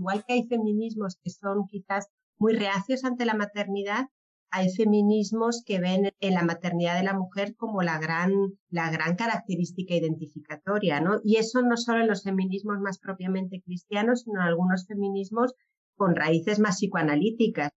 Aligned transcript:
Igual 0.00 0.24
que 0.26 0.32
hay 0.32 0.46
feminismos 0.48 1.18
que 1.22 1.28
son 1.28 1.66
quizás 1.66 2.08
muy 2.38 2.54
reacios 2.54 3.04
ante 3.04 3.26
la 3.26 3.34
maternidad, 3.34 4.06
hay 4.50 4.72
feminismos 4.72 5.62
que 5.66 5.78
ven 5.78 6.10
en 6.20 6.32
la 6.32 6.42
maternidad 6.42 6.96
de 6.96 7.04
la 7.04 7.12
mujer 7.12 7.54
como 7.54 7.82
la 7.82 7.98
gran, 7.98 8.32
la 8.70 8.90
gran 8.90 9.14
característica 9.14 9.94
identificatoria, 9.94 11.02
¿no? 11.02 11.20
Y 11.22 11.36
eso 11.36 11.60
no 11.60 11.76
solo 11.76 12.00
en 12.00 12.08
los 12.08 12.22
feminismos 12.22 12.78
más 12.80 12.98
propiamente 12.98 13.60
cristianos, 13.60 14.22
sino 14.22 14.40
en 14.40 14.46
algunos 14.46 14.86
feminismos 14.86 15.52
con 15.96 16.16
raíces 16.16 16.60
más 16.60 16.76
psicoanalíticas. 16.76 17.68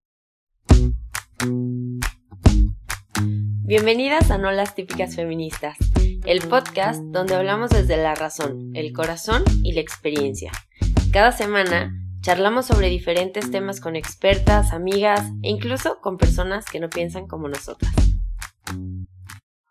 Bienvenidas 3.66 4.32
a 4.32 4.38
No 4.38 4.50
las 4.54 4.76
típicas 4.76 5.18
feministas, 5.18 5.78
el 6.26 6.40
podcast 6.48 7.04
donde 7.04 7.36
hablamos 7.36 7.72
desde 7.72 7.98
la 7.98 8.16
razón, 8.16 8.72
el 8.76 8.94
corazón 8.94 9.44
y 9.62 9.74
la 9.74 9.82
experiencia. 9.82 10.54
Cada 11.12 11.34
semana 11.34 12.00
Charlamos 12.24 12.68
sobre 12.68 12.88
diferentes 12.88 13.52
temas 13.52 13.82
con 13.82 13.98
expertas, 13.98 14.72
amigas 14.72 15.30
e 15.42 15.50
incluso 15.50 16.00
con 16.00 16.16
personas 16.16 16.64
que 16.64 16.80
no 16.80 16.90
piensan 16.90 17.28
como 17.28 17.50
nosotras. 17.50 17.92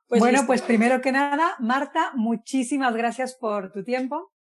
Pues 0.07 0.21
bueno, 0.21 0.43
pues 0.47 0.61
primero 0.61 1.01
que 1.01 1.13
nada, 1.13 1.57
Marta, 1.61 2.13
muchísimas 2.15 2.95
gracias 2.95 3.39
por 3.41 3.73
tu 3.73 3.83
tiempo. 3.85 4.33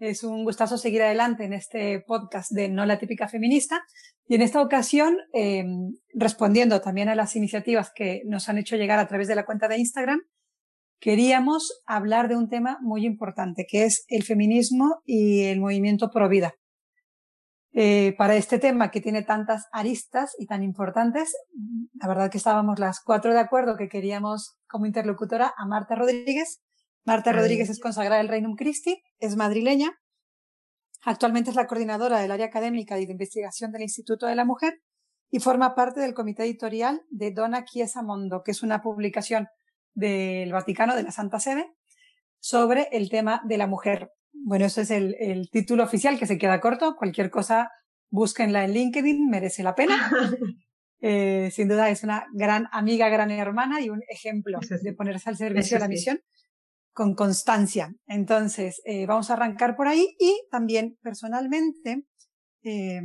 Es 0.00 0.24
un 0.24 0.42
gustazo 0.42 0.78
seguir 0.78 1.00
adelante 1.02 1.44
en 1.44 1.52
este 1.52 2.00
podcast 2.00 2.50
de 2.50 2.68
No 2.68 2.86
la 2.86 2.98
típica 2.98 3.28
feminista. 3.28 3.84
Y 4.26 4.34
en 4.34 4.42
esta 4.42 4.60
ocasión, 4.62 5.16
em, 5.32 5.92
respondiendo 6.12 6.80
también 6.80 7.08
a 7.08 7.14
las 7.14 7.36
iniciativas 7.36 7.92
que 7.94 8.22
nos 8.26 8.48
han 8.48 8.58
hecho 8.58 8.74
llegar 8.74 8.98
a 8.98 9.06
través 9.06 9.28
de 9.28 9.36
la 9.36 9.46
cuenta 9.46 9.68
de 9.68 9.78
Instagram, 9.78 10.22
queríamos 10.98 11.80
hablar 11.86 12.28
de 12.28 12.34
un 12.34 12.48
tema 12.48 12.78
muy 12.80 13.06
importante, 13.06 13.64
que 13.68 13.84
es 13.84 14.06
el 14.08 14.24
feminismo 14.24 15.02
y 15.04 15.44
el 15.44 15.60
movimiento 15.60 16.10
pro 16.10 16.28
vida. 16.28 16.56
Eh, 17.72 18.14
para 18.18 18.34
este 18.34 18.58
tema 18.58 18.90
que 18.90 19.00
tiene 19.00 19.22
tantas 19.22 19.68
aristas 19.72 20.34
y 20.38 20.46
tan 20.46 20.62
importantes, 20.62 21.36
la 21.94 22.08
verdad 22.08 22.30
que 22.30 22.38
estábamos 22.38 22.78
las 22.80 23.00
cuatro 23.00 23.32
de 23.32 23.38
acuerdo 23.38 23.76
que 23.76 23.88
queríamos 23.88 24.58
como 24.66 24.86
interlocutora 24.86 25.54
a 25.56 25.66
Marta 25.66 25.94
Rodríguez. 25.94 26.60
Marta 27.04 27.32
Rodríguez 27.32 27.70
es 27.70 27.80
consagrada 27.80 28.18
del 28.18 28.28
Reino 28.28 28.54
Christi, 28.56 29.02
es 29.18 29.36
madrileña, 29.36 29.92
actualmente 31.02 31.50
es 31.50 31.56
la 31.56 31.66
coordinadora 31.66 32.20
del 32.20 32.30
área 32.30 32.46
académica 32.46 32.98
y 32.98 33.06
de 33.06 33.12
investigación 33.12 33.72
del 33.72 33.82
Instituto 33.82 34.26
de 34.26 34.34
la 34.34 34.44
Mujer 34.44 34.80
y 35.30 35.38
forma 35.38 35.74
parte 35.74 36.00
del 36.00 36.12
comité 36.12 36.42
editorial 36.42 37.02
de 37.08 37.30
Dona 37.30 37.64
Chiesa 37.64 38.02
Mondo, 38.02 38.42
que 38.44 38.50
es 38.50 38.62
una 38.62 38.82
publicación 38.82 39.48
del 39.94 40.52
Vaticano, 40.52 40.96
de 40.96 41.04
la 41.04 41.12
Santa 41.12 41.40
Sede, 41.40 41.72
sobre 42.40 42.88
el 42.92 43.10
tema 43.10 43.42
de 43.44 43.58
la 43.58 43.66
mujer. 43.66 44.10
Bueno, 44.42 44.64
ese 44.66 44.82
es 44.82 44.90
el, 44.90 45.16
el, 45.18 45.50
título 45.50 45.84
oficial 45.84 46.18
que 46.18 46.26
se 46.26 46.38
queda 46.38 46.60
corto. 46.60 46.96
Cualquier 46.96 47.30
cosa, 47.30 47.70
búsquenla 48.10 48.64
en 48.64 48.72
LinkedIn, 48.72 49.28
merece 49.28 49.62
la 49.62 49.74
pena. 49.74 50.10
eh, 51.00 51.50
sin 51.52 51.68
duda 51.68 51.90
es 51.90 52.02
una 52.04 52.26
gran 52.34 52.68
amiga, 52.72 53.08
gran 53.08 53.30
hermana 53.30 53.80
y 53.80 53.90
un 53.90 54.00
ejemplo 54.08 54.58
de 54.82 54.92
ponerse 54.94 55.28
al 55.28 55.36
servicio 55.36 55.76
de 55.76 55.80
la 55.80 55.88
misión 55.88 56.20
con 56.92 57.14
constancia. 57.14 57.94
Entonces, 58.06 58.80
eh, 58.84 59.06
vamos 59.06 59.30
a 59.30 59.34
arrancar 59.34 59.76
por 59.76 59.88
ahí 59.88 60.16
y 60.18 60.42
también 60.50 60.98
personalmente, 61.02 62.04
eh, 62.62 63.00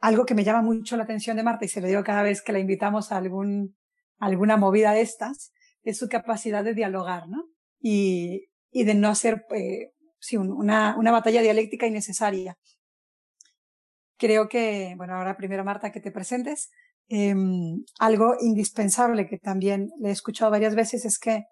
algo 0.00 0.24
que 0.24 0.34
me 0.34 0.44
llama 0.44 0.62
mucho 0.62 0.96
la 0.96 1.04
atención 1.04 1.36
de 1.36 1.42
Marta 1.42 1.64
y 1.64 1.68
se 1.68 1.80
lo 1.80 1.88
digo 1.88 2.04
cada 2.04 2.22
vez 2.22 2.42
que 2.42 2.52
la 2.52 2.60
invitamos 2.60 3.10
a 3.10 3.16
algún, 3.16 3.76
alguna 4.18 4.56
movida 4.56 4.92
de 4.92 5.00
estas, 5.00 5.52
es 5.82 5.98
su 5.98 6.08
capacidad 6.08 6.62
de 6.62 6.74
dialogar, 6.74 7.28
¿no? 7.28 7.48
Y, 7.80 8.48
y 8.70 8.84
de 8.84 8.94
no 8.94 9.14
ser 9.14 9.46
eh, 9.54 9.92
sí, 10.18 10.36
una, 10.36 10.96
una 10.96 11.12
batalla 11.12 11.42
dialéctica 11.42 11.86
innecesaria. 11.86 12.56
Creo 14.16 14.48
que, 14.48 14.94
bueno, 14.96 15.14
ahora 15.14 15.36
primero 15.36 15.64
Marta, 15.64 15.92
que 15.92 16.00
te 16.00 16.10
presentes. 16.10 16.70
Eh, 17.08 17.34
algo 17.98 18.34
indispensable 18.40 19.26
que 19.26 19.38
también 19.38 19.90
le 20.00 20.10
he 20.10 20.12
escuchado 20.12 20.50
varias 20.50 20.74
veces 20.74 21.04
es 21.04 21.18
que 21.18 21.44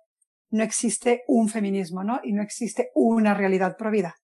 no 0.50 0.62
existe 0.62 1.22
un 1.28 1.48
feminismo, 1.48 2.04
¿no? 2.04 2.20
Y 2.22 2.32
no 2.32 2.42
existe 2.42 2.90
una 2.94 3.34
realidad 3.34 3.76
provida. 3.76 4.16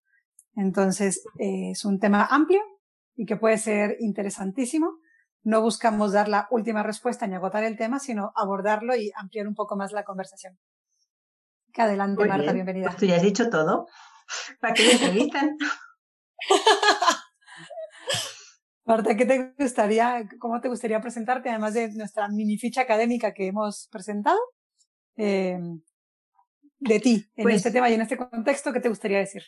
Entonces, 0.54 1.22
eh, 1.38 1.70
es 1.70 1.84
un 1.84 1.98
tema 1.98 2.26
amplio 2.30 2.60
y 3.14 3.24
que 3.26 3.36
puede 3.36 3.58
ser 3.58 3.96
interesantísimo. 4.00 4.98
No 5.42 5.62
buscamos 5.62 6.12
dar 6.12 6.28
la 6.28 6.46
última 6.50 6.82
respuesta 6.82 7.26
ni 7.26 7.34
agotar 7.34 7.64
el 7.64 7.76
tema, 7.76 7.98
sino 7.98 8.32
abordarlo 8.36 8.94
y 8.94 9.10
ampliar 9.16 9.48
un 9.48 9.54
poco 9.54 9.76
más 9.76 9.92
la 9.92 10.04
conversación. 10.04 10.58
Que 11.72 11.82
adelante, 11.82 12.24
Marta, 12.26 12.52
bienvenida. 12.52 12.88
Pues 12.88 12.98
tú 12.98 13.06
ya 13.06 13.16
has 13.16 13.22
dicho 13.22 13.48
todo. 13.48 13.88
¿Para 14.60 14.74
qué 14.74 14.84
me 14.84 14.92
entrevistan? 14.92 15.56
Marta, 18.84 19.16
¿qué 19.16 19.24
te 19.26 19.54
gustaría, 19.58 20.28
cómo 20.40 20.60
te 20.60 20.68
gustaría 20.68 21.00
presentarte, 21.00 21.50
además 21.50 21.74
de 21.74 21.92
nuestra 21.92 22.28
mini 22.28 22.58
ficha 22.58 22.80
académica 22.80 23.32
que 23.32 23.46
hemos 23.46 23.88
presentado? 23.92 24.38
Eh, 25.16 25.56
de 26.80 26.98
ti, 26.98 27.24
en 27.36 27.44
pues 27.44 27.56
este 27.56 27.70
tema 27.70 27.88
y 27.90 27.94
en 27.94 28.00
este 28.00 28.16
contexto, 28.16 28.72
¿qué 28.72 28.80
te 28.80 28.88
gustaría 28.88 29.18
decir? 29.18 29.42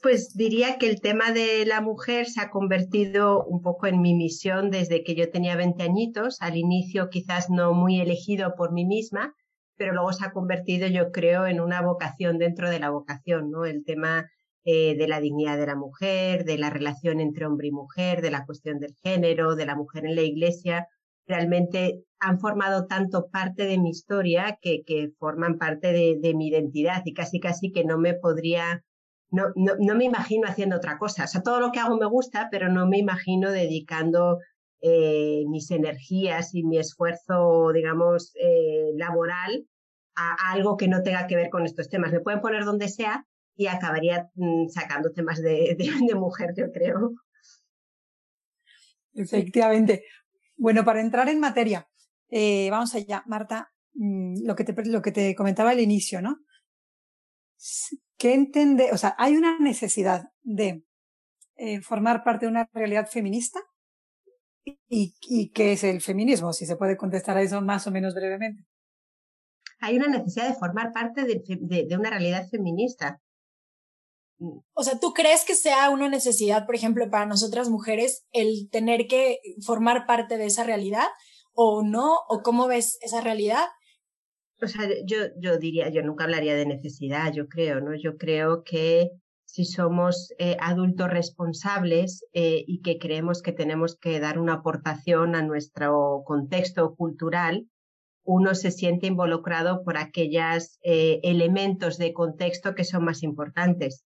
Pues 0.00 0.34
diría 0.34 0.78
que 0.78 0.88
el 0.88 1.02
tema 1.02 1.32
de 1.32 1.66
la 1.66 1.82
mujer 1.82 2.26
se 2.26 2.40
ha 2.40 2.50
convertido 2.50 3.44
un 3.44 3.60
poco 3.60 3.86
en 3.86 4.00
mi 4.00 4.14
misión 4.14 4.70
desde 4.70 5.04
que 5.04 5.14
yo 5.14 5.30
tenía 5.30 5.54
20 5.56 5.82
añitos, 5.82 6.40
al 6.40 6.56
inicio 6.56 7.10
quizás 7.10 7.50
no 7.50 7.74
muy 7.74 8.00
elegido 8.00 8.54
por 8.56 8.72
mí 8.72 8.86
misma, 8.86 9.34
pero 9.80 9.94
luego 9.94 10.12
se 10.12 10.26
ha 10.26 10.32
convertido, 10.32 10.86
yo 10.88 11.10
creo, 11.10 11.46
en 11.46 11.58
una 11.58 11.80
vocación 11.80 12.36
dentro 12.36 12.68
de 12.68 12.78
la 12.78 12.90
vocación, 12.90 13.50
¿no? 13.50 13.64
El 13.64 13.82
tema 13.82 14.30
eh, 14.62 14.94
de 14.94 15.08
la 15.08 15.20
dignidad 15.20 15.56
de 15.56 15.64
la 15.64 15.74
mujer, 15.74 16.44
de 16.44 16.58
la 16.58 16.68
relación 16.68 17.18
entre 17.18 17.46
hombre 17.46 17.68
y 17.68 17.72
mujer, 17.72 18.20
de 18.20 18.30
la 18.30 18.44
cuestión 18.44 18.78
del 18.78 18.94
género, 19.02 19.56
de 19.56 19.64
la 19.64 19.76
mujer 19.76 20.04
en 20.04 20.16
la 20.16 20.20
iglesia, 20.20 20.86
realmente 21.26 22.04
han 22.18 22.38
formado 22.40 22.88
tanto 22.88 23.30
parte 23.30 23.64
de 23.64 23.78
mi 23.78 23.88
historia 23.88 24.58
que, 24.60 24.82
que 24.84 25.12
forman 25.18 25.56
parte 25.56 25.94
de, 25.94 26.34
mi 26.34 26.48
identidad 26.48 27.00
y 27.06 27.14
casi 27.14 27.40
casi 27.40 27.72
que 27.72 27.82
no 27.82 27.96
me 27.96 28.12
podría, 28.12 28.84
no, 29.30 29.44
no, 29.56 29.76
no, 29.78 29.94
me 29.94 30.04
imagino 30.04 30.46
haciendo 30.46 30.76
otra 30.76 30.98
cosa. 30.98 31.24
O 31.24 31.26
sea, 31.26 31.40
todo 31.40 31.58
lo 31.58 31.72
que 31.72 31.80
hago 31.80 31.96
me 31.96 32.04
gusta, 32.04 32.48
pero 32.50 32.68
no 32.68 32.86
me 32.86 32.98
imagino 32.98 33.50
dedicando 33.50 34.40
eh, 34.82 35.44
mis 35.48 35.70
energías 35.70 36.54
y 36.54 36.64
mi 36.64 36.76
esfuerzo, 36.76 37.72
digamos, 37.72 38.34
eh, 38.34 38.90
laboral 38.96 39.64
a, 40.20 40.52
algo 40.52 40.76
que 40.76 40.88
no 40.88 41.02
tenga 41.02 41.26
que 41.26 41.36
ver 41.36 41.50
con 41.50 41.64
estos 41.64 41.88
temas. 41.88 42.12
Me 42.12 42.20
pueden 42.20 42.40
poner 42.40 42.64
donde 42.64 42.88
sea 42.88 43.26
y 43.56 43.66
acabaría 43.66 44.30
mm, 44.34 44.68
sacando 44.68 45.12
temas 45.12 45.40
de, 45.42 45.76
mujer, 46.14 46.54
yo 46.56 46.70
creo. 46.72 47.12
Efectivamente. 49.14 50.04
Bueno, 50.56 50.84
para 50.84 51.00
entrar 51.00 51.28
en 51.28 51.40
materia, 51.40 51.88
eh, 52.28 52.68
vamos 52.70 52.94
allá, 52.94 53.22
Marta, 53.26 53.72
mm, 53.94 54.44
lo 54.44 54.54
que 54.54 54.64
te, 54.64 54.84
lo 54.84 55.02
que 55.02 55.12
te 55.12 55.34
comentaba 55.34 55.70
al 55.70 55.80
inicio, 55.80 56.20
¿no? 56.22 56.38
¿Qué 58.16 58.34
entiende? 58.34 58.90
O 58.92 58.98
sea, 58.98 59.14
hay 59.18 59.36
una 59.36 59.58
necesidad 59.58 60.30
de 60.42 60.84
eh, 61.56 61.80
formar 61.80 62.22
parte 62.24 62.46
de 62.46 62.50
una 62.50 62.68
realidad 62.72 63.08
feminista 63.08 63.60
¿Y, 64.64 65.14
¿Y 65.22 65.50
qué 65.50 65.72
es 65.72 65.84
el 65.84 66.00
feminismo? 66.00 66.52
Si 66.52 66.66
se 66.66 66.76
puede 66.76 66.96
contestar 66.96 67.36
a 67.36 67.42
eso 67.42 67.60
más 67.60 67.86
o 67.86 67.90
menos 67.90 68.14
brevemente. 68.14 68.64
Hay 69.80 69.96
una 69.96 70.08
necesidad 70.08 70.48
de 70.48 70.54
formar 70.54 70.92
parte 70.92 71.24
de, 71.24 71.42
de, 71.44 71.86
de 71.86 71.96
una 71.96 72.10
realidad 72.10 72.48
feminista. 72.48 73.20
O 74.72 74.82
sea, 74.82 74.98
¿tú 74.98 75.12
crees 75.12 75.44
que 75.44 75.54
sea 75.54 75.90
una 75.90 76.08
necesidad, 76.08 76.64
por 76.64 76.74
ejemplo, 76.74 77.10
para 77.10 77.26
nosotras 77.26 77.68
mujeres 77.68 78.26
el 78.32 78.70
tener 78.70 79.06
que 79.06 79.38
formar 79.64 80.06
parte 80.06 80.38
de 80.38 80.46
esa 80.46 80.64
realidad 80.64 81.06
o 81.52 81.82
no? 81.82 82.16
¿O 82.28 82.42
cómo 82.42 82.66
ves 82.66 82.98
esa 83.02 83.20
realidad? 83.20 83.64
O 84.62 84.66
sea, 84.66 84.88
yo, 85.04 85.18
yo 85.38 85.58
diría, 85.58 85.88
yo 85.90 86.02
nunca 86.02 86.24
hablaría 86.24 86.54
de 86.54 86.66
necesidad, 86.66 87.32
yo 87.32 87.48
creo, 87.48 87.80
¿no? 87.80 87.94
Yo 87.94 88.16
creo 88.16 88.62
que 88.62 89.10
si 89.44 89.64
somos 89.64 90.32
eh, 90.38 90.56
adultos 90.60 91.10
responsables 91.10 92.24
eh, 92.32 92.62
y 92.66 92.82
que 92.82 92.98
creemos 92.98 93.42
que 93.42 93.52
tenemos 93.52 93.98
que 93.98 94.20
dar 94.20 94.38
una 94.38 94.54
aportación 94.54 95.34
a 95.34 95.42
nuestro 95.42 96.22
contexto 96.24 96.94
cultural, 96.94 97.66
uno 98.24 98.54
se 98.54 98.70
siente 98.70 99.06
involucrado 99.06 99.82
por 99.82 99.96
aquellos 99.96 100.78
eh, 100.82 101.20
elementos 101.22 101.98
de 101.98 102.12
contexto 102.12 102.74
que 102.74 102.84
son 102.84 103.04
más 103.04 103.22
importantes. 103.22 104.04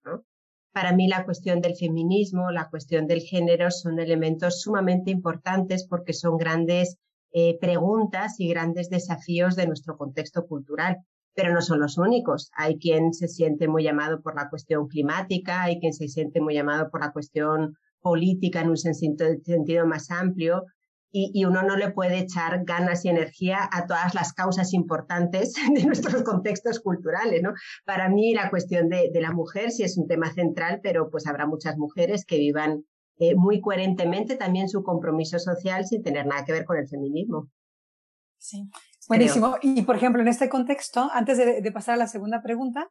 Para 0.72 0.92
mí 0.92 1.08
la 1.08 1.24
cuestión 1.24 1.60
del 1.60 1.76
feminismo, 1.76 2.50
la 2.50 2.68
cuestión 2.70 3.06
del 3.06 3.20
género 3.20 3.70
son 3.70 3.98
elementos 3.98 4.60
sumamente 4.60 5.10
importantes 5.10 5.86
porque 5.88 6.12
son 6.12 6.36
grandes 6.36 6.96
eh, 7.32 7.58
preguntas 7.60 8.38
y 8.38 8.48
grandes 8.48 8.90
desafíos 8.90 9.56
de 9.56 9.66
nuestro 9.66 9.96
contexto 9.96 10.46
cultural 10.46 10.98
pero 11.34 11.52
no 11.52 11.62
son 11.62 11.80
los 11.80 11.98
únicos. 11.98 12.50
Hay 12.54 12.78
quien 12.78 13.14
se 13.14 13.28
siente 13.28 13.68
muy 13.68 13.82
llamado 13.82 14.20
por 14.20 14.34
la 14.34 14.50
cuestión 14.50 14.88
climática, 14.88 15.62
hay 15.62 15.80
quien 15.80 15.92
se 15.92 16.08
siente 16.08 16.40
muy 16.40 16.54
llamado 16.54 16.90
por 16.90 17.00
la 17.00 17.12
cuestión 17.12 17.76
política 18.00 18.60
en 18.60 18.70
un 18.70 18.76
sentido 18.76 19.86
más 19.86 20.10
amplio, 20.10 20.64
y, 21.12 21.30
y, 21.34 21.44
uno 21.44 21.62
no 21.62 21.76
le 21.76 21.90
puede 21.90 22.18
echar 22.18 22.64
ganas 22.64 23.04
y 23.04 23.08
energía 23.08 23.68
a 23.72 23.86
todas 23.86 24.14
las 24.14 24.32
causas 24.32 24.72
importantes 24.72 25.54
de 25.74 25.84
nuestros 25.84 26.22
contextos 26.22 26.80
culturales, 26.80 27.42
¿no? 27.42 27.52
Para 27.84 28.08
mí 28.08 28.34
la 28.34 28.50
cuestión 28.50 28.88
de, 28.88 29.10
de 29.12 29.20
la 29.20 29.32
mujer 29.32 29.70
sí 29.70 29.82
es 29.82 29.98
un 29.98 30.06
tema 30.06 30.32
central, 30.32 30.80
pero 30.82 31.10
pues 31.10 31.26
habrá 31.26 31.46
muchas 31.46 31.76
mujeres 31.76 32.24
que 32.24 32.38
vivan 32.38 32.84
eh, 33.22 33.34
muy 33.34 33.60
coherentemente 33.60 34.36
también 34.36 34.70
su 34.70 34.82
compromiso 34.82 35.38
social 35.38 35.84
sin 35.84 36.02
tener 36.02 36.26
nada 36.26 36.42
que 36.42 36.52
ver 36.52 36.64
con 36.64 36.78
el 36.78 36.88
feminismo. 36.88 37.50
Sí, 38.38 38.66
buenísimo. 39.08 39.56
Y 39.60 39.82
por 39.82 39.96
ejemplo, 39.96 40.22
en 40.22 40.28
este 40.28 40.48
contexto, 40.48 41.10
antes 41.12 41.36
de, 41.36 41.70
pasar 41.70 41.96
a 41.96 41.98
la 41.98 42.06
segunda 42.06 42.40
pregunta, 42.40 42.88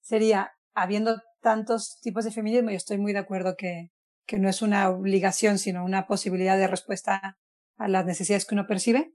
sería, 0.00 0.52
habiendo 0.72 1.20
tantos 1.42 2.00
tipos 2.00 2.24
de 2.24 2.30
feminismo, 2.30 2.70
y 2.70 2.74
estoy 2.74 2.96
muy 2.96 3.12
de 3.12 3.18
acuerdo 3.18 3.54
que, 3.54 3.90
que 4.26 4.38
no 4.38 4.48
es 4.48 4.62
una 4.62 4.88
obligación, 4.88 5.58
sino 5.58 5.84
una 5.84 6.06
posibilidad 6.06 6.56
de 6.56 6.68
respuesta 6.68 7.36
a 7.76 7.88
las 7.88 8.06
necesidades 8.06 8.46
que 8.46 8.54
uno 8.54 8.66
percibe, 8.66 9.12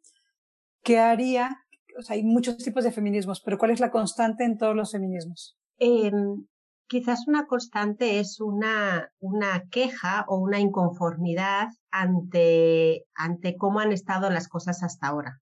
¿qué 0.83 0.99
haría? 0.99 1.63
O 1.97 2.01
sea, 2.01 2.15
hay 2.15 2.23
muchos 2.23 2.57
tipos 2.57 2.83
de 2.83 2.91
feminismos, 2.91 3.41
pero 3.41 3.57
¿cuál 3.57 3.71
es 3.71 3.79
la 3.79 3.91
constante 3.91 4.43
en 4.43 4.57
todos 4.57 4.75
los 4.75 4.91
feminismos? 4.91 5.57
Em, 5.77 6.45
quizás 6.87 7.27
una 7.27 7.47
constante 7.47 8.19
es 8.19 8.39
una, 8.39 9.11
una 9.19 9.63
queja 9.69 10.25
o 10.27 10.37
una 10.37 10.59
inconformidad 10.59 11.69
ante, 11.89 13.05
ante 13.15 13.55
cómo 13.57 13.79
han 13.79 13.91
estado 13.91 14.29
las 14.29 14.47
cosas 14.47 14.83
hasta 14.83 15.07
ahora. 15.07 15.41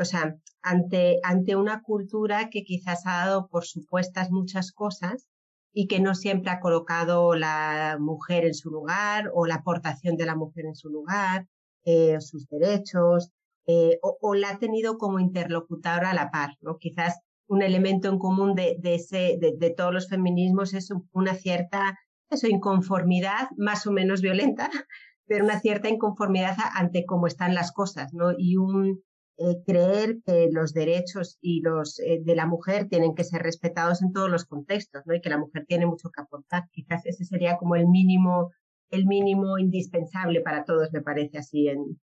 O 0.00 0.04
sea, 0.04 0.36
ante, 0.62 1.18
ante 1.24 1.56
una 1.56 1.82
cultura 1.82 2.50
que 2.50 2.62
quizás 2.62 3.04
ha 3.04 3.26
dado 3.26 3.48
por 3.48 3.64
supuestas 3.64 4.30
muchas 4.30 4.70
cosas 4.70 5.28
y 5.72 5.88
que 5.88 5.98
no 5.98 6.14
siempre 6.14 6.50
ha 6.52 6.60
colocado 6.60 7.34
la 7.34 7.96
mujer 7.98 8.44
en 8.44 8.54
su 8.54 8.70
lugar 8.70 9.30
o 9.34 9.46
la 9.46 9.56
aportación 9.56 10.16
de 10.16 10.26
la 10.26 10.36
mujer 10.36 10.66
en 10.66 10.76
su 10.76 10.88
lugar, 10.88 11.48
eh, 11.90 12.20
sus 12.20 12.46
derechos, 12.48 13.30
eh, 13.66 13.98
o, 14.02 14.34
la 14.34 14.50
ha 14.50 14.58
tenido 14.58 14.98
como 14.98 15.20
interlocutora 15.20 16.10
a 16.10 16.14
la 16.14 16.30
par, 16.30 16.50
¿no? 16.60 16.78
Quizás 16.78 17.20
un 17.46 17.62
elemento 17.62 18.08
en 18.08 18.18
común 18.18 18.54
de, 18.54 18.76
de 18.80 19.70
todos 19.76 19.92
los 19.92 20.08
feminismos 20.08 20.74
es 20.74 20.90
una 21.12 21.34
cierta 21.34 21.98
eso, 22.30 22.46
inconformidad, 22.46 23.48
más 23.56 23.86
o 23.86 23.92
menos 23.92 24.20
violenta, 24.20 24.68
pero 25.26 25.44
una 25.44 25.60
cierta 25.60 25.88
inconformidad 25.88 26.56
ante 26.74 27.06
cómo 27.06 27.26
están 27.26 27.54
las 27.54 27.72
cosas, 27.72 28.12
¿no? 28.12 28.32
Y 28.36 28.56
un, 28.56 29.02
eh, 29.40 29.62
creer 29.64 30.18
que 30.26 30.48
los 30.50 30.72
derechos 30.74 31.38
y 31.40 31.60
los 31.60 32.00
eh, 32.00 32.20
de 32.24 32.34
la 32.34 32.46
mujer 32.46 32.88
tienen 32.88 33.14
que 33.14 33.22
ser 33.22 33.40
respetados 33.42 34.02
en 34.02 34.12
todos 34.12 34.28
los 34.28 34.44
contextos, 34.44 35.02
¿no? 35.06 35.14
Y 35.14 35.20
que 35.20 35.30
la 35.30 35.38
mujer 35.38 35.64
tiene 35.66 35.86
mucho 35.86 36.10
que 36.10 36.20
aportar. 36.22 36.64
Quizás 36.72 37.06
ese 37.06 37.24
sería 37.24 37.56
como 37.56 37.76
el 37.76 37.86
mínimo, 37.86 38.50
el 38.90 39.06
mínimo 39.06 39.58
indispensable 39.58 40.40
para 40.40 40.64
todos, 40.64 40.88
me 40.92 41.02
parece 41.02 41.38
así 41.38 41.68
en, 41.68 41.98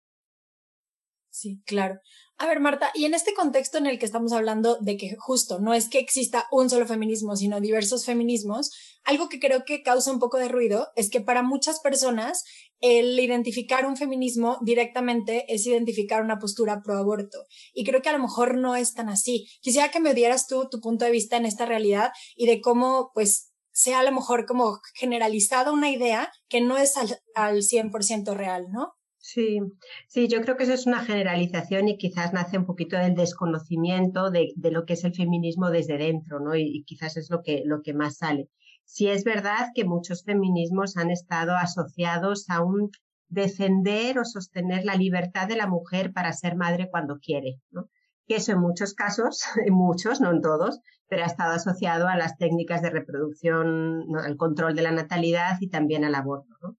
Sí, 1.36 1.62
claro. 1.66 2.00
A 2.38 2.48
ver, 2.48 2.62
Marta, 2.62 2.92
y 2.94 3.04
en 3.04 3.14
este 3.14 3.34
contexto 3.34 3.78
en 3.78 3.88
el 3.88 4.00
que 4.00 4.06
estamos 4.06 4.32
hablando 4.32 4.78
de 4.80 4.96
que 4.96 5.18
justo 5.18 5.60
no 5.60 5.74
es 5.74 5.90
que 5.90 6.00
exista 6.00 6.46
un 6.50 6.70
solo 6.70 6.88
feminismo, 6.88 7.36
sino 7.36 7.60
diversos 7.60 8.06
feminismos, 8.06 8.72
algo 9.04 9.28
que 9.28 9.42
creo 9.42 9.66
que 9.66 9.84
causa 9.84 10.14
un 10.14 10.20
poco 10.20 10.38
de 10.38 10.48
ruido 10.48 10.88
es 10.96 11.10
que 11.10 11.20
para 11.20 11.44
muchas 11.44 11.82
personas 11.82 12.46
el 12.80 13.20
identificar 13.20 13.86
un 13.86 13.98
feminismo 13.98 14.60
directamente 14.62 15.44
es 15.54 15.68
identificar 15.68 16.24
una 16.24 16.40
postura 16.40 16.82
pro 16.82 16.98
aborto. 16.98 17.40
Y 17.74 17.84
creo 17.84 18.02
que 18.02 18.10
a 18.10 18.14
lo 18.14 18.20
mejor 18.20 18.56
no 18.56 18.78
es 18.78 18.94
tan 18.94 19.10
así. 19.10 19.50
Quisiera 19.60 19.92
que 19.92 20.00
me 20.00 20.14
dieras 20.14 20.48
tú 20.48 20.70
tu 20.70 20.80
punto 20.80 21.04
de 21.04 21.12
vista 21.12 21.36
en 21.36 21.46
esta 21.46 21.66
realidad 21.66 22.12
y 22.38 22.48
de 22.48 22.62
cómo, 22.62 23.12
pues, 23.14 23.52
sea 23.76 24.00
a 24.00 24.04
lo 24.04 24.14
mejor 24.14 24.46
como 24.46 24.80
generalizada 24.94 25.74
una 25.74 25.92
idea 25.92 26.32
que 26.48 26.62
no 26.62 26.78
es 26.78 26.96
al, 26.96 27.20
al 27.36 27.58
100% 27.62 28.34
real, 28.34 28.68
¿no? 28.72 28.94
Sí, 29.18 29.60
sí, 30.08 30.30
yo 30.30 30.40
creo 30.42 30.56
que 30.56 30.64
eso 30.64 30.74
es 30.74 30.86
una 30.86 31.04
generalización 31.04 31.90
y 31.90 31.98
quizás 31.98 32.32
nace 32.32 32.58
un 32.58 32.66
poquito 32.66 32.96
del 32.96 33.16
desconocimiento 33.16 34.32
de, 34.32 34.54
de 34.56 34.72
lo 34.72 34.86
que 34.86 34.94
es 34.94 35.04
el 35.04 35.14
feminismo 35.14 35.72
desde 35.72 35.98
dentro, 35.98 36.40
¿no? 36.40 36.56
Y, 36.56 36.84
quizás 36.86 37.18
es 37.18 37.30
lo 37.30 37.42
que, 37.42 37.64
lo 37.66 37.82
que 37.82 37.94
más 37.94 38.18
sale. 38.18 38.50
Sí 38.86 39.08
es 39.08 39.26
verdad 39.26 39.68
que 39.76 39.84
muchos 39.84 40.24
feminismos 40.24 40.96
han 40.96 41.12
estado 41.12 41.56
asociados 41.56 42.50
a 42.50 42.64
un 42.64 42.92
defender 43.28 44.20
o 44.20 44.26
sostener 44.26 44.86
la 44.86 44.96
libertad 44.96 45.50
de 45.50 45.58
la 45.58 45.68
mujer 45.68 46.14
para 46.14 46.32
ser 46.32 46.56
madre 46.56 46.88
cuando 46.90 47.18
quiere, 47.20 47.60
¿no? 47.72 47.90
Que 48.28 48.38
eso 48.38 48.54
en 48.54 48.60
muchos 48.60 48.94
casos, 48.94 49.44
en 49.66 49.74
muchos, 49.74 50.22
no 50.22 50.32
en 50.32 50.42
todos, 50.42 50.80
pero 51.08 51.24
ha 51.24 51.28
estado 51.28 51.54
asociado 51.54 52.08
a 52.08 52.18
las 52.18 52.38
técnicas 52.38 52.82
de 52.82 52.90
reproducción, 52.90 54.06
al 54.18 54.38
control 54.38 54.76
de 54.76 54.82
la 54.82 54.92
natalidad 54.92 55.58
y 55.60 55.70
también 55.70 56.04
al 56.04 56.16
aborto, 56.16 56.56
¿no? 56.62 56.78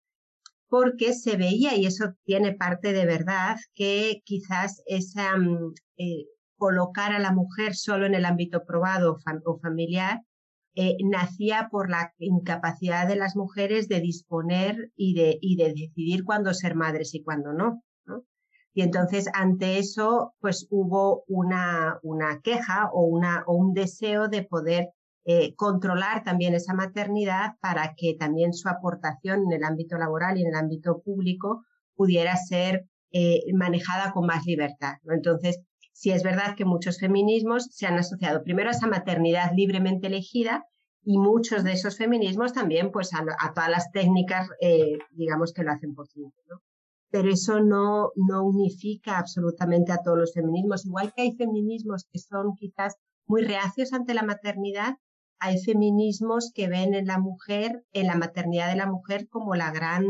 porque 0.68 1.12
se 1.14 1.36
veía, 1.36 1.76
y 1.76 1.86
eso 1.86 2.14
tiene 2.24 2.52
parte 2.52 2.92
de 2.92 3.06
verdad, 3.06 3.56
que 3.74 4.22
quizás 4.24 4.82
esa, 4.86 5.36
mm, 5.36 5.74
eh, 5.98 6.26
colocar 6.56 7.12
a 7.12 7.18
la 7.18 7.32
mujer 7.32 7.74
solo 7.74 8.06
en 8.06 8.14
el 8.14 8.24
ámbito 8.24 8.64
probado 8.64 9.18
o, 9.44 9.58
familiar 9.60 10.22
eh, 10.74 10.96
nacía 11.04 11.68
por 11.70 11.88
la 11.90 12.12
incapacidad 12.18 13.08
de 13.08 13.16
las 13.16 13.36
mujeres 13.36 13.88
de 13.88 14.00
disponer 14.00 14.90
y 14.96 15.14
de, 15.14 15.38
y 15.40 15.56
de 15.56 15.72
decidir 15.72 16.24
cuándo 16.24 16.52
ser 16.52 16.74
madres 16.74 17.14
y 17.14 17.22
cuándo 17.22 17.52
no. 17.52 17.82
Y 18.76 18.82
entonces 18.82 19.30
ante 19.32 19.78
eso, 19.78 20.34
pues 20.38 20.66
hubo 20.68 21.24
una, 21.28 21.98
una 22.02 22.42
queja 22.42 22.90
o, 22.92 23.06
una, 23.06 23.42
o 23.46 23.54
un 23.54 23.72
deseo 23.72 24.28
de 24.28 24.42
poder 24.42 24.90
eh, 25.24 25.54
controlar 25.54 26.24
también 26.24 26.54
esa 26.54 26.74
maternidad 26.74 27.52
para 27.62 27.94
que 27.96 28.16
también 28.20 28.52
su 28.52 28.68
aportación 28.68 29.44
en 29.46 29.52
el 29.52 29.64
ámbito 29.64 29.96
laboral 29.96 30.36
y 30.36 30.42
en 30.42 30.48
el 30.48 30.56
ámbito 30.56 31.00
público 31.00 31.64
pudiera 31.94 32.36
ser 32.36 32.84
eh, 33.12 33.44
manejada 33.54 34.12
con 34.12 34.26
más 34.26 34.44
libertad. 34.44 34.96
Entonces, 35.08 35.58
sí 35.94 36.10
es 36.10 36.22
verdad 36.22 36.54
que 36.54 36.66
muchos 36.66 36.98
feminismos 36.98 37.70
se 37.70 37.86
han 37.86 37.96
asociado 37.96 38.42
primero 38.42 38.68
a 38.68 38.72
esa 38.72 38.88
maternidad 38.88 39.52
libremente 39.56 40.08
elegida 40.08 40.66
y 41.02 41.16
muchos 41.16 41.64
de 41.64 41.72
esos 41.72 41.96
feminismos 41.96 42.52
también 42.52 42.92
pues 42.92 43.14
a, 43.14 43.24
todas 43.54 43.70
las 43.70 43.90
técnicas, 43.90 44.50
eh, 44.60 44.98
digamos, 45.12 45.54
que 45.54 45.62
lo 45.62 45.72
hacen 45.72 45.94
posible. 45.94 46.34
¿no? 46.50 46.60
Pero 47.10 47.30
eso 47.30 47.60
no, 47.60 48.10
no 48.16 48.44
unifica 48.44 49.18
absolutamente 49.18 49.92
a 49.92 50.02
todos 50.02 50.18
los 50.18 50.34
feminismos. 50.34 50.84
Igual 50.84 51.12
que 51.14 51.22
hay 51.22 51.36
feminismos 51.36 52.06
que 52.12 52.18
son 52.18 52.54
quizás 52.56 52.96
muy 53.26 53.42
reacios 53.42 53.92
ante 53.92 54.14
la 54.14 54.22
maternidad, 54.22 54.96
hay 55.38 55.58
feminismos 55.58 56.52
que 56.54 56.68
ven 56.68 56.94
en 56.94 57.06
la 57.06 57.18
mujer, 57.18 57.84
en 57.92 58.06
la 58.06 58.16
maternidad 58.16 58.70
de 58.70 58.76
la 58.76 58.86
mujer 58.86 59.28
como 59.28 59.54
la 59.54 59.70
gran, 59.70 60.04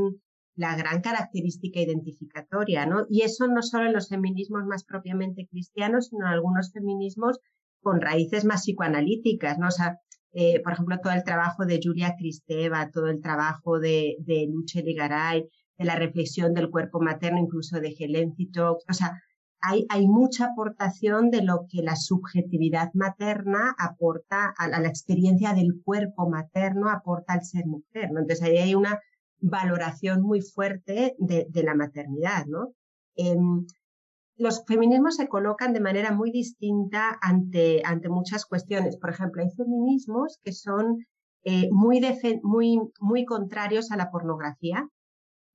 la 0.54 0.76
gran 0.76 1.00
característica 1.00 1.81
identificatoria, 1.81 2.87
¿no? 2.87 3.06
Y 3.10 3.22
eso 3.22 3.46
no 3.48 3.62
solo 3.62 3.87
en 3.87 3.93
los 3.93 4.08
feminismos 4.08 4.64
más 4.66 4.84
propiamente 4.84 5.46
cristianos, 5.50 6.08
sino 6.08 6.26
en 6.26 6.32
algunos 6.32 6.72
feminismos 6.72 7.40
con 7.81 8.00
raíces 8.00 8.44
más 8.44 8.62
psicoanalíticas, 8.62 9.58
¿no? 9.58 9.69
O 9.69 9.70
sea, 9.70 9.98
eh, 10.32 10.60
por 10.62 10.75
ejemplo, 10.75 10.98
todo 11.02 11.12
el 11.12 11.25
trabajo 11.25 11.64
de 11.64 11.81
Julia 11.82 12.14
Kristeva, 12.19 12.90
todo 12.90 13.08
el 13.08 13.20
trabajo 13.20 13.81
de, 13.81 14.16
de 14.19 14.48
Garay, 14.94 15.48
de 15.78 15.84
la 15.84 15.96
reflexión 15.96 16.55
del 16.55 16.70
cuerpo 16.70 17.00
materno, 17.00 17.38
incluso 17.38 17.81
de 17.81 17.94
Helen 17.98 18.34
o 18.58 18.93
sea, 18.93 19.20
hay, 19.60 20.06
mucha 20.06 20.46
aportación 20.46 21.31
de 21.31 21.43
lo 21.43 21.67
que 21.69 21.82
la 21.82 21.96
subjetividad 21.96 22.91
materna 22.94 23.74
aporta 23.79 24.55
a 24.56 24.69
la, 24.69 24.86
experiencia 24.86 25.55
del 25.55 25.81
cuerpo 25.84 26.29
materno, 26.29 26.89
aporta 26.89 27.32
al 27.32 27.44
ser 27.44 27.67
mujer, 27.67 28.12
¿no? 28.12 28.20
Entonces 28.20 28.43
ahí 28.43 28.58
hay 28.58 28.74
una 28.74 29.01
valoración 29.41 30.22
muy 30.22 30.41
fuerte 30.41 31.17
de, 31.19 31.62
la 31.65 31.74
maternidad, 31.74 32.46
¿no? 32.46 32.72
Em, 33.17 33.67
los 34.36 34.65
feminismos 34.67 35.17
se 35.17 35.29
colocan 35.29 35.72
de 35.72 35.81
manera 35.81 36.12
muy 36.12 36.31
distinta 36.31 37.19
ante, 37.22 37.82
ante 37.84 38.08
muchas 38.08 38.44
cuestiones. 38.44 38.98
Por 38.98 39.10
ejemplo, 39.10 39.43
hay 39.43 39.51
feminismos 39.51 40.39
que 40.44 40.53
son 40.53 41.06
eh, 41.44 41.69
muy, 41.72 42.01
muy, 42.43 42.81
muy 43.01 43.24
contrarios 43.24 43.91
a 43.91 43.96
la 43.96 44.10
pornografía, 44.10 44.89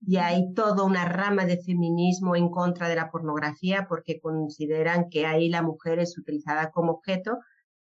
y 0.02 0.18
hay 0.18 0.54
toda 0.54 0.84
una 0.84 1.06
rama 1.06 1.46
de 1.46 1.62
feminismo 1.62 2.36
en 2.36 2.50
contra 2.50 2.90
de 2.90 2.96
la 2.96 3.12
pornografía 3.12 3.86
porque 3.88 4.20
consideran 4.20 5.10
que 5.10 5.26
ahí 5.26 5.50
la 5.50 5.62
mujer 5.62 6.00
es 6.00 6.18
utilizada 6.18 6.72
como 6.72 6.94
objeto 6.94 7.38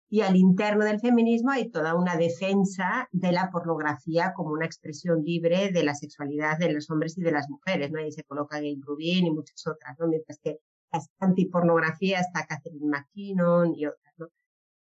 y 0.10 0.22
al 0.22 0.36
interno 0.36 0.86
del 0.86 1.00
feminismo 1.00 1.52
hay 1.52 1.70
toda 1.70 1.96
una 1.96 2.18
defensa 2.18 3.08
de 3.12 3.32
la 3.32 3.50
pornografía 3.52 4.34
como 4.36 4.52
una 4.52 4.66
expresión 4.66 5.24
libre 5.24 5.72
de 5.72 5.84
la 5.84 5.94
sexualidad 5.94 6.58
de 6.58 6.74
los 6.74 6.90
hombres 6.90 7.18
y 7.18 7.22
de 7.22 7.32
las 7.32 7.48
mujeres, 7.48 7.92
¿no? 7.92 8.00
Ahí 8.00 8.12
se 8.12 8.24
coloca 8.24 8.60
Gail 8.60 8.82
Rubin 8.82 9.28
y 9.28 9.32
muchas 9.32 9.66
otras, 9.68 9.96
¿no? 10.00 10.08
Mientras 10.08 10.40
que 10.40 10.58
la 10.92 11.00
antipornografía 11.20 12.20
está 12.22 12.48
Catherine 12.48 12.88
McKinnon 12.88 13.76
y 13.76 13.86
otras, 13.86 14.14
¿no? 14.18 14.28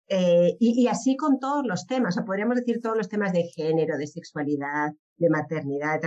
Eh, 0.08 0.56
y, 0.58 0.82
y, 0.82 0.88
así 0.88 1.16
con 1.16 1.38
todos 1.38 1.64
los 1.64 1.86
temas, 1.86 2.18
o 2.18 2.24
podríamos 2.24 2.56
decir 2.56 2.80
todos 2.82 2.96
los 2.96 3.08
temas 3.08 3.32
de 3.32 3.44
género, 3.44 3.96
de 3.96 4.08
sexualidad, 4.08 4.90
de 5.16 5.30
maternidad, 5.30 6.00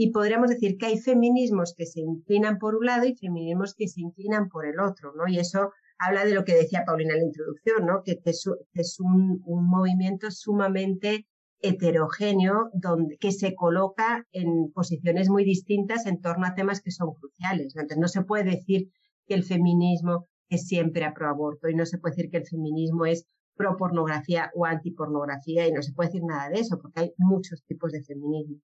y 0.00 0.12
podríamos 0.12 0.48
decir 0.48 0.78
que 0.78 0.86
hay 0.86 0.98
feminismos 0.98 1.74
que 1.76 1.84
se 1.84 1.98
inclinan 1.98 2.58
por 2.58 2.76
un 2.76 2.86
lado 2.86 3.04
y 3.04 3.16
feminismos 3.16 3.74
que 3.74 3.88
se 3.88 4.00
inclinan 4.00 4.48
por 4.48 4.64
el 4.64 4.78
otro, 4.78 5.12
¿no? 5.16 5.26
Y 5.26 5.40
eso 5.40 5.72
habla 5.98 6.24
de 6.24 6.34
lo 6.34 6.44
que 6.44 6.54
decía 6.54 6.84
Paulina 6.86 7.14
en 7.14 7.18
la 7.18 7.26
introducción, 7.26 7.84
¿no? 7.84 8.04
Que, 8.04 8.20
es, 8.24 9.00
un, 9.00 9.42
movimiento 9.44 10.30
sumamente 10.30 11.26
heterogéneo 11.62 12.70
donde, 12.74 13.18
que 13.18 13.32
se 13.32 13.56
coloca 13.56 14.24
en 14.30 14.70
posiciones 14.72 15.28
muy 15.30 15.44
distintas 15.44 16.06
en 16.06 16.20
torno 16.20 16.46
a 16.46 16.54
temas 16.54 16.80
que 16.80 16.92
son 16.92 17.14
cruciales. 17.14 17.74
Entonces, 17.74 17.98
no 17.98 18.06
se 18.06 18.22
puede 18.22 18.44
decir 18.44 18.92
que 19.26 19.34
el 19.34 19.42
feminismo 19.42 20.28
es 20.48 20.68
siempre 20.68 21.06
a 21.06 21.12
pro 21.12 21.28
aborto 21.28 21.68
y 21.68 21.74
no 21.74 21.86
se 21.86 21.98
puede 21.98 22.14
decir 22.14 22.30
que 22.30 22.36
el 22.36 22.46
feminismo 22.46 23.04
es 23.04 23.26
pro 23.56 23.76
pornografía 23.76 24.52
o 24.54 24.64
antipornografía 24.64 25.66
y 25.66 25.72
no 25.72 25.82
se 25.82 25.92
puede 25.92 26.10
decir 26.10 26.22
nada 26.24 26.50
de 26.50 26.60
eso 26.60 26.78
porque 26.80 27.00
hay 27.00 27.12
muchos 27.16 27.64
tipos 27.64 27.90
de 27.90 28.04
feminismo. 28.04 28.60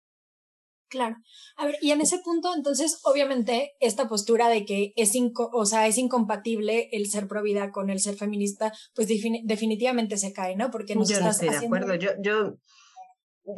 Claro. 0.91 1.15
A 1.55 1.65
ver, 1.67 1.75
y 1.81 1.91
en 1.91 2.01
ese 2.01 2.19
punto, 2.19 2.53
entonces, 2.53 2.99
obviamente, 3.05 3.71
esta 3.79 4.09
postura 4.09 4.49
de 4.49 4.65
que 4.65 4.91
es, 4.97 5.13
o 5.53 5.65
sea, 5.65 5.87
es 5.87 5.97
incompatible 5.97 6.89
el 6.91 7.09
ser 7.09 7.29
pro 7.29 7.41
vida 7.41 7.71
con 7.71 7.89
el 7.89 8.01
ser 8.01 8.15
feminista, 8.15 8.73
pues 8.93 9.07
definitivamente 9.07 10.17
se 10.17 10.33
cae, 10.33 10.57
¿no? 10.57 10.69
Porque 10.69 10.95
nos 10.95 11.07
yo 11.07 11.21
no 11.21 11.29
estoy 11.29 11.47
de 11.47 11.65
acuerdo. 11.65 11.95
Yo, 11.95 12.09
yo, 12.21 12.57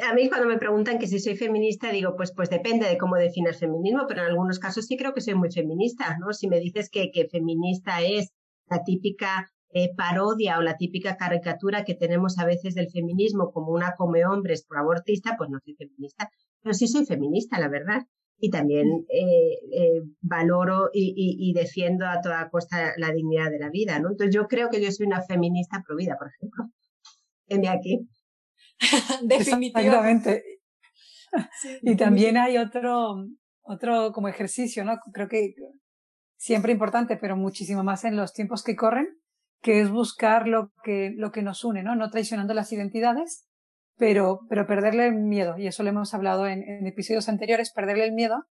a 0.08 0.14
mí 0.14 0.30
cuando 0.30 0.48
me 0.48 0.60
preguntan 0.60 1.00
que 1.00 1.08
si 1.08 1.20
soy 1.20 1.36
feminista, 1.36 1.92
digo, 1.92 2.14
pues, 2.16 2.32
pues 2.36 2.52
depende 2.52 2.88
de 2.88 3.00
cómo 3.00 3.16
definas 3.16 3.58
feminismo, 3.58 4.06
pero 4.08 4.22
en 4.22 4.28
algunos 4.28 4.60
casos 4.60 4.86
sí 4.86 4.96
creo 4.96 5.16
que 5.16 5.22
soy 5.22 5.34
muy 5.34 5.52
feminista, 5.52 6.16
¿no? 6.20 6.34
Si 6.34 6.48
me 6.48 6.60
dices 6.60 6.92
que, 6.92 7.10
que 7.10 7.28
feminista 7.30 8.04
es 8.04 8.30
la 8.70 8.84
típica 8.84 9.50
eh, 9.72 9.90
parodia 9.96 10.60
o 10.60 10.62
la 10.62 10.78
típica 10.78 11.18
caricatura 11.18 11.84
que 11.84 11.96
tenemos 11.96 12.38
a 12.38 12.46
veces 12.46 12.76
del 12.76 12.92
feminismo 12.92 13.52
como 13.52 13.72
una 13.72 13.96
come 13.98 14.24
hombres 14.24 14.64
por 14.68 14.78
abortista, 14.78 15.34
pues 15.36 15.50
no 15.50 15.58
soy 15.66 15.74
feminista 15.74 16.30
pero 16.64 16.74
sí 16.74 16.88
soy 16.88 17.06
feminista, 17.06 17.60
la 17.60 17.68
verdad. 17.68 18.08
Y 18.40 18.50
también 18.50 18.88
mm. 18.88 19.06
eh, 19.10 19.54
eh, 19.72 20.02
valoro 20.22 20.90
y, 20.92 21.54
defiendo 21.54 22.08
a 22.08 22.22
toda 22.22 22.50
costa 22.50 22.94
la 22.98 23.12
dignidad 23.12 23.52
de 23.52 23.60
la 23.60 23.70
vida, 23.70 24.00
¿no? 24.00 24.10
Entonces 24.10 24.34
yo 24.34 24.48
creo 24.48 24.70
que 24.70 24.82
yo 24.82 24.92
soy 24.92 25.06
una 25.06 25.22
feminista 25.22 25.84
pro 25.86 25.96
vida, 25.96 26.16
por 26.18 26.30
ejemplo. 26.30 26.66
En 27.48 27.68
aquí. 27.68 28.08
Definitivamente. 29.24 30.44
y 31.82 31.96
también 31.98 32.38
hay 32.38 32.58
otro, 32.58 33.28
otro 33.62 34.14
como 34.14 34.30
ejercicio, 34.30 34.86
¿no? 34.86 34.94
Creo 35.14 35.28
que 35.28 35.54
siempre 36.38 36.72
importante, 36.72 37.18
pero 37.18 37.36
muchísimo 37.36 37.84
más 37.84 38.06
en 38.06 38.16
los 38.16 38.34
tiempos 38.34 38.64
que 38.64 38.76
corren, 38.76 39.08
que 39.62 39.82
es 39.82 39.92
buscar 39.92 40.48
lo 40.48 40.72
que, 40.84 41.12
lo 41.16 41.32
que 41.32 41.42
nos 41.42 41.64
une, 41.64 41.84
¿no? 41.84 41.96
No 41.96 42.10
traicionando 42.10 42.54
las 42.54 42.72
identidades, 42.72 43.48
pero, 43.98 44.42
pero 44.50 44.68
perderle 44.68 45.08
el 45.08 45.16
miedo, 45.16 45.58
y 45.58 45.68
eso 45.68 45.84
lo 45.84 45.90
hemos 45.90 46.14
hablado 46.14 46.48
en, 46.48 46.64
en 46.64 46.88
episodios 46.88 47.30
anteriores, 47.30 47.72
perderle 47.72 48.06
el 48.06 48.14
miedo 48.14 48.46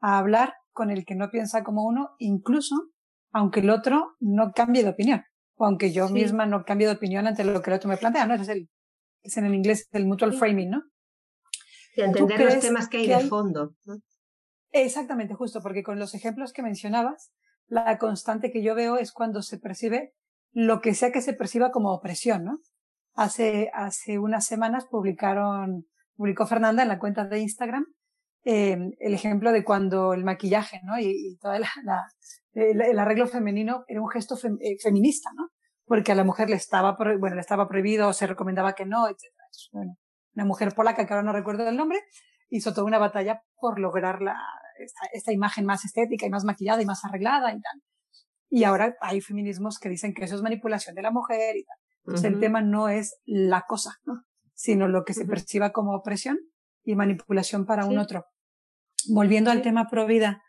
a 0.00 0.18
hablar 0.18 0.54
con 0.72 0.90
el 0.90 1.04
que 1.04 1.14
no 1.14 1.30
piensa 1.30 1.64
como 1.64 1.84
uno, 1.84 2.10
incluso 2.18 2.74
aunque 3.32 3.60
el 3.60 3.70
otro 3.70 4.16
no 4.20 4.52
cambie 4.52 4.82
de 4.82 4.90
opinión, 4.90 5.24
o 5.56 5.66
aunque 5.66 5.92
yo 5.92 6.08
misma 6.08 6.46
no 6.46 6.64
cambie 6.64 6.86
de 6.86 6.94
opinión 6.94 7.26
ante 7.26 7.44
lo 7.44 7.60
que 7.60 7.70
el 7.70 7.76
otro 7.76 7.88
me 7.88 7.96
plantea, 7.96 8.26
¿no? 8.26 8.34
Es, 8.34 8.48
el, 8.48 8.68
es 9.22 9.36
en 9.36 9.44
el 9.44 9.54
inglés 9.54 9.88
el 9.92 10.06
mutual 10.06 10.32
framing, 10.32 10.70
¿no? 10.70 10.82
Y 11.94 12.02
entender 12.02 12.40
los 12.40 12.60
temas 12.60 12.88
que 12.88 12.98
hay 12.98 13.08
de 13.08 13.20
fondo. 13.20 13.74
Exactamente, 14.72 15.34
justo, 15.34 15.62
porque 15.62 15.82
con 15.82 15.98
los 15.98 16.14
ejemplos 16.14 16.52
que 16.52 16.62
mencionabas, 16.62 17.32
la 17.68 17.98
constante 17.98 18.50
que 18.50 18.62
yo 18.62 18.74
veo 18.74 18.96
es 18.96 19.12
cuando 19.12 19.42
se 19.42 19.58
percibe 19.58 20.14
lo 20.52 20.80
que 20.80 20.94
sea 20.94 21.12
que 21.12 21.20
se 21.20 21.34
perciba 21.34 21.70
como 21.70 21.92
opresión, 21.92 22.44
¿no? 22.44 22.60
Hace, 23.16 23.70
hace 23.72 24.18
unas 24.18 24.44
semanas 24.44 24.84
publicaron, 24.84 25.86
publicó 26.16 26.46
Fernanda 26.46 26.82
en 26.82 26.88
la 26.88 26.98
cuenta 26.98 27.24
de 27.24 27.40
Instagram 27.40 27.86
em, 28.44 28.92
el 29.00 29.14
ejemplo 29.14 29.52
de 29.52 29.64
cuando 29.64 30.12
el 30.12 30.22
maquillaje, 30.22 30.80
¿no? 30.84 30.98
Y, 30.98 31.06
y 31.06 31.36
todo 31.38 31.54
la, 31.58 32.06
el, 32.52 32.98
arreglo 32.98 33.26
femenino 33.26 33.84
era 33.88 34.02
un 34.02 34.08
gesto 34.10 34.36
eh, 34.60 34.76
feminista, 34.82 35.30
¿no? 35.34 35.48
Porque 35.86 36.12
a 36.12 36.14
la 36.14 36.24
mujer 36.24 36.50
le 36.50 36.56
estaba, 36.56 36.96
bueno, 37.18 37.36
le 37.36 37.40
estaba 37.40 37.66
prohibido, 37.68 38.12
se 38.12 38.26
recomendaba 38.26 38.74
que 38.74 38.84
no, 38.84 39.08
etc. 39.08 39.22
Una 39.72 40.44
mujer 40.44 40.74
polaca 40.74 41.06
que 41.06 41.12
ahora 41.14 41.22
no 41.22 41.32
recuerdo 41.32 41.66
el 41.68 41.76
nombre, 41.76 42.00
hizo 42.50 42.72
toda 42.72 42.86
una 42.86 42.98
batalla 42.98 43.42
por 43.58 43.78
lograr 43.78 44.20
la, 44.20 44.36
esta, 44.78 45.06
esta, 45.12 45.32
imagen 45.32 45.64
más 45.64 45.84
estética 45.86 46.26
y 46.26 46.30
más 46.30 46.44
maquillada 46.44 46.82
y 46.82 46.86
más 46.86 47.04
arreglada 47.04 47.50
y 47.50 47.60
tal. 47.60 47.82
Y 48.50 48.64
ahora 48.64 48.94
hay 49.00 49.22
feminismos 49.22 49.78
que 49.78 49.88
dicen 49.88 50.12
que 50.12 50.24
eso 50.24 50.36
es 50.36 50.42
manipulación 50.42 50.94
de 50.94 51.02
la 51.02 51.10
mujer 51.10 51.56
y 51.56 51.64
tal. 51.64 51.78
Entonces 52.06 52.32
el 52.32 52.38
tema 52.38 52.62
no 52.62 52.88
es 52.88 53.20
la 53.24 53.64
cosa, 53.66 53.96
¿no? 54.04 54.22
sino 54.54 54.86
lo 54.86 55.04
que 55.04 55.12
se 55.12 55.26
perciba 55.26 55.72
como 55.72 55.94
opresión 55.94 56.38
y 56.84 56.94
manipulación 56.94 57.66
para 57.66 57.84
un 57.84 57.98
otro. 57.98 58.24
Volviendo 59.08 59.50
al 59.50 59.60
tema 59.60 59.88
pro 59.88 60.06
vida, 60.06 60.42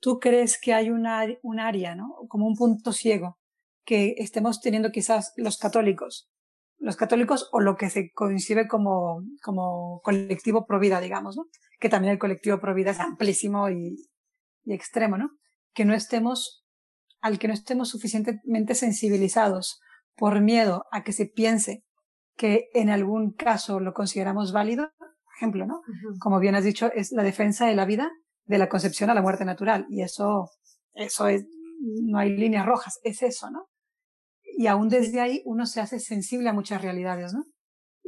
¿tú 0.00 0.18
crees 0.18 0.60
que 0.60 0.74
hay 0.74 0.90
una, 0.90 1.24
un 1.42 1.60
área, 1.60 1.94
¿no? 1.94 2.14
como 2.28 2.46
un 2.46 2.56
punto 2.56 2.92
ciego 2.92 3.38
que 3.84 4.16
estemos 4.18 4.60
teniendo 4.60 4.90
quizás 4.90 5.32
los 5.36 5.56
católicos? 5.56 6.28
Los 6.78 6.96
católicos 6.96 7.48
o 7.52 7.60
lo 7.60 7.76
que 7.76 7.90
se 7.90 8.10
coincide 8.12 8.66
como, 8.66 9.22
como 9.42 10.00
colectivo 10.02 10.66
pro 10.66 10.78
vida, 10.78 11.00
digamos, 11.00 11.36
¿no? 11.36 11.46
Que 11.80 11.88
también 11.88 12.12
el 12.12 12.20
colectivo 12.20 12.60
pro 12.60 12.72
vida 12.72 12.92
es 12.92 13.00
amplísimo 13.00 13.68
y, 13.68 13.96
y 14.64 14.74
extremo, 14.74 15.16
¿no? 15.16 15.30
Que 15.74 15.84
no 15.84 15.92
estemos, 15.92 16.64
al 17.20 17.40
que 17.40 17.48
no 17.48 17.54
estemos 17.54 17.88
suficientemente 17.88 18.76
sensibilizados 18.76 19.80
por 20.18 20.40
miedo 20.40 20.84
a 20.90 21.04
que 21.04 21.12
se 21.12 21.26
piense 21.26 21.84
que 22.36 22.68
en 22.74 22.90
algún 22.90 23.32
caso 23.32 23.80
lo 23.80 23.92
consideramos 23.94 24.52
válido, 24.52 24.90
por 24.98 25.34
ejemplo, 25.36 25.66
¿no? 25.66 25.82
Como 26.20 26.38
bien 26.40 26.54
has 26.54 26.64
dicho, 26.64 26.90
es 26.92 27.12
la 27.12 27.22
defensa 27.22 27.66
de 27.66 27.74
la 27.74 27.84
vida 27.84 28.10
de 28.48 28.58
la 28.58 28.68
concepción 28.68 29.10
a 29.10 29.14
la 29.14 29.22
muerte 29.22 29.44
natural. 29.44 29.86
Y 29.90 30.02
eso, 30.02 30.50
eso 30.94 31.28
es, 31.28 31.46
no 31.80 32.18
hay 32.18 32.36
líneas 32.36 32.66
rojas, 32.66 32.98
es 33.04 33.22
eso, 33.22 33.50
¿no? 33.50 33.66
Y 34.56 34.66
aún 34.66 34.88
desde 34.88 35.20
ahí 35.20 35.42
uno 35.44 35.66
se 35.66 35.80
hace 35.80 36.00
sensible 36.00 36.48
a 36.48 36.52
muchas 36.52 36.82
realidades, 36.82 37.32
¿no? 37.32 37.44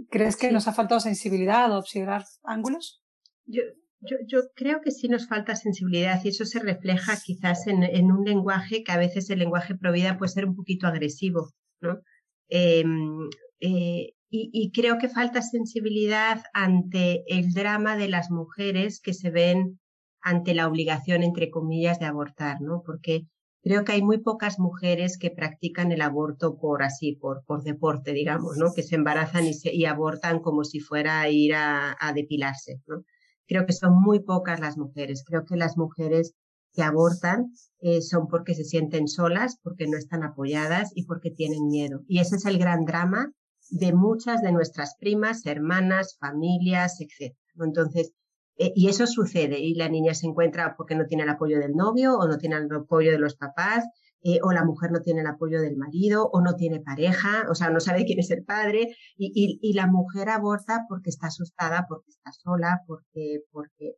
¿Crees 0.08 0.36
que 0.36 0.50
nos 0.50 0.66
ha 0.66 0.72
faltado 0.72 1.00
sensibilidad 1.00 1.70
o 1.70 1.78
observar 1.78 2.24
ángulos? 2.42 3.02
Yo, 3.44 3.62
yo, 4.00 4.16
yo, 4.26 4.40
creo 4.54 4.80
que 4.80 4.90
sí 4.90 5.08
nos 5.08 5.28
falta 5.28 5.54
sensibilidad 5.54 6.20
y 6.24 6.28
eso 6.28 6.46
se 6.46 6.58
refleja 6.58 7.18
quizás 7.22 7.66
en, 7.66 7.82
en 7.82 8.10
un 8.10 8.24
lenguaje 8.24 8.82
que 8.82 8.92
a 8.92 8.96
veces 8.96 9.28
el 9.28 9.40
lenguaje 9.40 9.76
provida 9.76 10.16
puede 10.16 10.32
ser 10.32 10.46
un 10.46 10.56
poquito 10.56 10.86
agresivo. 10.86 11.50
¿No? 11.80 12.00
Em, 12.48 13.28
eh, 13.60 14.12
y, 14.32 14.70
creo 14.72 14.98
que 14.98 15.08
falta 15.08 15.42
sensibilidad 15.42 16.44
ante 16.52 17.24
el 17.26 17.52
drama 17.52 17.96
de 17.96 18.08
las 18.08 18.30
mujeres 18.30 19.00
que 19.00 19.12
se 19.12 19.30
ven 19.30 19.80
ante 20.20 20.54
la 20.54 20.68
obligación, 20.68 21.24
entre 21.24 21.50
comillas, 21.50 21.98
de 21.98 22.06
abortar, 22.06 22.60
¿no? 22.60 22.82
Porque 22.86 23.26
creo 23.62 23.84
que 23.84 23.92
hay 23.92 24.02
muy 24.02 24.18
pocas 24.18 24.60
mujeres 24.60 25.18
que 25.18 25.30
practican 25.32 25.90
el 25.90 26.00
aborto 26.00 26.56
por 26.58 26.84
así, 26.84 27.16
por, 27.16 27.44
por 27.44 27.64
deporte, 27.64 28.12
digamos, 28.12 28.56
¿no? 28.56 28.72
Que 28.72 28.84
se 28.84 28.94
embarazan 28.94 29.46
y, 29.46 29.54
se, 29.54 29.86
abortan 29.86 30.38
como 30.40 30.62
si 30.62 30.78
fuera 30.78 31.28
ir 31.28 31.54
a, 31.54 31.96
a 31.98 32.12
depilarse, 32.12 32.80
¿no? 32.86 33.02
Creo 33.48 33.66
que 33.66 33.72
son 33.72 34.00
muy 34.00 34.20
pocas 34.20 34.60
las 34.60 34.78
mujeres. 34.78 35.24
Creo 35.26 35.44
que 35.44 35.56
las 35.56 35.76
mujeres 35.76 36.34
que 36.72 36.82
abortan 36.82 37.52
eh, 37.80 38.02
son 38.02 38.28
porque 38.28 38.54
se 38.54 38.64
sienten 38.64 39.08
solas, 39.08 39.58
porque 39.62 39.86
no 39.86 39.96
están 39.96 40.22
apoyadas 40.22 40.92
y 40.94 41.06
porque 41.06 41.30
tienen 41.30 41.68
miedo. 41.68 42.02
Y 42.06 42.20
ese 42.20 42.36
es 42.36 42.46
el 42.46 42.58
gran 42.58 42.84
drama 42.84 43.32
de 43.70 43.92
muchas 43.92 44.42
de 44.42 44.52
nuestras 44.52 44.96
primas, 44.98 45.46
hermanas, 45.46 46.16
familias, 46.18 47.00
etc. 47.00 47.34
Entonces, 47.58 48.12
eh, 48.56 48.72
y 48.74 48.88
eso 48.88 49.06
sucede 49.06 49.58
y 49.58 49.74
la 49.74 49.88
niña 49.88 50.14
se 50.14 50.26
encuentra 50.26 50.74
porque 50.76 50.94
no 50.94 51.06
tiene 51.06 51.22
el 51.22 51.30
apoyo 51.30 51.58
del 51.58 51.72
novio 51.72 52.18
o 52.18 52.26
no 52.28 52.36
tiene 52.36 52.56
el 52.56 52.70
apoyo 52.72 53.12
de 53.12 53.18
los 53.18 53.36
papás 53.36 53.84
eh, 54.22 54.38
o 54.42 54.52
la 54.52 54.64
mujer 54.64 54.92
no 54.92 55.00
tiene 55.00 55.22
el 55.22 55.26
apoyo 55.26 55.62
del 55.62 55.76
marido 55.78 56.28
o 56.30 56.42
no 56.42 56.54
tiene 56.54 56.80
pareja, 56.80 57.46
o 57.50 57.54
sea, 57.54 57.70
no 57.70 57.80
sabe 57.80 58.04
quién 58.04 58.18
es 58.18 58.30
el 58.30 58.44
padre 58.44 58.94
y, 59.16 59.58
y, 59.62 59.72
la 59.72 59.86
mujer 59.86 60.28
aborta 60.28 60.84
porque 60.90 61.08
está 61.08 61.28
asustada, 61.28 61.86
porque 61.88 62.10
está 62.10 62.30
sola, 62.32 62.82
porque, 62.86 63.40
porque 63.50 63.94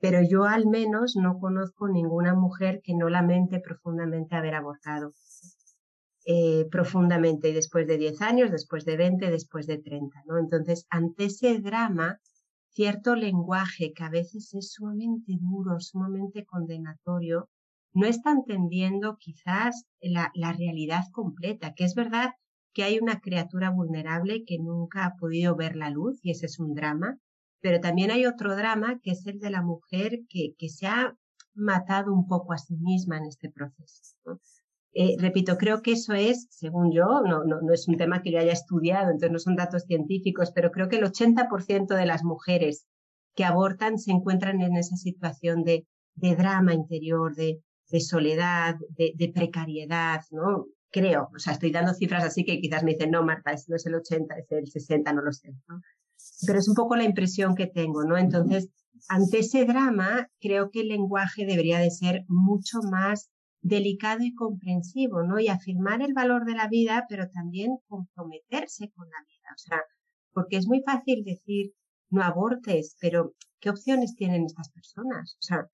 pero 0.00 0.20
yo 0.22 0.44
al 0.44 0.66
menos 0.66 1.16
no 1.16 1.38
conozco 1.38 1.88
ninguna 1.88 2.34
mujer 2.34 2.80
que 2.82 2.94
no 2.94 3.08
lamente 3.08 3.60
profundamente 3.60 4.36
haber 4.36 4.54
abortado. 4.54 5.12
Eh, 6.30 6.66
profundamente 6.70 7.52
después 7.52 7.86
de 7.86 7.96
10 7.96 8.20
años, 8.20 8.50
después 8.50 8.84
de 8.84 8.96
20, 8.96 9.30
después 9.30 9.66
de 9.66 9.78
30, 9.78 10.22
¿no? 10.26 10.38
Entonces, 10.38 10.86
ante 10.90 11.24
ese 11.24 11.58
drama, 11.58 12.20
cierto 12.68 13.14
lenguaje 13.14 13.92
que 13.94 14.04
a 14.04 14.10
veces 14.10 14.52
es 14.52 14.72
sumamente 14.72 15.32
duro, 15.40 15.80
sumamente 15.80 16.44
condenatorio, 16.44 17.48
no 17.94 18.06
está 18.06 18.32
entendiendo 18.32 19.16
quizás 19.18 19.84
la, 20.00 20.30
la 20.34 20.52
realidad 20.52 21.04
completa, 21.12 21.72
que 21.74 21.84
es 21.84 21.94
verdad 21.94 22.32
que 22.74 22.82
hay 22.84 22.98
una 22.98 23.20
criatura 23.20 23.70
vulnerable 23.70 24.44
que 24.44 24.58
nunca 24.58 25.06
ha 25.06 25.16
podido 25.16 25.56
ver 25.56 25.76
la 25.76 25.90
luz 25.90 26.20
y 26.22 26.30
ese 26.30 26.46
es 26.46 26.58
un 26.58 26.74
drama, 26.74 27.18
pero 27.60 27.80
también 27.80 28.10
hay 28.10 28.26
otro 28.26 28.56
drama 28.56 29.00
que 29.02 29.12
es 29.12 29.26
el 29.26 29.38
de 29.40 29.50
la 29.50 29.62
mujer 29.62 30.20
que, 30.28 30.54
que 30.58 30.68
se 30.68 30.86
ha 30.86 31.16
matado 31.54 32.12
un 32.12 32.26
poco 32.26 32.52
a 32.52 32.58
sí 32.58 32.76
misma 32.76 33.18
en 33.18 33.26
este 33.26 33.50
proceso. 33.50 34.40
Eh, 34.92 35.16
repito, 35.18 35.58
creo 35.58 35.82
que 35.82 35.92
eso 35.92 36.14
es, 36.14 36.46
según 36.50 36.92
yo, 36.92 37.22
no, 37.22 37.44
no, 37.44 37.60
no, 37.60 37.72
es 37.72 37.86
un 37.88 37.96
tema 37.96 38.22
que 38.22 38.32
yo 38.32 38.38
haya 38.38 38.52
estudiado, 38.52 39.10
entonces 39.10 39.30
no 39.30 39.38
son 39.38 39.56
datos 39.56 39.84
científicos, 39.84 40.50
pero 40.54 40.70
creo 40.70 40.88
que 40.88 40.96
el 40.96 41.04
80% 41.04 41.94
de 41.94 42.06
las 42.06 42.24
mujeres 42.24 42.86
que 43.34 43.44
abortan 43.44 43.98
se 43.98 44.10
encuentran 44.10 44.60
en 44.60 44.76
esa 44.76 44.96
situación 44.96 45.62
de, 45.62 45.86
de 46.14 46.34
drama 46.36 46.74
interior, 46.74 47.34
de, 47.34 47.62
de 47.90 48.00
soledad, 48.00 48.76
de, 48.90 49.32
precariedad, 49.34 50.22
¿no? 50.30 50.66
Creo, 50.90 51.28
o 51.34 51.38
sea, 51.38 51.52
estoy 51.52 51.70
dando 51.70 51.92
cifras 51.92 52.24
así 52.24 52.44
que 52.44 52.60
quizás 52.60 52.82
me 52.82 52.92
dicen, 52.92 53.10
no, 53.10 53.22
Marta, 53.22 53.52
no 53.68 53.76
es 53.76 53.86
el 53.86 53.94
80, 53.94 54.34
es 54.38 54.50
el 54.50 54.66
60, 54.66 55.12
no 55.12 55.22
lo 55.22 55.32
sé. 55.32 55.52
¿no? 55.68 55.80
Pero 56.46 56.58
es 56.58 56.68
un 56.68 56.74
poco 56.74 56.96
la 56.96 57.04
impresión 57.04 57.54
que 57.54 57.66
tengo, 57.66 58.04
¿no? 58.04 58.16
Entonces, 58.16 58.68
ante 59.08 59.40
ese 59.40 59.64
drama, 59.64 60.28
creo 60.40 60.70
que 60.70 60.80
el 60.80 60.88
lenguaje 60.88 61.46
debería 61.46 61.78
de 61.78 61.90
ser 61.90 62.24
mucho 62.28 62.78
más 62.82 63.30
delicado 63.60 64.22
y 64.22 64.34
comprensivo, 64.34 65.22
¿no? 65.22 65.38
Y 65.40 65.48
afirmar 65.48 66.02
el 66.02 66.14
valor 66.14 66.44
de 66.44 66.54
la 66.54 66.68
vida, 66.68 67.06
pero 67.08 67.28
también 67.28 67.78
comprometerse 67.88 68.90
con 68.90 69.08
la 69.08 69.18
vida, 69.26 69.48
o 69.54 69.58
sea, 69.58 69.80
porque 70.32 70.56
es 70.56 70.66
muy 70.66 70.82
fácil 70.82 71.24
decir 71.24 71.72
no 72.10 72.22
abortes, 72.22 72.96
pero 73.00 73.34
¿qué 73.60 73.70
opciones 73.70 74.14
tienen 74.14 74.44
estas 74.44 74.70
personas? 74.70 75.36
O 75.40 75.42
sea, 75.42 75.66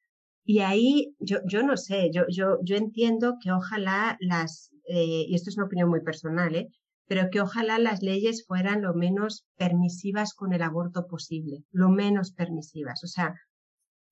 y 0.45 0.61
ahí 0.61 1.15
yo, 1.19 1.39
yo 1.47 1.63
no 1.63 1.77
sé, 1.77 2.11
yo, 2.13 2.25
yo, 2.29 2.59
yo 2.63 2.77
entiendo 2.77 3.37
que 3.43 3.53
ojalá 3.53 4.17
las, 4.21 4.71
eh, 4.89 5.25
y 5.29 5.35
esto 5.35 5.51
es 5.51 5.57
una 5.57 5.67
opinión 5.67 5.89
muy 5.89 6.03
personal, 6.03 6.55
¿eh? 6.55 6.69
Pero 7.07 7.31
que 7.31 7.41
ojalá 7.41 7.79
las 7.79 8.03
leyes 8.03 8.45
fueran 8.47 8.83
lo 8.83 8.95
menos 8.95 9.47
permisivas 9.57 10.35
con 10.35 10.53
el 10.53 10.63
aborto 10.63 11.07
posible, 11.07 11.65
lo 11.71 11.89
menos 11.89 12.33
permisivas. 12.33 13.05
O 13.05 13.07
sea, 13.07 13.35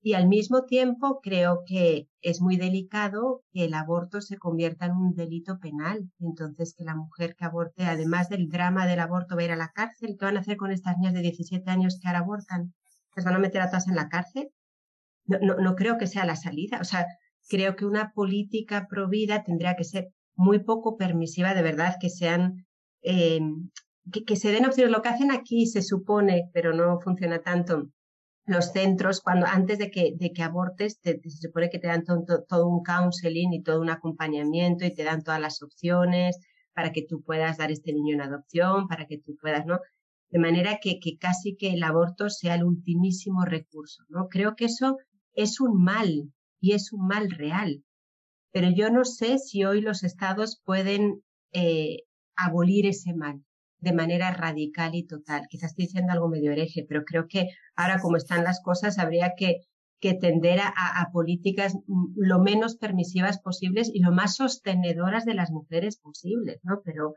y 0.04 0.14
al 0.14 0.26
mismo 0.26 0.64
tiempo 0.64 1.20
creo 1.22 1.62
que 1.64 2.08
es 2.22 2.40
muy 2.40 2.56
delicado 2.56 3.44
que 3.52 3.66
el 3.66 3.75
aborto 3.75 4.20
se 4.20 4.37
convierta 4.37 4.87
en 4.87 4.92
un 4.92 5.14
delito 5.14 5.61
penal. 5.61 6.11
Entonces, 6.18 6.75
que 6.76 6.84
la 6.84 6.96
mujer 6.96 7.37
que 7.37 7.44
aborte, 7.44 7.84
además 7.84 8.28
del 8.28 8.49
drama 8.49 8.87
del 8.87 8.99
aborto, 8.99 9.37
va 9.37 9.42
a 9.42 9.44
ir 9.44 9.52
a 9.52 9.56
la 9.56 9.70
cárcel. 9.72 10.16
¿Qué 10.18 10.25
van 10.25 10.37
a 10.37 10.40
hacer 10.40 10.56
con 10.56 10.72
estas 10.72 10.99
niñas 10.99 11.14
de 11.14 11.20
17 11.20 11.70
años 11.70 12.00
que 12.00 12.08
ahora 12.08 12.18
abortan? 12.18 12.75
¿Les 13.14 13.25
van 13.25 13.37
a 13.37 13.38
meter 13.38 13.61
a 13.61 13.68
todas 13.68 13.87
en 13.87 13.94
la 13.94 14.08
cárcel? 14.08 14.50
No, 15.25 15.38
no, 15.40 15.56
no 15.58 15.76
creo 15.76 15.99
que 15.99 16.08
sea 16.08 16.26
la 16.26 16.34
salida. 16.34 16.78
O 16.80 16.84
sea, 16.84 17.06
creo 17.49 17.76
que 17.76 17.87
una 17.87 18.12
política 18.12 18.88
pro 18.90 19.08
vida 19.08 19.44
tendría 19.44 19.76
que 19.76 19.84
ser 19.84 20.08
muy 20.34 20.58
poco 20.64 20.96
permisiva, 20.96 21.54
de 21.54 21.62
verdad, 21.62 21.94
que 22.00 22.11
sean, 22.11 22.66
eh, 23.02 23.40
que, 24.26 24.37
se 24.37 24.50
den 24.50 24.66
opciones. 24.66 24.92
Lo 24.92 25.02
que 25.02 25.09
hacen 25.11 25.30
aquí 25.30 25.66
se 25.66 25.82
supone, 25.82 26.50
pero 26.52 26.73
no 26.73 27.00
funciona 27.00 27.40
tanto, 27.40 27.88
los 28.44 28.73
centros, 28.73 29.21
cuando 29.21 29.47
antes 29.47 29.78
de 29.78 29.90
que, 29.90 30.14
de 30.16 30.32
que 30.32 30.42
abortes, 30.42 30.99
se 31.02 31.21
supone 31.30 31.71
que 31.71 31.78
te 31.78 31.87
dan 31.87 32.04
todo, 32.04 32.66
un 32.66 32.82
counseling 32.82 33.52
y 33.52 33.62
todo 33.62 33.80
un 33.80 33.90
acompañamiento 33.90 34.85
y 34.85 34.94
te 34.94 35.04
dan 35.04 35.23
todas 35.23 35.40
las 35.40 35.62
opciones 35.62 36.38
para 36.75 36.90
que 36.92 37.04
tú 37.06 37.23
puedas 37.23 37.59
dar 37.59 37.71
este 37.71 37.92
niño 37.92 38.14
en 38.14 38.23
adopción, 38.23 38.88
para 38.88 39.06
que 39.06 39.18
tú 39.18 39.37
puedas, 39.40 39.64
¿no? 39.66 39.78
De 40.30 40.38
manera 40.38 40.78
que, 40.82 40.99
que 40.99 41.18
casi 41.18 41.56
que 41.56 41.75
el 41.75 41.82
aborto 41.82 42.30
sea 42.30 42.54
el 42.56 42.64
ultimísimo 42.64 43.44
recurso, 43.44 44.02
¿no? 44.09 44.28
Creo 44.28 44.56
que 44.56 44.64
eso 44.64 44.97
es 45.35 45.61
un 45.61 45.82
mal 45.82 46.32
y 46.61 46.73
es 46.73 46.92
un 46.92 47.06
mal 47.06 47.30
real. 47.30 47.85
Pero 48.50 48.71
yo 48.71 48.90
no 48.90 49.04
sé 49.04 49.38
si 49.38 49.64
hoy 49.64 49.82
los 49.82 50.02
estados 50.02 50.61
pueden 50.64 51.23
eh, 51.52 51.99
abolir 52.36 52.86
ese 52.86 53.14
mal 53.14 53.42
de 53.82 53.92
manera 53.92 54.32
radical 54.32 54.94
y 54.94 55.02
total. 55.02 55.48
Quizás 55.50 55.70
estoy 55.70 55.86
diciendo 55.86 56.12
algo 56.12 56.28
medio 56.28 56.52
hereje, 56.52 56.86
pero 56.88 57.04
creo 57.04 57.26
que 57.28 57.48
ahora 57.74 57.98
como 57.98 58.16
están 58.16 58.44
las 58.44 58.62
cosas 58.62 58.98
habría 58.98 59.34
que, 59.36 59.62
que 60.00 60.14
tender 60.14 60.60
a, 60.60 61.10
políticas 61.12 61.76
lo 62.16 62.38
menos 62.38 62.76
permisivas 62.76 63.40
posibles 63.40 63.90
y 63.92 64.00
lo 64.00 64.12
más 64.12 64.36
sostenedoras 64.36 65.24
de 65.24 65.34
las 65.34 65.50
mujeres 65.50 65.96
posibles, 65.96 66.60
¿no? 66.62 66.80
Pero, 66.84 67.14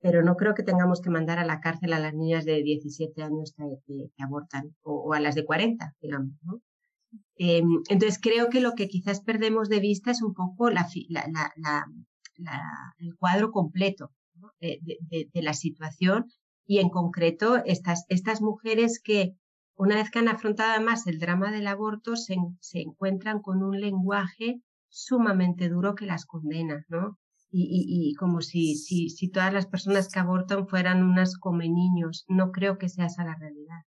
pero 0.00 0.22
no 0.22 0.36
creo 0.36 0.54
que 0.54 0.62
tengamos 0.62 1.00
que 1.00 1.10
mandar 1.10 1.40
a 1.40 1.44
la 1.44 1.60
cárcel 1.60 1.92
a 1.92 1.98
las 1.98 2.14
niñas 2.14 2.44
de 2.44 2.62
17 2.62 3.20
años 3.22 3.52
que, 3.56 4.22
abortan 4.22 4.74
o, 4.82 5.14
a 5.14 5.20
las 5.20 5.34
de 5.34 5.44
40, 5.44 5.94
digamos. 6.00 6.32
Eh, 7.36 7.62
entonces 7.88 8.20
creo 8.20 8.50
que 8.50 8.60
lo 8.60 8.74
que 8.74 8.86
quizás 8.86 9.20
perdemos 9.20 9.68
de 9.68 9.80
vista 9.80 10.12
es 10.12 10.22
un 10.22 10.32
poco 10.32 10.70
la, 10.70 10.88
el 12.98 13.16
cuadro 13.16 13.50
completo 13.50 14.12
de, 14.80 15.28
de, 15.32 15.42
la 15.42 15.54
situación 15.54 16.26
y 16.66 16.78
en 16.78 16.88
concreto 16.88 17.56
estas, 17.64 18.04
estas 18.08 18.40
mujeres 18.40 19.00
que 19.02 19.36
una 19.76 19.96
vez 19.96 20.10
que 20.10 20.20
han 20.20 20.28
afrontado 20.28 20.72
además 20.72 21.06
el 21.06 21.18
drama 21.18 21.50
del 21.50 21.66
aborto 21.66 22.16
se, 22.16 22.36
se 22.60 22.80
encuentran 22.80 23.40
con 23.40 23.62
un 23.62 23.80
lenguaje 23.80 24.60
sumamente 24.88 25.68
duro 25.68 25.94
que 25.94 26.06
las 26.06 26.24
condena, 26.24 26.84
¿no? 26.88 27.18
Y, 27.56 28.10
y, 28.10 28.14
como 28.14 28.40
si, 28.40 28.74
si, 28.74 29.10
si 29.10 29.30
todas 29.30 29.52
las 29.52 29.66
personas 29.66 30.08
que 30.08 30.18
abortan 30.18 30.66
fueran 30.66 31.04
unas 31.04 31.38
come 31.38 31.68
niños. 31.68 32.24
No 32.26 32.50
creo 32.50 32.78
que 32.78 32.88
sea 32.88 33.06
esa 33.06 33.24
la 33.24 33.36
realidad. 33.36 33.82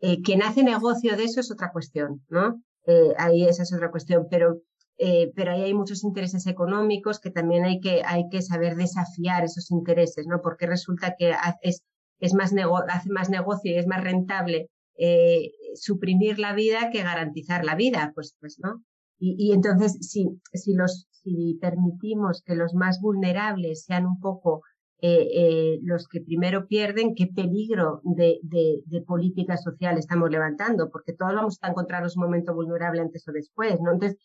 Eh, 0.00 0.22
quien 0.22 0.42
hace 0.42 0.62
negocio 0.62 1.16
de 1.16 1.24
eso 1.24 1.40
es 1.40 1.50
otra 1.50 1.72
cuestión, 1.72 2.22
¿no? 2.28 2.62
Eh, 2.86 3.14
ahí 3.18 3.44
esa 3.44 3.62
es 3.62 3.72
otra 3.72 3.90
cuestión, 3.90 4.26
pero, 4.30 4.60
eh, 4.98 5.30
pero 5.34 5.52
ahí 5.52 5.62
hay 5.62 5.74
muchos 5.74 6.04
intereses 6.04 6.46
económicos 6.46 7.20
que 7.20 7.30
también 7.30 7.64
hay 7.64 7.80
que, 7.80 8.02
hay 8.04 8.28
que 8.30 8.40
saber 8.40 8.76
desafiar 8.76 9.44
esos 9.44 9.70
intereses, 9.70 10.26
¿no? 10.26 10.40
Porque 10.42 10.66
resulta 10.66 11.14
que 11.18 11.34
es, 11.60 11.82
es 12.18 12.34
más 12.34 12.54
hace 12.88 13.10
más 13.10 13.28
negocio 13.28 13.72
y 13.72 13.76
es 13.76 13.86
más 13.86 14.02
rentable 14.02 14.70
eh, 14.96 15.50
suprimir 15.74 16.38
la 16.38 16.54
vida 16.54 16.90
que 16.90 17.02
garantizar 17.02 17.64
la 17.64 17.74
vida, 17.74 18.12
pues, 18.14 18.36
pues, 18.40 18.58
¿no? 18.58 18.82
Y, 19.18 19.52
entonces, 19.52 19.96
si, 20.02 20.26
si 20.52 20.74
los, 20.74 21.08
si 21.10 21.58
permitimos 21.58 22.42
que 22.44 22.54
los 22.54 22.74
más 22.74 23.00
vulnerables 23.00 23.84
sean 23.84 24.04
un 24.04 24.20
poco 24.20 24.60
eh, 25.00 25.78
los 25.82 26.06
que 26.06 26.20
primero 26.20 26.66
pierden, 26.66 27.14
qué 27.14 27.26
peligro 27.26 28.02
de, 28.04 28.40
de, 28.42 28.82
de, 28.84 29.00
política 29.00 29.56
social 29.56 29.96
estamos 29.96 30.30
levantando, 30.30 30.90
porque 30.90 31.14
todos 31.14 31.34
vamos 31.34 31.58
a 31.62 31.68
encontrarnos 31.68 32.16
un 32.18 32.24
momento 32.24 32.54
vulnerable 32.54 33.00
antes 33.00 33.26
o 33.26 33.32
después, 33.32 33.80
¿no? 33.80 33.92
Entonces, 33.92 34.18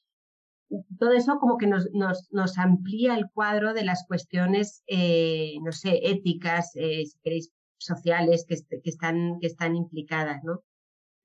todo 1.00 1.12
eso 1.12 1.38
como 1.40 1.58
que 1.58 1.68
nos, 1.68 1.90
nos, 1.94 2.28
nos 2.32 2.58
amplía 2.58 3.16
el 3.16 3.30
cuadro 3.34 3.74
de 3.74 3.84
las 3.84 4.06
cuestiones, 4.08 4.84
eh, 4.88 5.56
no 5.64 5.72
sé, 5.72 6.00
éticas, 6.04 6.72
eh, 6.76 7.06
si 7.06 7.20
queréis, 7.24 7.52
sociales 7.78 8.46
que, 8.48 8.56
que, 8.56 8.90
están, 8.90 9.40
que 9.40 9.48
están 9.48 9.76
implicadas, 9.76 10.44
¿no? 10.44 10.62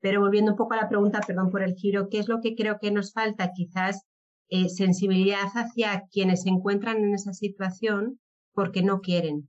Pero 0.01 0.21
volviendo 0.21 0.53
un 0.53 0.57
poco 0.57 0.75
a 0.75 0.79
la 0.79 0.89
pregunta, 0.89 1.21
perdón 1.27 1.51
por 1.51 1.63
el 1.63 1.75
giro, 1.75 2.09
¿qué 2.09 2.19
es 2.19 2.29
lo 2.29 2.41
que 2.41 2.55
creo 2.55 2.79
que 2.81 2.91
nos 2.91 3.13
falta? 3.13 3.53
Quizás 3.53 4.07
eh, 4.49 4.69
sensibilidad 4.69 5.49
hacia 5.55 6.05
quienes 6.11 6.43
se 6.43 6.49
encuentran 6.49 6.99
en 6.99 7.15
esa 7.15 7.33
situación 7.33 8.21
porque 8.53 8.83
no 8.83 9.01
quieren. 9.01 9.49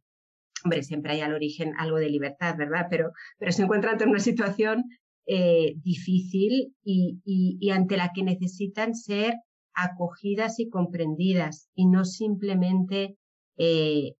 Hombre, 0.63 0.83
siempre 0.83 1.13
hay 1.13 1.21
al 1.21 1.33
origen 1.33 1.73
algo 1.77 1.97
de 1.97 2.09
libertad, 2.09 2.55
¿verdad? 2.57 2.87
Pero, 2.89 3.11
pero 3.37 3.51
se 3.51 3.63
encuentran 3.63 4.01
en 4.01 4.09
una 4.09 4.19
situación 4.19 4.83
eh, 5.27 5.75
difícil 5.77 6.73
y, 6.83 7.19
y, 7.23 7.57
y, 7.59 7.69
ante 7.71 7.97
la 7.97 8.11
que 8.13 8.23
necesitan 8.23 8.95
ser 8.95 9.35
acogidas 9.77 10.59
y 10.59 10.69
comprendidas 10.69 11.69
y 11.75 11.87
no 11.87 12.03
simplemente 12.03 13.17
eh, 13.57 14.15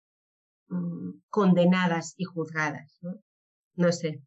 mm, 0.70 1.20
condenadas 1.30 2.13
y 2.17 2.24
juzgadas. 2.24 3.00
¿no? 3.76 3.91
sé. 3.91 4.22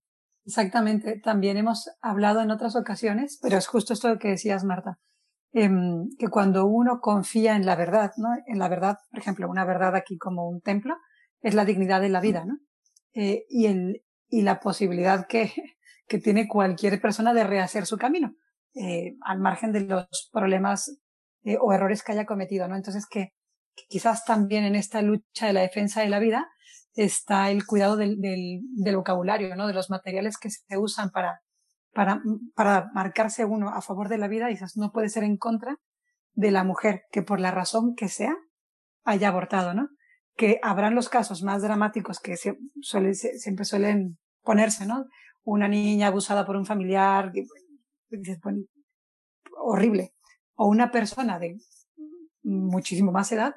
Exactamente. 0.45 1.21
También 1.21 1.57
hemos 1.57 1.89
hablado 2.01 2.41
en 2.41 2.51
otras 2.51 2.77
ocasiones, 2.77 3.39
pero 3.41 3.59
es 3.59 3.67
justo 3.67 3.93
esto 3.93 4.19
que 4.19 4.29
decías, 4.29 4.65
Marta, 4.65 4.99
Em, 5.53 6.11
que 6.17 6.29
cuando 6.29 6.67
uno 6.67 7.01
confía 7.01 7.57
en 7.57 7.67
la 7.67 7.75
verdad, 7.75 8.13
¿no? 8.19 8.29
En 8.47 8.59
la 8.61 8.69
verdad, 8.69 8.99
por 9.11 9.19
ejemplo, 9.19 9.51
una 9.51 9.65
verdad 9.65 9.97
aquí 9.97 10.17
como 10.17 10.49
un 10.49 10.61
templo, 10.61 10.97
es 11.41 11.55
la 11.55 11.65
dignidad 11.65 12.01
de 12.01 12.09
la 12.09 12.21
vida, 12.21 12.45
¿no? 12.45 12.59
Eh, 13.15 13.47
y, 13.49 13.67
el, 13.67 14.05
y 14.29 14.43
la 14.43 14.61
posibilidad 14.61 15.27
que, 15.27 15.53
que 16.07 16.19
tiene 16.19 16.47
cualquier 16.47 17.01
persona 17.01 17.35
de 17.35 17.45
rehacer 17.45 17.87
su 17.87 17.99
camino, 17.99 18.37
eh, 18.75 19.17
al 19.23 19.41
margen 19.41 19.73
de 19.73 19.81
los 19.81 20.31
problemas 20.33 21.01
eh, 21.45 21.57
o 21.61 21.73
errores 21.73 22.03
que 22.03 22.13
haya 22.13 22.27
cometido, 22.27 22.69
¿no? 22.69 22.77
Entonces 22.77 23.07
que, 23.09 23.33
quizás 23.89 24.25
también 24.25 24.65
en 24.65 24.75
esta 24.75 25.01
lucha 25.01 25.47
de 25.47 25.53
la 25.53 25.63
defensa 25.63 26.03
de 26.03 26.11
la 26.11 26.19
vida 26.19 26.49
está 26.95 27.51
el 27.51 27.65
cuidado 27.65 27.97
del, 27.97 28.21
del, 28.21 28.97
vocabulario, 28.97 29.57
¿no? 29.57 29.67
De 29.67 29.73
los 29.73 29.91
materiales 29.91 30.37
que 30.39 30.51
se 30.51 30.77
usan 30.77 31.11
para, 31.11 31.41
para, 31.93 32.21
para 32.55 32.91
marcarse 32.93 33.45
uno 33.45 33.71
a 33.71 33.81
favor 33.81 34.09
de 34.09 34.19
la 34.19 34.29
vida, 34.29 34.49
dices, 34.49 34.77
no 34.77 34.91
puede 34.93 35.09
ser 35.09 35.25
en 35.25 35.37
contra 35.37 35.77
de 36.35 36.51
la 36.51 36.65
mujer 36.65 37.03
que 37.11 37.23
por 37.23 37.41
la 37.41 37.51
razón 37.51 37.95
que 37.95 38.09
sea 38.09 38.37
haya 39.05 39.29
abortado, 39.29 39.73
¿no? 39.75 39.89
Que 40.37 40.59
habrán 40.63 40.95
los 40.95 41.09
casos 41.09 41.43
más 41.43 41.63
dramáticos 41.63 42.21
que 42.21 42.37
siempre 42.37 43.65
suelen 43.65 44.19
ponerse, 44.43 44.87
¿no? 44.87 45.07
Una 45.43 45.69
niña 45.69 46.09
abusada 46.09 46.45
por 46.45 46.57
un 46.57 46.67
familiar, 46.67 47.33
bueno, 48.43 48.59
horrible. 49.57 50.13
O 50.63 50.67
una 50.69 50.91
persona 50.91 51.39
de 51.39 51.57
muchísimo 52.43 53.13
más 53.13 53.33
edad 53.33 53.55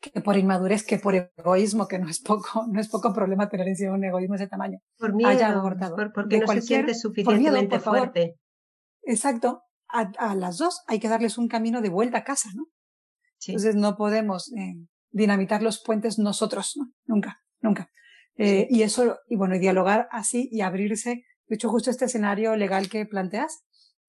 que 0.00 0.20
por 0.20 0.36
inmadurez, 0.36 0.84
que 0.84 0.98
por 0.98 1.14
egoísmo, 1.14 1.86
que 1.86 2.00
no 2.00 2.08
es 2.08 2.20
poco, 2.20 2.66
no 2.68 2.80
es 2.80 2.88
poco 2.88 3.14
problema 3.14 3.48
tener 3.48 3.68
encima 3.68 3.92
un 3.92 4.02
egoísmo 4.02 4.34
de 4.34 4.42
ese 4.42 4.50
tamaño. 4.50 4.80
Por 4.98 5.14
miedo, 5.14 5.30
haya 5.30 5.52
abortado. 5.52 5.94
Por, 5.94 6.12
porque 6.12 6.40
no 6.40 6.48
se 6.48 6.62
siente 6.62 6.94
suficientemente 6.96 7.78
fuerte. 7.78 8.34
Exacto. 9.02 9.62
A, 9.88 10.10
a, 10.18 10.34
las 10.34 10.58
dos 10.58 10.82
hay 10.88 10.98
que 10.98 11.08
darles 11.08 11.38
un 11.38 11.46
camino 11.46 11.80
de 11.80 11.90
vuelta 11.90 12.18
a 12.18 12.24
casa, 12.24 12.48
¿no? 12.56 12.64
Sí. 13.38 13.52
Entonces 13.52 13.76
no 13.76 13.96
podemos 13.96 14.52
eh, 14.52 14.74
dinamitar 15.12 15.62
los 15.62 15.80
puentes 15.80 16.18
nosotros, 16.18 16.72
¿no? 16.76 16.92
Nunca, 17.06 17.40
nunca. 17.60 17.88
Eh, 18.34 18.66
sí. 18.68 18.78
Y 18.78 18.82
eso, 18.82 19.18
y 19.28 19.36
bueno, 19.36 19.54
y 19.54 19.60
dialogar 19.60 20.08
así 20.10 20.48
y 20.50 20.62
abrirse. 20.62 21.22
De 21.46 21.54
hecho, 21.54 21.68
justo 21.68 21.90
este 21.90 22.06
escenario 22.06 22.56
legal 22.56 22.88
que 22.88 23.06
planteas, 23.06 23.64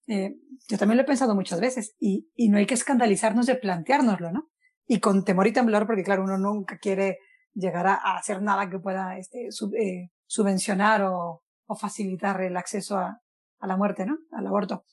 eh, 0.07 0.35
yo 0.67 0.77
también 0.77 0.97
lo 0.97 1.03
he 1.03 1.07
pensado 1.07 1.35
muchas 1.35 1.59
veces 1.59 1.95
y, 1.99 2.29
y 2.35 2.49
no 2.49 2.57
hay 2.57 2.65
que 2.65 2.73
escandalizarnos 2.73 3.45
de 3.45 3.55
planteárnoslo, 3.55 4.31
¿no? 4.31 4.49
y 4.87 4.99
con 4.99 5.23
temor 5.23 5.47
y 5.47 5.53
temblor, 5.53 5.87
porque 5.87 6.03
claro, 6.03 6.23
uno 6.23 6.37
nunca 6.37 6.77
quiere 6.77 7.19
llegar 7.53 7.87
a, 7.87 7.95
a 7.95 8.17
hacer 8.17 8.41
nada 8.41 8.69
que 8.69 8.79
pueda 8.79 9.17
este, 9.17 9.51
sub, 9.51 9.73
eh, 9.75 10.11
subvencionar 10.27 11.03
o, 11.03 11.43
o, 11.65 11.75
facilitar 11.75 12.41
el 12.41 12.57
acceso 12.57 12.97
a, 12.97 13.21
a, 13.59 13.67
la 13.67 13.77
muerte, 13.77 14.05
¿no? 14.05 14.17
Al 14.31 14.45
aborto. 14.45 14.85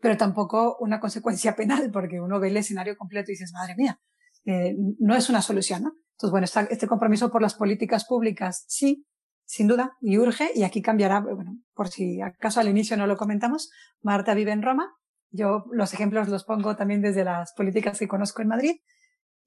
Pero 0.00 0.16
tampoco 0.16 0.76
una 0.80 1.00
consecuencia 1.00 1.56
penal, 1.56 1.90
porque 1.92 2.20
uno 2.20 2.40
ve 2.40 2.48
el 2.48 2.56
escenario 2.56 2.96
completo 2.96 3.30
y 3.30 3.34
dices, 3.34 3.52
madre 3.52 3.74
mía, 3.76 4.00
eh, 4.44 4.74
no 4.98 5.14
es 5.14 5.28
una 5.28 5.42
solución, 5.42 5.82
¿no? 5.84 5.92
Entonces, 6.12 6.30
bueno, 6.30 6.46
este 6.70 6.86
compromiso 6.86 7.30
por 7.30 7.42
las 7.42 7.54
políticas 7.54 8.06
públicas, 8.06 8.64
sí, 8.68 9.06
sin 9.46 9.68
duda, 9.68 9.96
y 10.00 10.18
urge, 10.18 10.50
y 10.54 10.64
aquí 10.64 10.82
cambiará, 10.82 11.20
bueno, 11.20 11.56
por 11.74 11.88
si 11.88 12.20
acaso 12.20 12.60
al 12.60 12.68
inicio 12.68 12.96
no 12.96 13.06
lo 13.06 13.16
comentamos, 13.16 13.70
Marta 14.02 14.34
vive 14.34 14.52
en 14.52 14.62
Roma, 14.62 14.92
yo 15.30 15.64
los 15.72 15.94
ejemplos 15.94 16.28
los 16.28 16.44
pongo 16.44 16.76
también 16.76 17.00
desde 17.00 17.24
las 17.24 17.52
políticas 17.54 17.98
que 17.98 18.08
conozco 18.08 18.42
en 18.42 18.48
Madrid, 18.48 18.76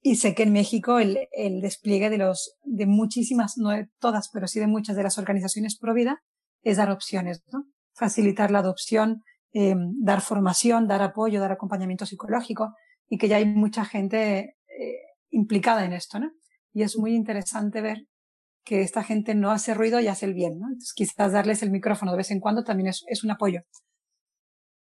y 0.02 0.16
sé 0.16 0.34
que 0.34 0.44
en 0.44 0.52
México 0.52 0.98
el, 0.98 1.28
el 1.32 1.60
despliegue 1.60 2.08
de 2.08 2.18
los, 2.18 2.56
de 2.64 2.86
muchísimas, 2.86 3.58
no 3.58 3.68
de 3.70 3.88
todas, 3.98 4.30
pero 4.32 4.46
sí 4.46 4.58
de 4.58 4.66
muchas 4.66 4.96
de 4.96 5.02
las 5.02 5.18
organizaciones 5.18 5.78
pro 5.78 5.92
vida, 5.92 6.22
es 6.62 6.78
dar 6.78 6.90
opciones, 6.90 7.42
¿no? 7.52 7.64
Facilitar 7.92 8.50
la 8.50 8.60
adopción, 8.60 9.22
eh, 9.52 9.74
dar 10.00 10.22
formación, 10.22 10.88
dar 10.88 11.02
apoyo, 11.02 11.40
dar 11.40 11.52
acompañamiento 11.52 12.06
psicológico, 12.06 12.74
y 13.08 13.18
que 13.18 13.28
ya 13.28 13.36
hay 13.36 13.44
mucha 13.44 13.84
gente 13.84 14.56
eh, 14.78 15.00
implicada 15.28 15.84
en 15.84 15.92
esto, 15.92 16.18
¿no? 16.18 16.30
Y 16.72 16.82
es 16.82 16.96
muy 16.96 17.14
interesante 17.14 17.82
ver 17.82 18.06
que 18.64 18.82
esta 18.82 19.02
gente 19.02 19.34
no 19.34 19.50
hace 19.50 19.74
ruido 19.74 20.00
y 20.00 20.08
hace 20.08 20.26
el 20.26 20.34
bien. 20.34 20.54
Entonces 20.54 20.92
quizás 20.94 21.32
darles 21.32 21.62
el 21.62 21.70
micrófono 21.70 22.12
de 22.12 22.18
vez 22.18 22.30
en 22.30 22.40
cuando 22.40 22.64
también 22.64 22.88
es, 22.88 23.24
un 23.24 23.30
apoyo. 23.30 23.62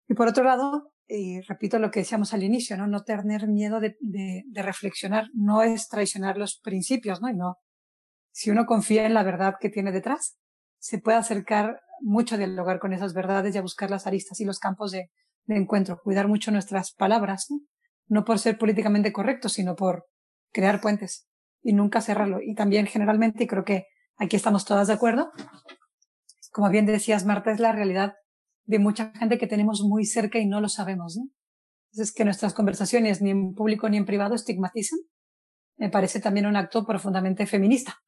Y 0.09 0.15
por 0.15 0.29
otro 0.29 0.45
lado, 0.45 0.93
y 1.09 1.41
repito 1.43 1.79
lo 1.79 1.91
que 1.91 2.01
decíamos 2.01 2.33
al 2.35 2.43
inicio, 2.43 2.77
¿no? 2.77 3.03
Tener 3.03 3.49
miedo 3.49 3.81
de, 3.81 3.97
reflexionar, 4.55 5.29
no 5.35 5.63
es 5.63 5.89
traicionar 5.89 6.39
los 6.39 6.59
principios. 6.61 7.21
Y 7.21 7.37
no. 7.37 7.59
Si 8.33 8.51
uno 8.51 8.67
confía 8.67 9.07
en 9.07 9.15
la 9.15 9.23
verdad 9.23 9.55
que 9.61 9.71
tiene 9.71 9.93
detrás, 9.93 10.37
se 10.79 10.99
puede 10.99 11.19
acercar 11.19 11.81
mucho 12.01 12.37
del 12.37 12.59
hogar 12.59 12.79
con 12.79 12.93
esas 12.93 13.15
verdades 13.15 13.55
y 13.55 13.59
a 13.59 13.63
buscar 13.63 13.91
las 13.91 14.07
aristas 14.07 14.41
y 14.41 14.45
los 14.45 14.59
campos 14.59 14.93
de, 14.93 15.11
de 15.47 15.57
encuentro, 15.57 15.99
cuidar 16.03 16.29
mucho 16.29 16.51
nuestras 16.51 16.93
palabras, 16.93 17.47
¿no? 17.49 17.61
no 18.09 18.25
por 18.25 18.39
ser 18.39 18.59
políticamente 18.59 19.13
correctos, 19.13 19.55
sino 19.55 19.75
por 19.75 20.07
crear 20.53 20.81
puentes 20.81 21.27
y 21.67 21.73
nunca 21.73 22.01
cerrarlo. 22.01 22.41
Y 22.41 22.55
también 22.55 22.87
generalmente, 22.87 23.49
creo 23.49 23.65
que 23.65 23.87
aquí 24.17 24.37
estamos 24.37 24.65
todas 24.65 24.87
de 24.87 24.95
acuerdo, 24.95 25.33
como 26.53 26.71
bien 26.71 26.87
decías, 26.87 27.27
Marta, 27.27 27.51
es 27.51 27.59
la 27.59 27.73
realidad 27.73 28.15
de 28.67 28.79
mucha 28.79 29.11
gente 29.19 29.37
que 29.37 29.49
tenemos 29.49 29.83
muy 29.83 30.07
cerca 30.07 30.39
y 30.39 30.47
no 30.47 30.61
lo 30.61 30.69
sabemos. 30.69 31.17
¿no? 31.17 31.29
Entonces, 31.91 32.15
que 32.15 32.25
nuestras 32.25 32.55
conversaciones 32.55 33.21
ni 33.21 33.31
en 33.31 33.53
público 33.53 33.89
ni 33.89 33.97
en 33.97 34.07
privado 34.07 34.37
estigmatizan, 34.37 35.01
me 35.77 35.91
parece 35.91 36.21
también 36.21 36.47
un 36.47 36.55
acto 36.55 36.87
profundamente 36.87 37.47
feminista. 37.47 37.99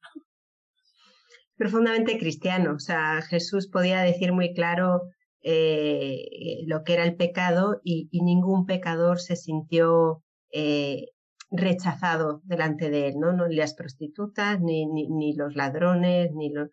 Profundamente 1.57 2.17
cristiano. 2.17 2.75
O 2.75 2.79
sea, 2.79 3.21
Jesús 3.21 3.67
podía 3.67 3.99
decir 3.99 4.31
muy 4.31 4.53
claro 4.53 5.01
eh, 5.41 6.63
lo 6.65 6.83
que 6.83 6.93
era 6.93 7.03
el 7.03 7.17
pecado 7.17 7.81
y, 7.83 8.07
y 8.09 8.21
ningún 8.23 8.65
pecador 8.65 9.19
se 9.19 9.35
sintió 9.35 10.23
eh, 10.53 11.09
rechazado 11.51 12.41
delante 12.45 12.89
de 12.89 13.07
él, 13.07 13.19
¿no? 13.19 13.33
Ni 13.47 13.55
las 13.55 13.73
prostitutas, 13.73 14.61
ni, 14.61 14.85
ni, 14.85 15.33
los 15.33 15.55
ladrones, 15.55 16.31
ni 16.33 16.51
los... 16.51 16.69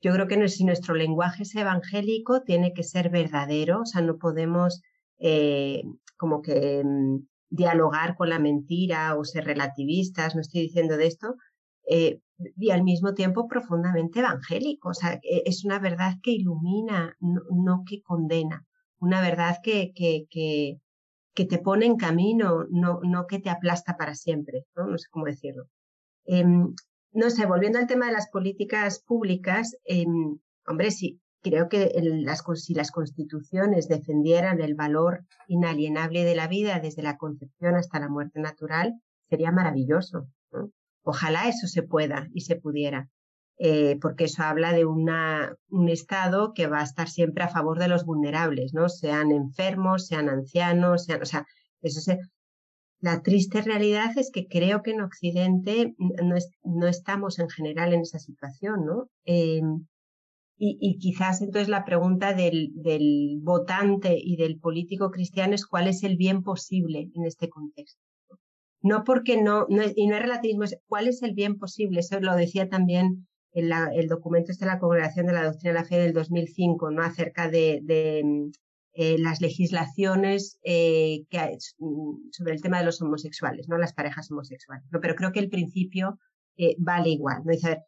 Yo 0.00 0.12
creo 0.12 0.28
que 0.28 0.48
si 0.48 0.64
nuestro 0.64 0.94
lenguaje 0.94 1.42
es 1.42 1.54
evangélico, 1.54 2.42
tiene 2.42 2.72
que 2.72 2.84
ser 2.84 3.10
verdadero, 3.10 3.80
o 3.82 3.86
sea, 3.86 4.00
no 4.02 4.18
podemos 4.18 4.82
eh, 5.18 5.82
como 6.16 6.42
que 6.42 6.82
mm, 6.84 7.18
dialogar 7.50 8.16
con 8.16 8.28
la 8.28 8.38
mentira 8.38 9.16
o 9.16 9.24
ser 9.24 9.44
relativistas, 9.44 10.34
no 10.34 10.40
estoy 10.40 10.62
diciendo 10.62 10.96
de 10.96 11.06
esto, 11.06 11.36
eh, 11.88 12.20
y 12.56 12.70
al 12.70 12.84
mismo 12.84 13.14
tiempo 13.14 13.48
profundamente 13.48 14.20
evangélico. 14.20 14.90
O 14.90 14.94
sea, 14.94 15.14
e, 15.14 15.42
es 15.46 15.64
una 15.64 15.78
verdad 15.78 16.14
que 16.22 16.32
ilumina, 16.32 17.16
no, 17.20 17.40
no 17.50 17.84
que 17.86 18.02
condena, 18.02 18.66
una 19.00 19.20
verdad 19.20 19.56
que, 19.62 19.92
que, 19.94 20.80
que, 21.38 21.44
te 21.44 21.58
pone 21.58 21.86
en 21.86 21.96
camino, 21.96 22.66
no, 22.70 23.00
no 23.02 23.26
que 23.28 23.38
te 23.38 23.48
aplasta 23.48 23.96
para 23.96 24.14
siempre, 24.14 24.64
¿no? 24.74 24.86
No 24.86 24.98
sé 24.98 25.06
cómo 25.10 25.26
decirlo. 25.26 25.68
Eh, 26.26 26.44
no 27.12 27.30
sé, 27.30 27.46
volviendo 27.46 27.78
al 27.78 27.86
tema 27.86 28.06
de 28.06 28.12
las 28.12 28.28
políticas 28.28 29.00
públicas, 29.00 29.76
eh, 29.84 30.04
hombre, 30.66 30.90
sí, 30.90 31.20
creo 31.40 31.68
que 31.68 31.92
las, 32.02 32.42
si 32.54 32.74
las 32.74 32.90
constituciones 32.90 33.86
defendieran 33.88 34.60
el 34.60 34.74
valor 34.74 35.24
inalienable 35.46 36.24
de 36.24 36.34
la 36.34 36.48
vida 36.48 36.80
desde 36.80 37.02
la 37.02 37.16
concepción 37.16 37.76
hasta 37.76 38.00
la 38.00 38.08
muerte 38.08 38.40
natural, 38.40 39.00
sería 39.28 39.52
maravilloso. 39.52 40.28
Ojalá 41.02 41.48
eso 41.48 41.68
se 41.68 41.82
pueda 41.82 42.28
y 42.34 42.40
se 42.40 42.56
pudiera, 42.56 43.08
eh, 43.58 43.98
porque 44.00 44.24
eso 44.24 44.42
habla 44.42 44.72
de 44.72 44.84
una, 44.84 45.54
un 45.68 45.88
Estado 45.88 46.52
que 46.54 46.68
va 46.68 46.80
a 46.80 46.84
estar 46.84 47.08
siempre 47.08 47.44
a 47.44 47.48
favor 47.48 47.78
de 47.78 47.88
los 47.88 48.04
vulnerables, 48.04 48.72
¿no? 48.72 48.88
Sean 48.88 49.32
enfermos, 49.32 50.06
sean 50.06 50.28
ancianos, 50.28 51.04
sean, 51.04 51.22
o 51.22 51.26
sea, 51.26 51.46
eso 51.82 52.00
se, 52.00 52.18
la 53.00 53.22
triste 53.22 53.62
realidad 53.62 54.16
es 54.16 54.30
que 54.32 54.46
creo 54.46 54.82
que 54.82 54.92
en 54.92 55.00
Occidente 55.00 55.94
no, 55.98 56.36
es, 56.36 56.50
no 56.62 56.86
estamos 56.86 57.38
en 57.38 57.48
general 57.48 57.92
en 57.92 58.02
esa 58.02 58.18
situación, 58.18 58.86
¿no? 58.86 59.08
Eh, 59.24 59.60
y, 60.60 60.76
y, 60.80 60.98
quizás 60.98 61.40
entonces 61.40 61.68
la 61.68 61.84
pregunta 61.84 62.34
del, 62.34 62.70
del 62.74 63.38
votante 63.42 64.18
y 64.20 64.36
del 64.36 64.58
político 64.58 65.10
cristiano 65.10 65.54
es 65.54 65.66
cuál 65.66 65.86
es 65.86 66.02
el 66.02 66.16
bien 66.16 66.42
posible 66.42 67.10
en 67.14 67.24
este 67.24 67.48
contexto 67.48 68.02
no 68.80 69.04
porque 69.04 69.40
no, 69.40 69.66
no 69.68 69.82
es, 69.82 69.92
y 69.96 70.06
no 70.06 70.16
es 70.16 70.22
relativismo, 70.22 70.64
es 70.64 70.78
cuál 70.86 71.08
es 71.08 71.22
el 71.22 71.34
bien 71.34 71.58
posible. 71.58 72.00
Eso 72.00 72.20
lo 72.20 72.34
decía 72.36 72.68
también 72.68 73.26
en 73.52 73.68
la, 73.68 73.90
el 73.94 74.08
documento 74.08 74.52
este 74.52 74.64
de 74.64 74.72
la 74.72 74.78
Congregación 74.78 75.26
de 75.26 75.32
la 75.32 75.44
Doctrina 75.44 75.72
de 75.72 75.80
la 75.80 75.84
Fe 75.86 75.98
del 75.98 76.12
2005, 76.12 76.90
¿no? 76.90 77.02
Acerca 77.02 77.48
de, 77.48 77.80
de 77.82 78.50
eh, 79.00 79.16
las 79.18 79.40
legislaciones 79.40 80.58
eh, 80.62 81.24
que 81.30 81.58
mm, 81.78 82.30
sobre 82.32 82.54
el 82.54 82.62
tema 82.62 82.78
de 82.78 82.84
los 82.84 83.00
homosexuales, 83.00 83.68
¿no? 83.68 83.78
Las 83.78 83.94
parejas 83.94 84.30
homosexuales. 84.30 84.84
Pero 84.90 85.14
creo 85.14 85.32
que 85.32 85.40
el 85.40 85.50
principio 85.50 86.18
eh, 86.56 86.74
vale 86.78 87.10
igual, 87.10 87.42
¿no? 87.44 87.52
Dice, 87.52 87.66
a 87.68 87.70
ver, 87.70 87.84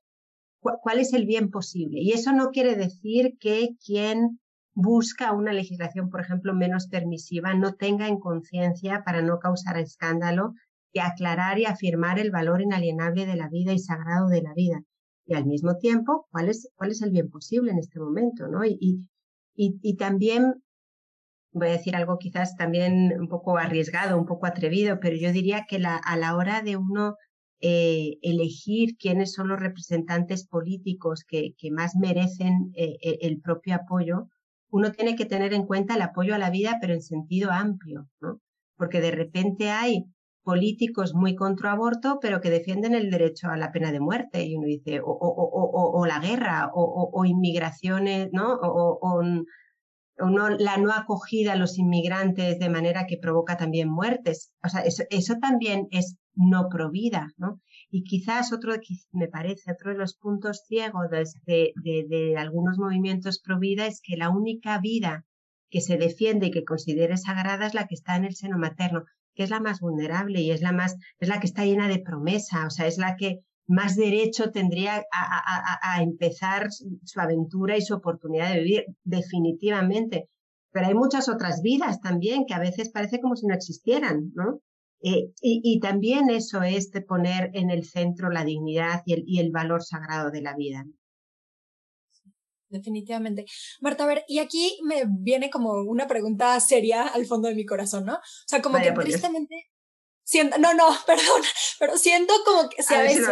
¿cuál 0.61 1.01
es 1.01 1.13
el 1.13 1.27
bien 1.27 1.51
posible? 1.51 2.01
Y 2.01 2.13
eso 2.13 2.33
no 2.33 2.51
quiere 2.51 2.77
decir 2.77 3.37
que 3.41 3.71
quien 3.85 4.41
busca 4.73 5.33
una 5.33 5.53
legislación, 5.53 6.11
por 6.11 6.21
ejemplo, 6.21 6.55
menos 6.55 6.87
permisiva, 6.87 7.55
no 7.55 7.75
tenga 7.75 8.07
en 8.07 8.21
conciencia 8.21 9.03
para 9.05 9.23
no 9.23 9.39
causar 9.41 9.79
escándalo 9.79 10.55
y 10.93 11.01
aclarar 11.01 11.59
y 11.59 11.67
afirmar 11.67 12.19
el 12.19 12.31
valor 12.31 12.63
inalienable 12.63 13.27
de 13.27 13.37
la 13.37 13.49
vida 13.49 13.73
y 13.73 13.79
sagrado 13.79 14.29
de 14.29 14.43
la 14.43 14.55
vida. 14.55 14.83
Y 15.31 15.35
al 15.35 15.47
mismo 15.47 15.77
tiempo, 15.77 16.27
¿cuál 16.33 16.49
es, 16.49 16.69
cuál 16.75 16.91
es 16.91 17.03
el 17.03 17.13
bien 17.13 17.31
posible 17.31 17.71
en 17.71 17.79
este 17.79 18.01
momento? 18.01 18.49
¿no? 18.49 18.65
Y, 18.65 19.07
y, 19.55 19.79
y 19.81 19.97
también, 19.97 20.61
voy 21.53 21.69
a 21.69 21.73
decir 21.73 21.95
algo 21.95 22.19
quizás 22.19 22.57
también 22.57 23.13
un 23.17 23.29
poco 23.29 23.57
arriesgado, 23.57 24.19
un 24.19 24.27
poco 24.27 24.47
atrevido, 24.47 24.99
pero 24.99 25.17
yo 25.17 25.31
diría 25.31 25.67
que 25.69 25.79
la, 25.79 25.95
a 25.97 26.17
la 26.17 26.35
hora 26.35 26.63
de 26.63 26.77
uno 26.77 27.15
eh, 27.61 28.19
elegir 28.23 28.97
quiénes 28.99 29.33
son 29.33 29.47
los 29.47 29.61
representantes 29.61 30.49
políticos 30.49 31.23
que, 31.25 31.55
que 31.57 31.71
más 31.71 31.95
merecen 31.95 32.73
eh, 32.75 32.99
el 33.21 33.41
propio 33.41 33.77
apoyo, 33.77 34.27
uno 34.69 34.91
tiene 34.91 35.15
que 35.15 35.27
tener 35.27 35.55
en 35.55 35.65
cuenta 35.65 35.95
el 35.95 36.03
apoyo 36.03 36.35
a 36.35 36.39
la 36.39 36.51
vida, 36.51 36.79
pero 36.81 36.93
en 36.93 37.03
sentido 37.03 37.53
amplio, 37.53 38.09
¿no? 38.21 38.41
Porque 38.77 39.01
de 39.01 39.13
repente 39.13 39.71
hay 39.71 40.07
políticos 40.43 41.15
muy 41.15 41.35
contra 41.35 41.73
aborto, 41.73 42.19
pero 42.21 42.41
que 42.41 42.51
defienden 42.51 42.95
el 42.95 43.11
derecho 43.11 43.49
a 43.49 43.57
la 43.57 43.73
pena 43.73 43.93
de 43.93 44.01
muerte. 44.01 44.45
Y 44.45 44.57
uno 44.57 44.67
dice, 44.67 45.01
o, 45.03 46.05
la 46.07 46.19
guerra, 46.19 46.71
o, 46.73 47.25
inmigraciones, 47.25 48.31
¿no? 48.33 48.55
O, 48.55 49.23
la 50.59 50.77
no 50.77 50.93
acogida 50.93 51.55
a 51.55 51.57
los 51.57 51.79
inmigrantes 51.79 52.59
de 52.59 52.69
manera 52.69 53.07
que 53.07 53.17
provoca 53.17 53.57
también 53.57 53.89
muertes. 53.89 54.53
O 54.63 54.69
sea, 54.69 54.83
eso, 54.83 55.05
eso 55.09 55.37
también 55.41 55.89
es 55.91 56.17
no 56.35 56.69
provida, 56.69 57.29
¿no? 57.39 57.61
Y 57.91 58.05
quizás 58.05 58.53
otro, 58.53 58.75
me 59.13 59.29
parece, 59.29 59.73
otro 59.73 59.93
de 59.93 59.99
los 59.99 60.15
puntos 60.15 60.63
ciegos 60.67 61.09
de, 61.11 61.73
de, 61.75 62.07
de 62.09 62.37
algunos 62.37 62.79
movimientos 62.79 63.41
pro 63.41 63.59
vida 63.59 63.87
es 63.87 64.01
que 64.03 64.17
la 64.17 64.31
única 64.31 64.79
vida 64.79 65.25
que 65.71 65.81
se 65.81 65.97
defiende 65.97 66.47
y 66.47 66.51
que 66.51 66.65
considere 66.65 67.17
sagrada 67.17 67.67
es 67.67 67.75
la 67.75 67.87
que 67.87 67.95
está 67.95 68.17
en 68.17 68.25
el 68.25 68.35
seno 68.35 68.59
materno 68.59 69.05
que 69.41 69.45
es 69.45 69.51
la 69.51 69.61
más 69.61 69.81
vulnerable 69.81 70.43
y 70.43 70.51
es 70.51 70.61
la 70.61 70.73
más, 70.73 70.97
es 71.19 71.31
la 71.31 71.41
que 71.41 71.47
está 71.47 71.65
llena 71.65 71.89
de 71.89 71.99
promesa, 71.99 72.67
o 72.67 72.71
sea, 72.71 72.87
es 72.87 72.99
la 72.99 73.17
que 73.17 73.39
más 73.67 73.97
derecho 73.97 74.51
tendría 74.51 75.03
a, 75.11 76.03
empezar 76.03 76.69
su 76.71 77.21
aventura 77.21 77.79
y 77.79 77.81
su 77.81 77.95
oportunidad 77.95 78.53
de 78.53 78.61
vivir, 78.61 78.85
definitivamente. 79.03 80.29
Pero 80.73 80.89
hay 80.89 80.95
muchas 80.95 81.31
otras 81.31 81.63
vidas 81.63 82.03
también 82.03 82.45
que 82.47 82.53
a 82.53 82.59
veces 82.59 82.91
parece 82.91 83.19
como 83.19 83.35
si 83.35 83.47
no 83.47 83.55
existieran, 83.55 84.31
¿no? 84.35 84.61
Eh, 85.03 85.31
y, 85.41 85.81
también 85.81 86.29
eso 86.29 86.63
es 86.63 86.91
de 86.91 87.01
poner 87.01 87.49
en 87.55 87.71
el 87.71 87.87
centro 87.87 88.29
la 88.29 88.45
dignidad 88.45 89.01
y 89.07 89.41
el 89.41 89.51
valor 89.51 89.83
sagrado 89.83 90.31
de 90.31 90.43
la 90.43 90.55
vida 90.55 90.85
definitivamente. 92.71 93.45
Marta, 93.81 94.05
a 94.05 94.07
ver, 94.07 94.25
y 94.29 94.39
aquí 94.39 94.79
me 94.83 95.05
viene 95.07 95.51
como 95.51 95.83
una 95.83 96.07
pregunta 96.07 96.59
seria 96.61 97.07
al 97.07 97.27
fondo 97.27 97.49
de 97.49 97.55
mi 97.55 97.67
corazón, 97.67 98.07
¿no? 98.07 98.15
O 98.15 98.47
sea, 98.47 98.63
como 98.63 98.79
que 98.79 98.93
tristemente 98.93 99.71
siento, 100.25 100.59
no, 100.59 100.73
no, 100.75 100.87
perdón, 101.07 101.43
pero 101.79 101.99
siento 101.99 102.33
como 102.45 102.69
que 102.69 102.83
si 102.83 102.95
a, 102.95 103.01
a 103.01 103.03
veces 103.03 103.27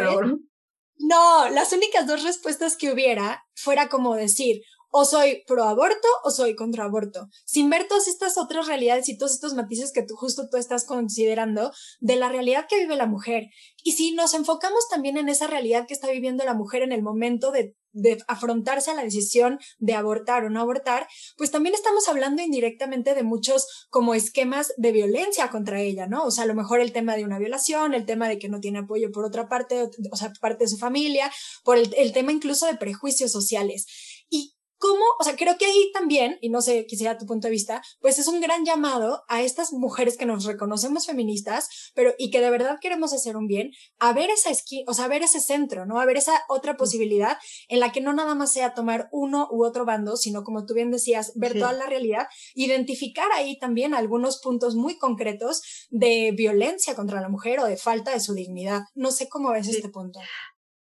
no, 1.01 1.49
las 1.51 1.73
únicas 1.73 2.07
dos 2.07 2.25
respuestas 2.25 2.77
que 2.77 2.93
hubiera 2.93 3.45
fuera 3.55 3.89
como 3.89 4.17
decir, 4.17 4.63
o 4.91 5.05
soy 5.05 5.45
pro 5.47 5.65
aborto 5.65 6.09
o 6.25 6.31
soy 6.31 6.57
contra 6.57 6.85
aborto, 6.85 7.29
sin 7.45 7.71
ver 7.71 7.87
todas 7.89 8.09
estas 8.09 8.39
otras 8.39 8.67
realidades 8.67 9.09
y 9.09 9.17
todos 9.17 9.35
estos 9.35 9.55
matices 9.55 9.93
que 9.93 10.03
tú 10.03 10.17
justo 10.17 10.49
tú 10.51 10.57
estás 10.57 10.85
considerando 10.85 11.73
de 12.01 12.17
la 12.17 12.29
realidad 12.29 12.67
que 12.69 12.79
vive 12.79 12.97
la 12.97 13.07
mujer. 13.07 13.49
Y 13.85 13.93
si 13.93 14.13
nos 14.13 14.35
enfocamos 14.35 14.89
también 14.89 15.17
en 15.17 15.29
esa 15.29 15.47
realidad 15.47 15.87
que 15.87 15.95
está 15.95 16.11
viviendo 16.11 16.45
la 16.45 16.55
mujer 16.55 16.83
en 16.83 16.93
el 16.93 17.03
momento 17.03 17.53
de 17.53 17.77
de 17.93 18.19
afrontarse 18.29 18.91
a 18.91 18.95
la 18.95 19.03
decisión 19.03 19.59
de 19.79 19.95
abortar 19.95 20.45
o 20.45 20.51
no 20.51 20.61
abortar, 20.61 21.09
pues 21.37 21.51
también 21.51 21.75
estamos 21.75 22.09
hablando 22.09 22.43
indirectamente 22.43 23.15
de 23.15 23.23
muchos 23.23 23.87
como 23.91 24.15
esquemas 24.15 24.73
de 24.77 24.93
violencia 24.93 25.51
contra 25.51 25.81
ella, 25.81 26.07
¿no? 26.07 26.25
O 26.25 26.31
sea, 26.31 26.45
a 26.45 26.47
lo 26.47 26.55
mejor 26.55 26.81
el 26.81 26.93
tema 26.93 27.17
de 27.17 27.25
una 27.25 27.39
violación, 27.39 27.95
el 27.95 28.07
tema 28.07 28.29
de 28.29 28.39
que 28.39 28.49
no 28.49 28.61
tiene 28.61 28.81
apoyo 28.81 29.11
por 29.11 29.25
otra 29.25 29.49
parte, 29.49 29.91
o 30.11 30.17
sea, 30.17 30.33
parte 30.41 30.65
de 30.65 30.69
su 30.69 30.79
familia, 30.79 31.31
por 31.65 31.77
el, 31.77 31.93
el 31.97 32.13
tema 32.13 32.33
incluso 32.33 32.67
de 32.67 32.77
prejuicios 32.77 33.33
sociales. 33.33 33.87
¿Cómo? 34.79 35.03
O 35.19 35.25
sea, 35.25 35.35
creo 35.35 35.59
que 35.59 35.65
ahí 35.65 35.91
también, 35.93 36.39
y 36.41 36.51
no 36.51 36.63
sé, 36.63 36.87
quisiera 36.87 37.19
tu 37.19 37.27
punto 37.27 37.49
de 37.49 37.53
vista, 37.53 37.83
pues 38.01 38.19
es 38.19 38.29
un 38.29 38.41
gran 38.41 38.65
llamado 38.65 39.25
a 39.29 39.43
estas 39.43 39.73
mujeres 39.73 40.17
que 40.17 40.25
nos 40.25 40.45
reconocemos 40.45 41.07
feministas, 41.07 41.91
pero 41.95 42.15
y 42.17 42.31
que 42.31 42.41
de 42.41 42.51
verdad 42.51 42.79
queremos 42.81 43.13
hacer 43.13 43.37
un 43.37 43.49
bien, 43.49 43.73
a 43.99 44.13
ver 44.13 44.31
esa 44.31 44.51
esquina, 44.51 44.85
o 44.87 44.95
sea, 44.95 45.07
a 45.07 45.09
ver 45.09 45.23
ese 45.23 45.41
centro, 45.41 45.85
¿no? 45.85 46.01
A 46.01 46.07
ver 46.07 46.17
esa 46.17 46.43
otra 46.49 46.77
posibilidad 46.77 47.39
en 47.69 47.81
la 47.81 47.91
que 47.91 48.01
no 48.01 48.13
nada 48.13 48.37
más 48.37 48.53
sea 48.53 48.75
tomar 48.75 49.09
uno 49.11 49.49
u 49.51 49.65
otro 49.65 49.85
bando, 49.85 50.17
sino 50.17 50.45
como 50.45 50.65
tú 50.65 50.75
bien 50.75 50.93
decías, 50.93 51.33
ver 51.35 51.59
toda 51.59 51.73
la 51.73 51.87
realidad, 51.87 52.29
identificar 52.55 53.31
ahí 53.33 53.59
también 53.59 53.95
algunos 53.95 54.41
puntos 54.41 54.77
muy 54.77 54.97
concretos 54.97 55.89
de 55.91 56.33
violencia 56.37 56.95
contra 56.95 57.21
la 57.21 57.29
mujer 57.29 57.59
o 57.61 57.65
de 57.65 57.77
falta 57.77 58.13
de 58.13 58.21
su 58.21 58.35
dignidad. 58.35 58.83
No 58.95 59.11
sé 59.11 59.29
cómo 59.29 59.51
ves 59.51 59.69
este 59.69 59.89
punto. 59.89 60.21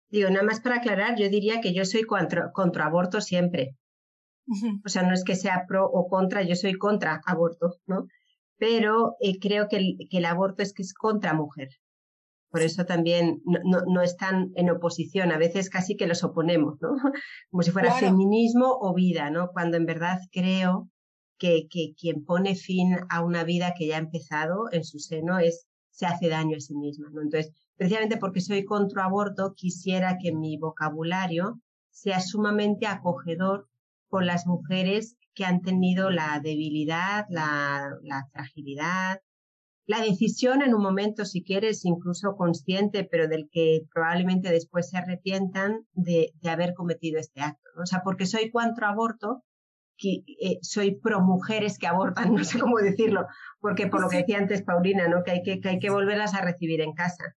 Digo, 0.09 0.31
nada 0.31 0.45
más 0.45 0.61
para 0.61 0.77
aclarar, 0.77 1.19
yo 1.19 1.29
diría 1.29 1.61
que 1.61 1.75
yo 1.75 1.85
soy 1.85 2.05
contra, 2.05 2.53
contra 2.53 2.87
aborto 2.87 3.21
siempre. 3.21 3.77
O 4.85 4.89
sea, 4.89 5.03
no 5.03 5.15
es 5.15 5.25
que 5.25 5.37
sea 5.37 5.65
pro 5.67 5.87
o 5.87 6.07
contra, 6.09 6.43
yo 6.43 6.55
soy 6.55 6.75
contra 6.75 7.21
aborto, 7.27 7.77
¿no? 7.87 8.07
Pero 8.59 9.17
eh, 9.21 9.39
creo 9.41 9.69
que 9.69 9.77
el, 9.77 9.97
que 10.11 10.19
el 10.19 10.27
aborto 10.27 10.63
es 10.63 10.73
que 10.73 10.83
es 10.83 10.95
contra 10.95 11.35
mujer. 11.35 11.69
Por 12.51 12.63
eso 12.63 12.85
también 12.85 13.43
no, 13.45 13.59
no, 13.65 13.85
no, 13.87 14.03
están 14.03 14.53
en 14.55 14.71
oposición, 14.71 15.33
a 15.33 15.39
veces 15.39 15.71
casi 15.71 15.97
que 15.97 16.07
los 16.07 16.23
oponemos, 16.23 16.81
¿no? 16.81 16.91
Como 17.51 17.63
si 17.63 17.71
fuera 17.71 17.93
feminismo 17.95 18.79
o 18.81 18.95
vida, 18.95 19.31
¿no? 19.31 19.49
Cuando 19.53 19.77
en 19.77 19.87
verdad 19.87 20.21
creo 20.31 20.89
que, 21.39 21.67
que 21.69 21.95
quien 21.99 22.25
pone 22.25 22.55
fin 22.55 22.97
a 23.09 23.25
una 23.25 23.43
vida 23.43 23.75
que 23.77 23.89
ya 23.89 23.97
ha 23.97 24.01
empezado 24.01 24.71
en 24.71 24.85
su 24.85 24.99
seno 24.99 25.39
es 25.39 25.67
se 25.91 26.07
hace 26.07 26.29
daño 26.29 26.57
a 26.57 26.61
sí 26.61 26.75
misma, 26.75 27.09
¿no? 27.11 27.23
Entonces, 27.23 27.53
precisamente 27.77 28.17
porque 28.17 28.41
soy 28.41 28.65
contra 28.65 29.05
aborto, 29.05 29.55
quisiera 29.55 30.19
que 30.21 30.33
mi 30.33 30.57
vocabulario 30.59 31.61
sea 31.91 32.21
sumamente 32.21 32.87
acogedor 32.87 33.69
con 34.15 34.27
las 34.27 34.47
mujeres 34.47 35.17
que 35.35 35.45
han 35.45 35.61
tenido 35.61 36.09
la 36.09 36.39
debilidad, 36.41 37.27
la, 37.29 37.99
fragilidad, 38.33 39.21
la 39.87 40.03
decisión 40.03 40.63
en 40.63 40.73
un 40.73 40.81
momento, 40.81 41.25
si 41.25 41.43
quieres, 41.43 41.85
incluso 41.85 42.37
consciente, 42.37 43.03
pero 43.03 43.27
del 43.27 43.49
que 43.51 43.81
probablemente 43.93 44.53
después 44.53 44.89
se 44.89 44.99
arrepientan 44.99 45.89
de, 45.95 46.33
haber 46.49 46.75
cometido 46.75 47.19
este 47.19 47.41
acto. 47.41 47.69
O 47.83 47.87
sea, 47.87 48.03
porque 48.05 48.27
soy 48.27 48.53
cuanto 48.53 48.85
aborto, 48.85 49.43
que, 49.99 50.23
eh, 50.41 50.61
soy 50.63 50.95
pro 50.95 51.21
mujeres 51.21 51.77
que 51.77 51.89
abortan, 51.89 52.35
no 52.37 52.45
sé 52.45 52.61
cómo 52.61 52.79
decirlo, 52.79 53.27
porque 53.59 53.89
por 53.89 54.01
lo 54.01 54.09
que 54.09 54.19
decía 54.19 54.39
antes 54.39 54.63
Paulina, 54.63 55.09
¿no? 55.09 55.25
que, 55.25 55.33
hay 55.33 55.43
que, 55.43 55.59
que 55.59 55.71
hay 55.71 55.79
que 55.81 55.91
volverlas 55.91 56.35
a 56.35 56.41
recibir 56.41 56.81
en 56.83 56.93
casa. 56.93 57.35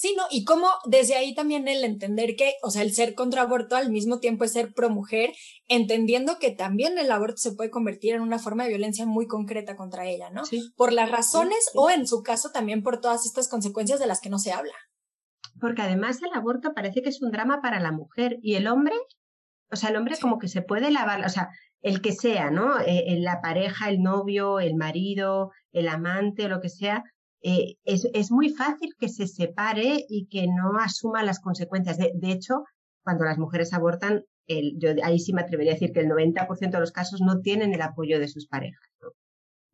Sí, 0.00 0.14
¿no? 0.16 0.24
Y 0.30 0.44
cómo 0.46 0.66
desde 0.86 1.14
ahí 1.14 1.34
también 1.34 1.68
el 1.68 1.84
entender 1.84 2.34
que, 2.34 2.54
o 2.62 2.70
sea, 2.70 2.80
el 2.80 2.94
ser 2.94 3.14
contra 3.14 3.42
aborto 3.42 3.76
al 3.76 3.90
mismo 3.90 4.18
tiempo 4.18 4.44
es 4.44 4.52
ser 4.54 4.72
pro 4.72 4.88
mujer, 4.88 5.34
entendiendo 5.68 6.38
que 6.38 6.52
también 6.52 6.96
el 6.96 7.12
aborto 7.12 7.36
se 7.36 7.52
puede 7.52 7.68
convertir 7.68 8.14
en 8.14 8.22
una 8.22 8.38
forma 8.38 8.62
de 8.62 8.70
violencia 8.70 9.04
muy 9.04 9.26
concreta 9.26 9.76
contra 9.76 10.06
ella, 10.06 10.30
¿no? 10.30 10.46
Sí. 10.46 10.72
Por 10.74 10.94
las 10.94 11.10
razones 11.10 11.70
o 11.74 11.90
en 11.90 12.06
su 12.06 12.22
caso 12.22 12.48
también 12.50 12.82
por 12.82 13.02
todas 13.02 13.26
estas 13.26 13.46
consecuencias 13.46 14.00
de 14.00 14.06
las 14.06 14.22
que 14.22 14.30
no 14.30 14.38
se 14.38 14.52
habla. 14.52 14.72
Porque 15.60 15.82
además 15.82 16.16
el 16.22 16.32
aborto 16.32 16.72
parece 16.72 17.02
que 17.02 17.10
es 17.10 17.20
un 17.20 17.30
drama 17.30 17.60
para 17.60 17.78
la 17.78 17.92
mujer 17.92 18.38
y 18.40 18.54
el 18.54 18.68
hombre, 18.68 18.94
o 19.70 19.76
sea, 19.76 19.90
el 19.90 19.96
hombre 19.96 20.16
como 20.18 20.38
que 20.38 20.48
se 20.48 20.62
puede 20.62 20.90
lavar, 20.90 21.22
o 21.26 21.28
sea, 21.28 21.50
el 21.82 22.00
que 22.00 22.12
sea, 22.12 22.50
¿no? 22.50 22.80
Eh, 22.80 23.18
la 23.18 23.42
pareja, 23.42 23.90
el 23.90 24.00
novio, 24.00 24.60
el 24.60 24.76
marido, 24.76 25.50
el 25.72 25.88
amante, 25.88 26.46
o 26.46 26.48
lo 26.48 26.62
que 26.62 26.70
sea, 26.70 27.04
eh, 27.42 27.76
es, 27.84 28.06
es, 28.12 28.30
muy 28.30 28.50
fácil 28.50 28.94
que 28.98 29.08
se 29.08 29.26
separe 29.26 30.04
y 30.08 30.26
que 30.26 30.46
no 30.46 30.78
asuma 30.78 31.22
las 31.22 31.40
consecuencias. 31.40 31.96
De, 31.96 32.12
de 32.14 32.32
hecho, 32.32 32.64
cuando 33.02 33.24
las 33.24 33.38
mujeres 33.38 33.72
abortan, 33.72 34.24
el, 34.46 34.78
yo 34.78 34.90
ahí 35.04 35.18
sí 35.18 35.32
me 35.32 35.42
atrevería 35.42 35.72
a 35.72 35.74
decir 35.74 35.92
que 35.92 36.00
el 36.00 36.08
90% 36.08 36.70
de 36.70 36.80
los 36.80 36.92
casos 36.92 37.20
no 37.20 37.40
tienen 37.40 37.72
el 37.72 37.82
apoyo 37.82 38.18
de 38.18 38.28
sus 38.28 38.46
parejas. 38.46 38.80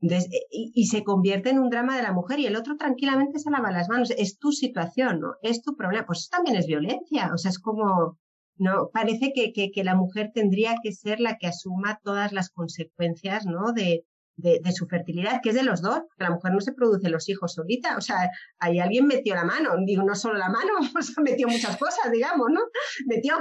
eh, 0.02 0.28
y, 0.50 0.86
se 0.86 1.02
convierte 1.02 1.50
en 1.50 1.58
un 1.58 1.70
drama 1.70 1.96
de 1.96 2.02
la 2.02 2.12
mujer 2.12 2.38
y 2.38 2.46
el 2.46 2.56
otro 2.56 2.76
tranquilamente 2.76 3.38
se 3.38 3.50
lava 3.50 3.72
las 3.72 3.88
manos. 3.88 4.10
Es 4.10 4.38
tu 4.38 4.52
situación. 4.52 5.20
Es 5.42 5.62
tu 5.62 5.76
problema. 5.76 6.06
Pues 6.06 6.20
eso 6.20 6.28
también 6.30 6.56
es 6.56 6.66
violencia. 6.66 7.30
O 7.34 7.38
sea, 7.38 7.50
es 7.50 7.58
como, 7.58 8.18
no, 8.56 8.90
parece 8.92 9.32
que, 9.34 9.52
que, 9.52 9.70
que 9.72 9.84
la 9.84 9.94
mujer 9.96 10.30
tendría 10.34 10.76
que 10.82 10.92
ser 10.92 11.20
la 11.20 11.36
que 11.38 11.48
asuma 11.48 12.00
todas 12.04 12.32
las 12.32 12.50
consecuencias, 12.50 13.46
¿no? 13.46 13.72
De, 13.72 14.04
de, 14.36 14.60
de, 14.62 14.72
su 14.72 14.86
fertilidad, 14.86 15.40
que 15.42 15.50
es 15.50 15.54
de 15.54 15.62
los 15.62 15.80
dos, 15.80 16.02
que 16.16 16.24
la 16.24 16.30
mujer 16.30 16.52
no 16.52 16.60
se 16.60 16.72
produce 16.72 17.08
los 17.08 17.28
hijos 17.28 17.54
solita, 17.54 17.96
o 17.96 18.00
sea, 18.00 18.30
ahí 18.58 18.78
alguien 18.78 19.06
metió 19.06 19.34
la 19.34 19.44
mano, 19.44 19.74
digo, 19.84 20.02
no 20.02 20.14
solo 20.14 20.38
la 20.38 20.50
mano, 20.50 20.72
o 20.98 21.02
sea, 21.02 21.22
metió 21.22 21.48
muchas 21.48 21.76
cosas, 21.76 22.10
digamos, 22.12 22.48
¿no? 22.50 22.60
Metió, 23.06 23.36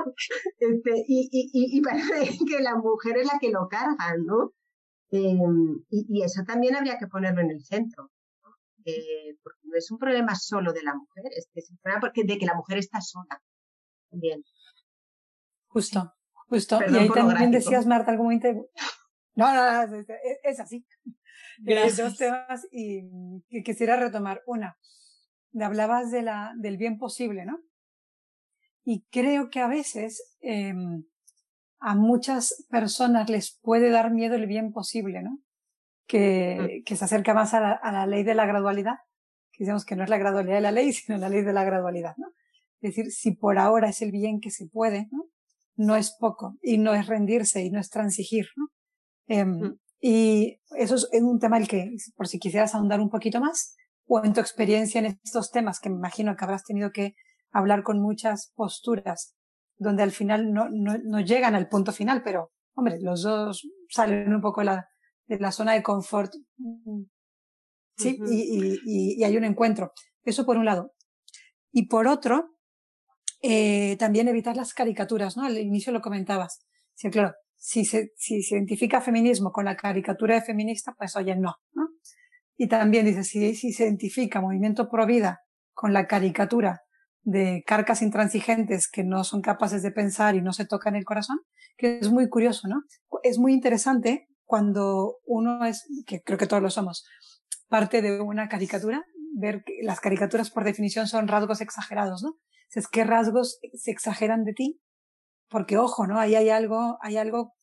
este, 0.58 1.04
y, 1.08 1.30
y, 1.32 1.78
y, 1.78 1.82
parece 1.82 2.38
que 2.48 2.60
la 2.62 2.76
mujer 2.76 3.18
es 3.18 3.28
la 3.28 3.40
que 3.40 3.52
lo 3.52 3.68
carga, 3.68 4.16
¿no? 4.24 4.54
Eh, 5.12 5.38
y, 5.90 6.06
y, 6.10 6.24
eso 6.24 6.44
también 6.46 6.76
habría 6.76 6.98
que 6.98 7.08
ponerlo 7.08 7.42
en 7.42 7.52
el 7.52 7.64
centro, 7.64 8.12
¿no? 8.44 8.50
Eh, 8.86 9.38
porque 9.44 9.60
no 9.64 9.78
es 9.78 9.92
un 9.92 9.98
problema 9.98 10.36
solo 10.36 10.72
de 10.72 10.84
la 10.84 10.96
mujer, 10.96 11.26
es, 11.36 11.50
es 11.54 11.70
un 11.70 11.78
problema 11.78 12.02
porque, 12.02 12.24
de 12.24 12.38
que 12.38 12.46
la 12.46 12.56
mujer 12.56 12.78
está 12.78 13.02
sola, 13.02 13.42
también. 14.10 14.44
Justo, 15.68 16.14
justo. 16.48 16.80
y 16.88 16.96
ahí 16.96 17.10
también 17.10 17.52
decías, 17.52 17.86
Marta, 17.86 18.12
algo 18.12 18.24
muy, 18.24 18.40
no, 19.36 19.54
no, 19.54 19.88
no 19.88 20.06
es, 20.44 20.60
así. 20.60 20.86
Gracias. 21.60 21.98
dos 21.98 22.18
temas 22.18 22.68
y 22.72 23.04
que 23.50 23.64
quisiera 23.64 23.98
retomar. 23.98 24.42
Una, 24.46 24.78
hablabas 25.60 26.12
de 26.12 26.22
la, 26.22 26.54
del 26.58 26.78
bien 26.78 26.98
posible, 26.98 27.46
¿no? 27.46 27.62
Y 28.84 29.06
creo 29.10 29.50
que 29.50 29.62
a 29.62 29.68
veces 29.68 30.36
eh, 30.42 30.74
a 31.80 31.96
muchas 31.96 32.66
personas 32.70 33.30
les 33.30 33.60
puede 33.62 33.90
dar 33.90 34.12
miedo 34.12 34.36
el 34.36 34.48
bien 34.48 34.72
posible, 34.72 35.22
¿no? 35.22 35.40
Que, 36.08 36.84
que 36.86 36.96
se 36.96 37.06
acerca 37.06 37.34
más 37.34 37.54
a 37.54 37.60
la, 37.60 37.72
a 37.72 37.92
la 37.92 38.06
ley 38.06 38.24
de 38.24 38.36
la 38.36 38.46
gradualidad, 38.46 38.98
que 39.52 39.64
decimos 39.64 39.86
que 39.86 39.96
no 39.96 40.04
es 40.04 40.10
la 40.10 40.18
gradualidad 40.18 40.56
de 40.56 40.62
la 40.62 40.72
ley, 40.72 40.94
sino 40.94 41.18
la 41.18 41.30
ley 41.30 41.42
de 41.42 41.54
la 41.54 41.64
gradualidad, 41.64 42.16
¿no? 42.18 42.28
Es 42.82 42.96
decir, 42.96 43.12
si 43.12 43.32
por 43.32 43.58
ahora 43.58 43.90
es 43.90 44.02
el 44.02 44.12
bien 44.12 44.40
que 44.40 44.52
se 44.52 44.68
puede, 44.68 45.08
¿no? 45.12 45.26
No 45.78 45.96
es 45.96 46.16
poco, 46.20 46.58
y 46.62 46.78
no 46.78 46.94
es 46.94 47.08
rendirse, 47.08 47.64
y 47.64 47.70
no 47.70 47.80
es 47.80 47.90
transigir, 47.90 48.48
¿no? 48.56 48.68
Eh, 49.28 49.46
y 50.00 50.60
eso 50.78 50.96
es 50.96 51.10
un 51.14 51.40
tema 51.40 51.58
el 51.58 51.68
que, 51.68 51.96
por 52.16 52.28
si 52.28 52.40
quisieras 52.40 52.76
ahondar 52.76 53.00
un 53.00 53.10
poquito 53.10 53.40
más, 53.40 53.76
o 54.08 54.24
en 54.24 54.34
tu 54.34 54.40
experiencia 54.40 55.00
en 55.00 55.20
estos 55.24 55.52
temas, 55.52 55.80
que 55.80 55.90
me 55.90 55.96
imagino 55.96 56.36
que 56.36 56.44
habrás 56.44 56.64
tenido 56.64 56.92
que 56.92 57.16
hablar 57.52 57.84
con 57.84 58.02
muchas 58.02 58.52
posturas, 58.56 59.36
donde 59.78 60.04
al 60.04 60.12
final 60.12 60.52
no, 60.52 60.70
no, 60.70 60.98
no 61.04 61.20
llegan 61.22 61.56
al 61.56 61.70
punto 61.70 61.92
final, 61.92 62.22
pero, 62.24 62.52
hombre, 62.76 62.98
los 63.02 63.24
dos 63.24 63.68
salen 63.90 64.34
un 64.34 64.42
poco 64.42 64.62
de 64.62 64.66
la, 64.66 64.88
de 65.28 65.40
la 65.40 65.52
zona 65.52 65.74
de 65.74 65.84
confort. 65.84 66.34
Sí, 67.98 68.20
y, 68.28 68.80
y, 68.86 69.16
y, 69.18 69.24
hay 69.24 69.38
un 69.38 69.46
encuentro. 69.46 69.94
Eso 70.24 70.46
por 70.46 70.58
un 70.58 70.66
lado. 70.66 70.94
Y 71.72 71.88
por 71.88 72.08
otro, 72.08 72.56
eh, 73.42 73.96
también 73.98 74.28
evitar 74.28 74.58
las 74.58 74.74
caricaturas, 74.74 75.38
¿no? 75.38 75.46
Al 75.46 75.58
inicio 75.58 75.94
lo 75.94 76.02
comentabas. 76.02 76.66
Sí, 76.94 77.10
claro, 77.10 77.34
si 77.66 77.84
se, 77.84 78.14
si 78.16 78.44
se 78.44 78.54
identifica 78.54 79.02
feminismo 79.02 79.52
con 79.52 79.66
la 79.66 79.76
caricatura 79.76 80.36
de 80.36 80.44
feminista, 80.44 80.94
pues 80.96 81.16
oye, 81.16 81.36
no, 81.36 81.56
¿no? 81.74 81.90
Y 82.58 82.68
también 82.68 83.08
dice, 83.08 83.24
si, 83.24 83.56
si 83.56 83.74
se 83.74 83.86
identifica 83.86 84.40
movimiento 84.40 84.88
pro 84.88 85.08
vida 85.08 85.42
con 85.74 85.92
la 85.92 86.06
caricatura 86.06 86.84
de 87.24 87.64
carcas 87.66 88.04
intransigentes 88.04 88.88
que 88.88 89.04
no 89.04 89.24
son 89.24 89.42
capaces 89.42 89.82
de 89.82 89.90
pensar 89.90 90.36
y 90.36 90.44
no 90.44 90.54
se 90.54 90.68
tocan 90.68 90.96
el 90.96 91.06
corazón, 91.06 91.40
que 91.76 91.98
es 91.98 92.12
muy 92.12 92.30
curioso, 92.30 92.68
¿no? 92.68 92.84
Es 93.24 93.40
muy 93.40 93.52
interesante 93.52 94.28
cuando 94.44 95.18
uno 95.26 95.66
es, 95.66 95.88
que 96.06 96.22
creo 96.22 96.38
que 96.38 96.46
todos 96.46 96.62
lo 96.62 96.70
somos, 96.70 97.04
parte 97.68 98.04
de 98.04 98.22
una 98.22 98.48
caricatura, 98.48 99.04
ver 99.40 99.64
que 99.66 99.80
las 99.82 100.02
caricaturas 100.02 100.52
por 100.52 100.66
definición 100.66 101.08
son 101.08 101.28
rasgos 101.28 101.62
exagerados, 101.62 102.22
¿no? 102.22 102.36
Es 102.76 102.88
que 102.88 103.06
rasgos 103.06 103.58
se 103.74 103.90
exageran 103.90 104.44
de 104.44 104.54
ti 104.54 104.82
porque 105.56 105.78
ojo, 105.78 106.06
¿no? 106.06 106.20
Ahí 106.20 106.36
hay 106.36 106.50
algo, 106.50 106.98
hay 107.00 107.16
algo, 107.16 107.54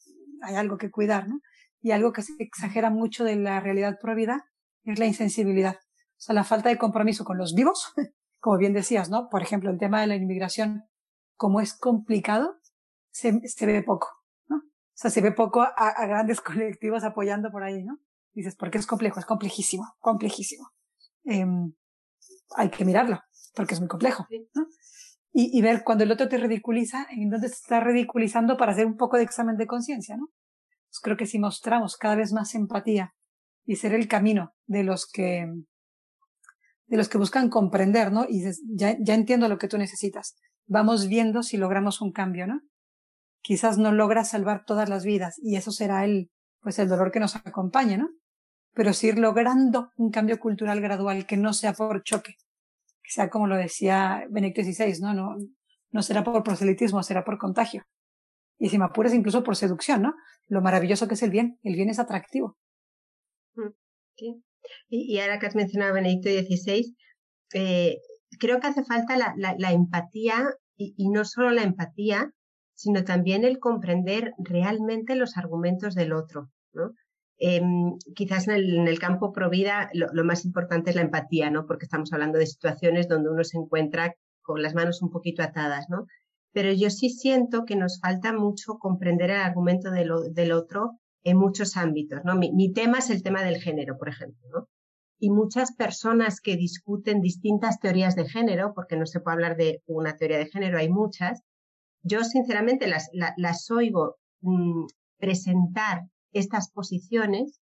hay 0.41 0.55
algo 0.55 0.79
que 0.79 0.91
cuidar, 0.91 1.29
¿no? 1.29 1.43
Y 1.83 1.91
algo 1.91 2.15
que 2.15 2.23
se 2.23 2.33
exagera 2.39 2.89
mucho 2.89 3.23
de 3.23 3.37
la 3.37 3.61
realidad 3.61 3.99
vida 4.17 4.47
es 4.85 4.99
la 4.99 5.05
insensibilidad. 5.05 5.77
O 5.77 6.17
sea, 6.17 6.35
la 6.35 6.43
falta 6.43 6.71
de 6.71 6.79
compromiso 6.79 7.27
con 7.27 7.37
los 7.37 7.53
vivos, 7.53 7.93
como 8.41 8.57
bien 8.57 8.73
decías, 8.73 9.11
¿no? 9.11 9.29
Por 9.29 9.43
ejemplo, 9.43 9.71
el 9.71 9.79
tema 9.79 10.01
de 10.01 10.07
la 10.07 10.17
inmigración, 10.17 10.85
como 11.37 11.61
es 11.61 11.75
complicado, 11.75 12.57
se, 13.11 13.47
se 13.47 13.67
ve 13.67 13.83
poco, 13.83 14.09
¿no? 14.49 14.57
O 14.57 14.95
sea, 14.95 15.11
se 15.11 15.21
ve 15.21 15.33
poco 15.33 15.61
a, 15.61 15.69
a 15.77 16.07
grandes 16.07 16.41
colectivos 16.41 17.05
apoyando 17.05 17.51
por 17.51 17.63
ahí, 17.63 17.85
¿no? 17.85 17.99
Dices, 18.33 18.57
porque 18.57 18.79
es 18.79 18.87
complejo, 18.87 19.21
es 19.21 19.27
complejísimo, 19.27 19.85
complejísimo. 19.99 20.71
Eh, 21.27 21.45
hay 22.57 22.71
que 22.71 22.87
mirarlo, 22.87 23.21
porque 23.55 23.75
es 23.75 23.81
muy 23.81 23.89
complejo, 23.91 24.27
¿no? 24.55 24.67
Y, 25.35 25.62
ver 25.62 25.83
cuando 25.83 26.05
el 26.05 26.12
otro 26.12 26.29
te 26.29 26.37
ridiculiza, 26.37 27.07
en 27.11 27.31
dónde 27.31 27.49
te 27.49 27.55
está 27.55 27.81
ridiculizando 27.81 28.59
para 28.59 28.73
hacer 28.73 28.85
un 28.85 28.99
poco 28.99 29.16
de 29.16 29.23
examen 29.23 29.57
de 29.57 29.66
conciencia, 29.66 30.16
¿no? 30.16 30.29
Pues 30.88 31.01
creo 31.03 31.16
que 31.16 31.27
si 31.27 31.38
mostramos 31.38 31.97
cada 31.97 32.16
vez 32.16 32.33
más 32.35 32.55
empatía 32.55 33.14
y 33.64 33.77
ser 33.77 33.95
el 33.95 34.09
camino 34.09 34.53
de 34.66 34.85
los 34.85 35.07
que 35.07 35.51
de 36.87 36.97
los 36.99 37.09
que 37.09 37.16
buscan 37.16 37.49
comprender, 37.49 38.12
¿no? 38.12 38.27
Y 38.29 38.45
ya, 38.77 38.95
ya 39.01 39.14
entiendo 39.14 39.49
lo 39.49 39.57
que 39.57 39.68
tú 39.68 39.79
necesitas. 39.79 40.37
Vamos 40.66 41.09
viendo 41.09 41.42
si 41.42 41.57
logramos 41.57 42.03
un 42.03 42.12
cambio, 42.12 42.47
¿no? 42.47 42.61
Quizás 43.40 43.79
no 43.79 43.90
logras 43.92 44.29
salvar 44.31 44.66
todas 44.66 44.90
las 44.90 45.03
vidas 45.03 45.37
y 45.42 45.57
eso 45.57 45.73
será 45.73 46.05
el, 46.05 46.31
pues 46.61 46.79
el 46.79 46.88
dolor 46.88 47.11
que 47.11 47.21
nos 47.21 47.37
acompañe, 47.37 47.97
¿no? 47.97 48.11
Pero 48.75 48.92
si 48.92 49.07
ir 49.07 49.18
logrando 49.18 49.90
un 49.97 50.11
cambio 50.11 50.38
cultural 50.38 50.83
gradual 50.83 51.25
que 51.25 51.38
no 51.38 51.55
sea 51.55 51.73
por 51.73 52.03
choque, 52.03 52.35
que 52.35 52.52
sea 53.12 53.31
como 53.31 53.46
lo 53.46 53.57
decía 53.57 54.25
Benedicto 54.31 54.62
XVI, 54.62 55.01
¿no? 55.01 55.14
No, 55.14 55.37
no 55.90 56.03
será 56.03 56.25
por 56.25 56.42
proselitismo, 56.42 57.03
será 57.03 57.25
por 57.25 57.38
contagio. 57.38 57.85
Y 58.59 58.68
si 58.68 58.79
me 58.79 58.85
apuras 58.85 59.14
incluso 59.14 59.42
por 59.42 59.57
seducción, 59.57 60.03
¿no? 60.03 60.14
Lo 60.48 60.62
maravilloso 60.62 61.09
que 61.09 61.14
es 61.14 61.22
el 61.22 61.31
bien. 61.31 61.59
El 61.62 61.75
bien 61.75 61.90
es 61.90 61.98
atractivo. 61.98 62.57
Mm. 63.55 63.70
Y, 64.88 65.18
ahora 65.18 65.38
que 65.38 65.46
has 65.46 65.57
mencionado 65.57 65.92
a 65.92 65.94
Benedicto 65.94 66.31
XVI, 66.31 66.94
eh, 67.55 67.98
creo 68.38 68.61
que 68.61 68.68
hace 68.68 68.85
falta 68.85 69.16
la, 69.16 69.35
la, 69.37 69.72
empatía 69.72 70.48
y, 70.77 70.94
y, 70.96 71.09
no 71.11 71.25
solo 71.25 71.51
la 71.51 71.62
empatía, 71.62 72.31
sino 72.75 73.05
también 73.05 73.44
el 73.44 73.59
comprender 73.59 74.33
realmente 74.38 75.16
los 75.16 75.37
argumentos 75.37 75.94
del 75.94 76.12
otro, 76.12 76.51
¿no? 76.72 76.92
Em, 77.45 77.99
quizás 78.15 78.47
en 78.47 78.87
el, 78.87 78.99
campo 79.01 79.33
pro 79.33 79.51
vida 79.51 79.91
lo, 79.95 80.07
lo, 80.13 80.23
más 80.23 80.45
importante 80.45 80.91
es 80.91 80.97
la 80.97 81.03
empatía, 81.03 81.51
¿no? 81.51 81.67
Porque 81.67 81.87
estamos 81.87 82.13
hablando 82.13 82.39
de 82.39 82.47
situaciones 82.47 83.09
donde 83.09 83.31
uno 83.31 83.43
se 83.43 83.59
encuentra 83.59 84.15
con 84.43 84.63
las 84.63 84.77
manos 84.77 85.03
un 85.03 85.11
poquito 85.11 85.43
atadas, 85.43 85.87
¿no? 85.89 86.07
Pero 86.53 86.71
yo 86.73 86.89
sí 86.89 87.11
siento 87.11 87.65
que 87.65 87.75
nos 87.75 87.99
falta 87.99 88.33
mucho 88.33 88.79
comprender 88.79 89.31
el 89.31 89.41
argumento 89.41 89.91
de 89.91 90.05
lo, 90.05 90.21
del 90.21 90.53
otro 90.53 91.01
en 91.25 91.37
muchos 91.37 91.77
ámbitos, 91.77 92.21
¿no? 92.25 92.37
Mi, 92.37 92.73
tema 92.73 92.99
es 92.99 93.11
el 93.11 93.25
tema 93.25 93.43
del 93.43 93.57
género, 93.61 93.99
por 93.99 94.09
ejemplo. 94.09 94.69
Y 95.19 95.31
muchas 95.31 95.75
personas 95.75 96.41
que 96.41 96.57
discuten 96.57 97.21
distintas 97.21 97.81
teorías 97.81 98.15
de 98.15 98.29
género, 98.29 98.73
porque 98.73 98.97
no 98.97 99.07
se 99.07 99.19
puede 99.19 99.35
hablar 99.35 99.57
de 99.57 99.83
una 99.87 100.17
teoría 100.17 100.39
de 100.39 100.47
género, 100.47 100.79
hay 100.79 100.91
muchas, 100.91 101.43
yo 102.05 102.23
sinceramente 102.23 102.87
las, 102.87 103.11
las, 103.13 103.69
oigo 103.69 104.19
mm, 104.43 104.85
presentar 105.19 106.03
estas 106.33 106.71
posiciones 106.71 107.61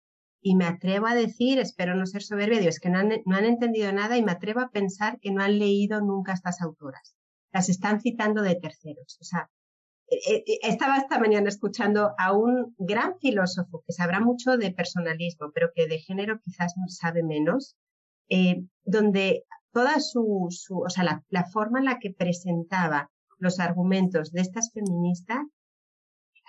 y 0.41 0.55
me 0.55 0.65
atrevo 0.65 1.07
a 1.07 1.15
decir, 1.15 1.59
espero 1.59 1.95
no 1.95 2.05
ser 2.05 2.21
soberbia, 2.21 2.59
es 2.67 2.79
que 2.79 2.89
no 2.89 2.99
han, 2.99 3.09
no 3.25 3.35
han 3.35 3.45
entendido 3.45 3.91
nada 3.93 4.17
y 4.17 4.23
me 4.23 4.33
atrevo 4.33 4.59
a 4.59 4.71
pensar 4.71 5.19
que 5.19 5.31
no 5.31 5.41
han 5.41 5.57
leído 5.57 6.01
nunca 6.01 6.33
estas 6.33 6.61
autoras. 6.61 7.15
Las 7.51 7.69
están 7.69 8.01
citando 8.01 8.41
de 8.41 8.55
terceros. 8.55 9.17
O 9.21 9.23
sea, 9.23 9.49
eh, 10.09 10.43
eh, 10.45 10.59
estaba 10.63 10.97
esta 10.97 11.19
mañana 11.19 11.49
escuchando 11.49 12.13
a 12.17 12.33
un 12.33 12.75
gran 12.77 13.17
filósofo 13.19 13.83
que 13.85 13.93
sabrá 13.93 14.19
mucho 14.19 14.57
de 14.57 14.71
personalismo, 14.71 15.51
pero 15.53 15.69
que 15.73 15.87
de 15.87 15.99
género 15.99 16.39
quizás 16.43 16.73
no 16.77 16.87
sabe 16.87 17.23
menos, 17.23 17.77
eh, 18.29 18.63
donde 18.83 19.45
toda 19.71 19.99
su, 19.99 20.47
su 20.49 20.79
o 20.79 20.89
sea, 20.89 21.23
la, 21.29 21.45
forma 21.45 21.79
en 21.79 21.85
la 21.85 21.99
que 21.99 22.11
presentaba 22.11 23.09
los 23.39 23.59
argumentos 23.59 24.31
de 24.31 24.41
estas 24.41 24.71
feministas 24.71 25.39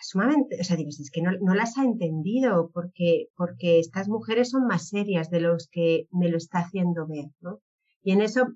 sumamente, 0.02 0.58
o 0.60 0.64
sea, 0.64 0.76
digo, 0.76 0.88
es 0.88 1.10
que 1.12 1.22
no, 1.22 1.54
las 1.54 1.78
ha 1.78 1.84
entendido 1.84 2.70
porque, 2.72 3.28
porque 3.36 3.78
estas 3.78 4.08
mujeres 4.08 4.50
son 4.50 4.66
más 4.66 4.88
serias 4.88 5.30
de 5.30 5.40
los 5.40 5.68
que 5.70 6.06
me 6.10 6.28
lo 6.28 6.36
está 6.36 6.60
haciendo 6.60 7.06
ver, 7.06 7.26
¿no? 7.40 7.60
Y 8.02 8.12
en 8.12 8.20
eso, 8.20 8.46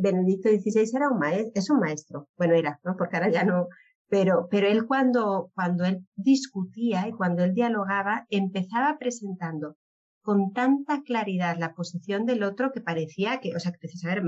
Benedicto 0.00 0.48
XVI 0.48 0.96
era 0.96 1.10
un 1.10 1.18
maestro, 1.18 1.52
es 1.54 1.70
un 1.70 1.78
maestro, 1.78 2.28
bueno, 2.38 2.54
era, 2.54 2.80
¿no? 2.84 2.96
Porque 2.96 3.16
ahora 3.16 3.30
ya 3.30 3.44
no, 3.44 3.68
pero, 4.08 4.48
pero 4.50 4.66
él 4.66 4.86
cuando, 4.86 5.50
cuando 5.54 5.84
él 5.84 6.06
discutía 6.16 7.08
y 7.08 7.12
cuando 7.12 7.44
él 7.44 7.52
dialogaba, 7.52 8.26
empezaba 8.30 8.96
presentando 8.98 9.76
con 10.22 10.52
tanta 10.52 11.02
claridad 11.02 11.58
la 11.58 11.74
posición 11.74 12.24
del 12.24 12.44
otro 12.44 12.72
que 12.72 12.80
parecía 12.80 13.40
que, 13.40 13.54
o 13.54 13.60
sea, 13.60 13.72
que 13.72 13.78
dices, 13.82 14.04
a 14.06 14.14
ver, 14.14 14.22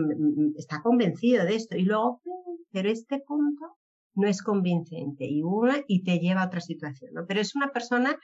está 0.57 0.83
convencido 0.83 1.45
de 1.47 1.55
esto. 1.55 1.77
Y 1.77 1.85
luego, 1.85 2.21
pero 2.71 2.91
este 2.91 3.19
punto 3.27 3.79
no 4.17 4.29
es 4.29 4.43
convincente 4.43 5.27
y 5.27 5.43
una 5.43 5.77
y 5.87 6.03
te 6.03 6.19
lleva 6.19 6.43
a 6.43 6.47
otra 6.47 6.61
situación, 6.61 7.13
¿no? 7.15 7.27
Pero 7.27 7.41
es 7.41 7.55
una 7.55 7.71
persona 7.71 8.17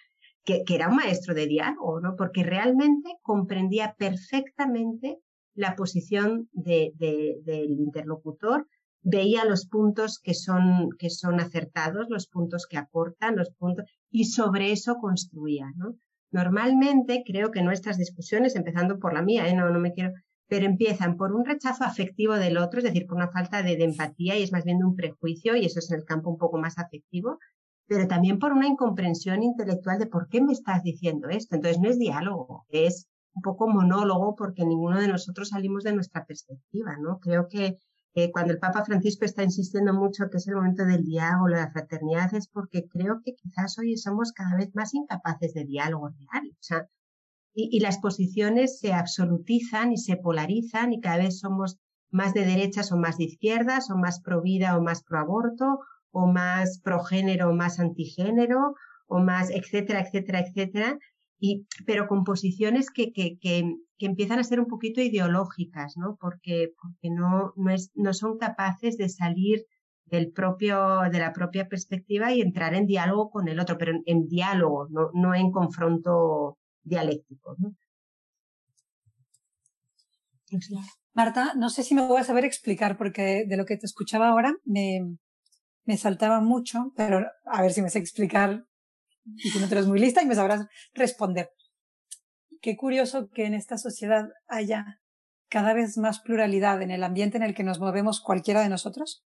que, 0.44 0.64
que 0.64 0.74
era 0.74 0.88
un 0.88 0.96
maestro 0.96 1.35
de 1.35 1.46
diálogo, 1.46 2.00
¿no? 2.00 2.16
Porque 2.16 2.42
realmente 2.42 3.11
comprendía 3.22 3.94
perfectamente 3.96 5.18
la 5.55 5.76
posición 5.76 6.48
de, 6.52 6.92
de, 6.96 7.37
del 7.44 7.70
interlocutor, 7.78 8.66
veía 9.02 9.44
los 9.44 9.66
puntos 9.66 10.18
que 10.18 10.35
son, 10.35 10.90
que 10.98 11.11
son 11.11 11.40
acertados, 11.40 12.07
los 12.09 12.26
puntos 12.26 12.66
que 12.66 12.78
aportan, 12.78 13.37
los 13.37 13.50
puntos, 13.50 13.85
y 14.11 14.24
sobre 14.24 14.72
eso 14.72 14.96
construía, 14.96 15.70
¿no? 15.76 15.96
Normalmente 16.31 17.22
creo 17.26 17.50
que 17.50 17.62
nuestras 17.62 17.98
discusiones, 17.98 18.57
empezando 18.57 18.98
por 18.98 19.12
la 19.12 19.22
mía, 19.22 19.48
¿eh? 19.48 19.55
no, 19.55 19.68
no 19.68 19.78
me 19.78 19.92
quiero, 19.92 20.12
pero 20.53 20.67
empiezan 20.67 21.17
por 21.17 21.33
un 21.33 21.47
rechazo 21.47 21.83
afectivo 21.83 22.35
del 22.35 22.59
otro, 22.59 22.81
es 22.81 22.85
decir, 22.85 23.07
por 23.07 23.17
una 23.17 23.31
falta 23.31 23.62
de, 23.62 23.73
empatía 23.83 24.37
y 24.37 24.43
es 24.43 24.53
más 24.53 24.65
bien 24.65 24.85
un 24.85 24.95
prejuicio, 24.95 25.57
y 25.57 25.65
eso 25.65 25.79
es 25.79 25.91
en 25.91 26.01
el 26.01 26.05
campo 26.05 26.29
un 26.29 26.37
poco 26.37 26.59
más 26.59 26.77
afectivo, 26.77 27.38
pero 27.87 28.07
también 28.07 28.38
por 28.38 28.53
una 28.53 28.67
incomprensión 28.67 29.43
intelectual 29.43 29.99
de 29.99 30.09
por 30.09 30.29
qué 30.29 30.43
me 30.43 30.53
estás 30.53 30.83
diciendo 30.83 31.31
esto. 31.31 31.55
Entonces 31.57 31.81
no 31.81 31.88
es 31.88 31.99
diálogo, 31.99 32.67
es 32.69 33.09
un 33.33 33.41
poco 33.41 33.67
monólogo 33.67 34.37
porque 34.37 34.67
ninguno 34.67 35.01
de 35.01 35.09
nosotros 35.09 35.49
salimos 35.49 35.85
de 35.85 35.95
nuestra 35.95 36.27
perspectiva, 36.27 36.99
¿no? 37.01 37.19
Creo 37.19 37.49
que 37.49 37.79
eh, 38.12 38.31
cuando 38.31 38.53
el 38.53 38.59
Papa 38.59 38.85
Francisco 38.85 39.25
está 39.25 39.43
insistiendo 39.43 39.95
mucho 39.95 40.29
que 40.31 40.37
es 40.37 40.47
el 40.49 40.57
momento 40.57 40.85
del 40.85 41.03
diálogo, 41.03 41.49
la 41.49 41.71
fraternidad, 41.71 42.35
es 42.35 42.47
porque 42.49 42.87
creo 42.88 43.23
que 43.25 43.33
quizás 43.37 43.79
hoy 43.79 43.97
somos 43.97 44.33
cada 44.33 44.55
vez 44.57 44.75
más 44.75 44.93
incapaces 44.93 45.55
de 45.55 45.65
diálogo 45.65 46.11
real. 46.11 46.51
O 46.51 46.57
sea, 46.61 46.87
y, 47.55 47.81
las 47.81 47.99
posiciones 47.99 48.79
se 48.79 48.93
absolutizan 48.93 49.93
y 49.93 49.99
se 49.99 50.17
polarizan 50.17 50.93
y 50.93 51.01
cada 51.01 51.19
vez 51.19 51.38
somos 51.38 51.79
más 52.11 52.35
de 52.35 52.47
derechas 52.47 52.93
o 52.93 52.97
más 52.97 53.19
de 53.19 53.25
izquierdas 53.25 53.91
o 53.91 53.97
más 53.97 54.21
pro 54.21 54.43
vida 54.43 54.77
o 54.77 54.83
más 54.83 55.03
pro 55.03 55.19
aborto 55.19 55.81
o 56.11 56.27
más 56.27 56.81
progénero 56.81 57.51
o 57.51 57.55
más 57.55 57.79
antigénero 57.79 58.75
o 59.07 59.19
más 59.19 59.51
etcétera, 59.51 60.01
etcétera, 60.01 60.41
etcétera. 60.41 60.99
Y, 61.38 61.67
pero 61.87 62.07
con 62.07 62.25
posiciones 62.25 62.91
que, 62.91 63.12
que, 63.12 63.38
que, 63.38 63.65
que 63.99 64.07
empiezan 64.07 64.38
a 64.38 64.45
ser 64.45 64.61
un 64.61 64.67
poquito 64.67 65.01
ideológicas, 65.01 65.97
¿no? 65.97 66.17
Porque, 66.21 66.73
porque 66.81 67.11
no, 67.11 67.53
no, 67.57 67.71
es, 67.73 67.91
no 67.95 68.15
son 68.15 68.38
capaces 68.38 68.97
de 68.97 69.09
salir 69.09 69.67
del 70.07 70.31
propio, 70.31 71.01
de 71.11 71.19
la 71.19 71.33
propia 71.33 71.69
perspectiva 71.69 72.33
y 72.33 72.43
entrar 72.43 72.75
en 72.75 72.87
diálogo 72.87 73.31
con 73.31 73.49
el 73.49 73.59
otro, 73.59 73.77
pero 73.77 73.93
en, 73.93 74.03
en 74.07 74.29
diálogo, 74.29 74.87
no, 74.91 75.11
no 75.15 75.35
en 75.35 75.51
confronto 75.51 76.59
dialécticos. 76.83 77.59
¿no? 77.59 77.75
Marta, 81.14 81.55
no 81.55 81.71
sé 81.71 81.83
si 81.83 81.95
me 81.95 82.07
voy 82.07 82.21
a 82.21 82.25
saber 82.25 82.45
explicar 82.45 82.97
porque 82.97 83.45
de 83.47 83.57
lo 83.57 83.64
que 83.64 83.77
te 83.77 83.87
escuchaba 83.87 84.29
ahora 84.29 84.55
me, 84.64 85.16
me 85.85 85.97
saltaba 85.97 86.40
mucho, 86.40 86.92
pero 86.97 87.27
a 87.45 87.62
ver 87.62 87.73
si 87.73 87.83
me 87.83 87.90
sé 87.90 87.99
explicar 87.99 88.64
y 89.25 89.53
tú 89.53 89.61
no 89.61 89.66
eres 89.66 89.87
muy 89.87 89.99
lista 89.99 90.23
y 90.23 90.27
me 90.27 90.35
sabrás 90.35 90.66
responder. 90.95 91.51
Qué 92.61 92.77
curioso 92.77 93.29
que 93.31 93.45
en 93.45 93.55
esta 93.55 93.77
sociedad 93.77 94.29
haya 94.47 95.01
cada 95.49 95.75
vez 95.75 95.99
más 95.99 96.21
pluralidad 96.21 96.81
en 96.81 96.90
el 96.90 97.05
ambiente 97.05 97.37
en 97.37 97.42
el 97.42 97.55
que 97.55 97.64
nos 97.64 97.79
movemos 97.79 98.21
cualquiera 98.21 98.62
de 98.62 98.68
nosotros. 98.68 99.25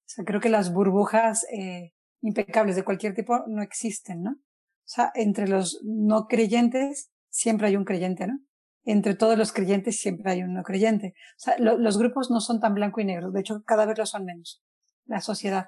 O 0.00 0.08
sea, 0.08 0.24
creo 0.24 0.40
que 0.40 0.48
las 0.48 0.72
burbujas 0.72 1.44
eh, 1.52 1.92
impecables 2.20 2.76
de 2.76 2.84
cualquier 2.84 3.14
tipo 3.14 3.44
no 3.48 3.62
existen, 3.62 4.22
¿no? 4.22 4.36
O 4.84 4.86
sea, 4.86 5.10
entre 5.14 5.48
los 5.48 5.80
no 5.82 6.26
creyentes 6.26 7.10
siempre 7.30 7.68
hay 7.68 7.76
un 7.76 7.84
creyente, 7.84 8.26
¿no? 8.26 8.38
Entre 8.84 9.14
todos 9.14 9.38
los 9.38 9.52
creyentes 9.52 9.96
siempre 9.98 10.30
hay 10.30 10.42
un 10.42 10.52
no 10.52 10.62
creyente. 10.62 11.14
O 11.16 11.38
sea, 11.38 11.56
los 11.58 11.96
grupos 11.96 12.30
no 12.30 12.40
son 12.40 12.60
tan 12.60 12.74
blanco 12.74 13.00
y 13.00 13.06
negro, 13.06 13.30
de 13.30 13.40
hecho 13.40 13.62
cada 13.64 13.86
vez 13.86 13.96
lo 13.96 14.04
son 14.04 14.26
menos, 14.26 14.62
la 15.06 15.22
sociedad. 15.22 15.66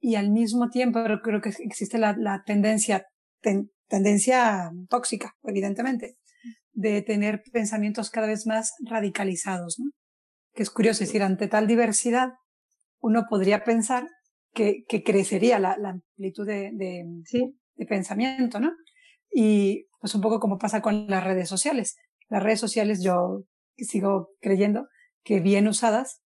Y 0.00 0.16
al 0.16 0.30
mismo 0.30 0.68
tiempo 0.68 1.00
creo 1.22 1.40
que 1.40 1.50
existe 1.60 1.98
la, 1.98 2.42
tendencia, 2.44 3.06
tendencia 3.86 4.70
tóxica, 4.88 5.36
evidentemente, 5.44 6.16
de 6.72 7.02
tener 7.02 7.42
pensamientos 7.52 8.10
cada 8.10 8.26
vez 8.26 8.46
más 8.46 8.72
radicalizados, 8.84 9.78
¿no? 9.78 9.92
Que 10.54 10.64
es 10.64 10.70
curioso, 10.70 11.04
decir, 11.04 11.22
ante 11.22 11.46
tal 11.46 11.68
diversidad, 11.68 12.30
uno 12.98 13.26
podría 13.30 13.62
pensar 13.62 14.08
que, 14.52 14.82
que 14.88 15.04
crecería 15.04 15.60
la, 15.60 15.76
la 15.76 15.90
amplitud 15.90 16.46
de, 16.46 16.72
de, 16.72 17.04
sí 17.26 17.59
de 17.80 17.86
pensamiento, 17.86 18.60
¿no? 18.60 18.72
Y 19.32 19.86
pues 20.00 20.14
un 20.14 20.20
poco 20.20 20.38
como 20.38 20.58
pasa 20.58 20.82
con 20.82 21.06
las 21.08 21.24
redes 21.24 21.48
sociales. 21.48 21.96
Las 22.28 22.42
redes 22.42 22.60
sociales 22.60 23.02
yo 23.02 23.44
sigo 23.78 24.32
creyendo 24.40 24.86
que 25.24 25.40
bien 25.40 25.66
usadas, 25.66 26.20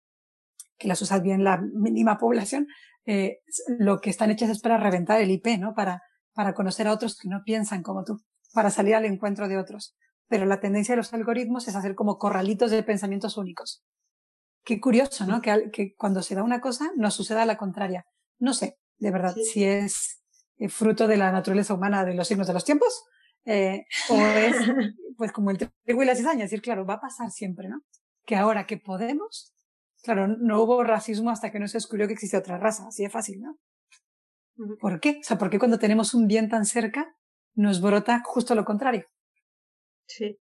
que 0.79 0.89
las 0.89 1.01
usa 1.03 1.19
bien 1.19 1.45
la 1.45 1.61
mínima 1.75 2.17
población, 2.17 2.67
eh, 3.05 3.41
lo 3.79 4.01
que 4.01 4.09
están 4.09 4.31
hechas 4.31 4.49
es 4.49 4.61
para 4.61 4.79
reventar 4.79 5.21
el 5.21 5.31
IP, 5.31 5.59
¿no? 5.59 5.75
Para, 5.75 6.01
para 6.33 6.55
conocer 6.55 6.87
a 6.87 6.93
otros 6.93 7.19
que 7.19 7.29
no 7.29 7.43
piensan 7.45 7.83
como 7.83 8.03
tú, 8.03 8.23
para 8.55 8.71
salir 8.71 8.95
al 8.95 9.05
encuentro 9.05 9.47
de 9.47 9.59
otros. 9.59 9.95
Pero 10.29 10.47
la 10.47 10.59
tendencia 10.59 10.95
de 10.95 10.97
los 10.97 11.13
algoritmos 11.13 11.69
es 11.69 11.77
hacer 11.77 11.95
como 11.95 12.17
corralitos 12.17 12.71
de 12.71 12.83
pensamientos 12.83 13.37
únicos. 13.37 13.85
qué 14.65 14.81
curioso, 14.81 15.27
¿no? 15.27 15.43
Que, 15.43 15.71
que 15.71 15.95
cuando 15.97 16.23
se 16.23 16.35
da 16.35 16.43
una 16.43 16.63
cosa 16.63 16.91
nos 16.97 17.15
suceda 17.15 17.45
la 17.45 17.59
contraria. 17.59 18.07
No 18.39 18.55
sé, 18.55 18.79
de 18.97 19.11
verdad, 19.11 19.35
si 19.35 19.65
es 19.65 20.22
fruto 20.69 21.07
de 21.07 21.17
la 21.17 21.33
naturaleza 21.33 21.75
humana 21.75 22.05
de 22.05 22.15
los 22.15 22.29
signos 22.29 22.47
de 22.47 22.53
los 22.55 22.65
tiempos 22.65 23.05
eh, 23.45 23.87
o 24.09 24.17
es 24.17 24.57
pues 25.17 25.33
como 25.33 25.51
el 25.51 25.59
trigo 25.59 26.03
y 26.03 26.07
la 26.07 26.15
cizaña, 26.15 26.45
es 26.45 26.51
decir, 26.51 26.63
claro, 26.63 26.87
va 26.87 26.95
a 26.95 27.01
pasar 27.01 27.31
siempre, 27.31 27.69
¿no? 27.69 27.83
Que 28.25 28.37
ahora 28.37 28.67
que 28.67 28.77
podemos, 28.77 29.53
claro, 30.03 30.29
no 30.29 30.63
hubo 30.63 30.85
racismo 30.85 31.31
hasta 31.31 31.51
que 31.51 31.59
no 31.59 31.69
se 31.69 31.79
descubrió 31.79 32.07
que 32.07 32.15
existe 32.15 32.37
otra 32.37 32.59
raza, 32.59 32.87
así 32.87 33.03
de 33.03 33.11
fácil, 33.11 33.41
¿no? 33.41 33.59
¿Por 34.81 35.01
qué? 35.01 35.19
O 35.21 35.25
sea, 35.25 35.39
¿por 35.39 35.51
qué 35.51 35.59
cuando 35.59 35.79
tenemos 35.79 36.15
un 36.15 36.27
bien 36.27 36.49
tan 36.49 36.67
cerca 36.67 37.17
nos 37.55 37.81
brota 37.81 38.23
justo 38.25 38.55
lo 38.55 38.65
contrario? 38.65 39.05
Sí, 40.07 40.39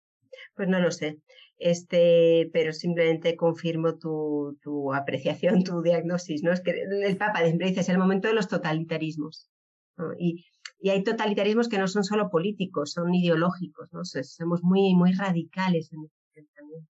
pues 0.55 0.67
no 0.67 0.80
lo 0.80 0.91
sé. 0.91 1.22
Este, 1.57 2.49
pero 2.53 2.74
simplemente 2.74 3.36
confirmo 3.36 3.97
tu, 3.97 4.57
tu 4.61 4.93
apreciación, 4.93 5.63
tu 5.63 5.82
diagnosis, 5.82 6.43
¿no? 6.43 6.51
Es 6.51 6.61
que 6.61 6.72
el 6.72 7.17
Papa 7.17 7.41
siempre 7.41 7.67
dice, 7.67 7.82
es 7.82 7.89
el 7.89 7.99
momento 7.99 8.28
de 8.28 8.34
los 8.34 8.47
totalitarismos. 8.47 9.51
Y, 10.18 10.45
y, 10.80 10.89
hay 10.89 11.04
totalitarismos 11.04 11.70
que 11.70 11.78
no 11.78 11.88
son 11.88 12.04
solo 12.04 12.30
políticos, 12.30 12.91
son 12.93 13.14
ideológicos, 13.14 13.89
¿no? 13.91 14.04
somos 14.06 14.64
muy, 14.64 14.93
muy 14.95 15.14
radicales 15.14 15.91
en 15.93 16.02
el 16.02 16.12
pensamiento. 16.34 16.89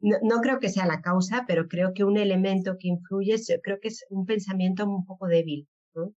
No, 0.00 0.16
no, 0.22 0.40
creo 0.40 0.60
que 0.60 0.68
sea 0.68 0.86
la 0.86 1.00
causa, 1.00 1.44
pero 1.48 1.66
creo 1.66 1.92
que 1.92 2.04
un 2.04 2.16
elemento 2.18 2.76
que 2.78 2.88
influye, 2.88 3.36
creo 3.62 3.78
que 3.80 3.88
es 3.88 4.04
un 4.10 4.26
pensamiento 4.26 4.86
un 4.86 5.04
poco 5.04 5.26
débil, 5.26 5.66
¿no? 5.94 6.14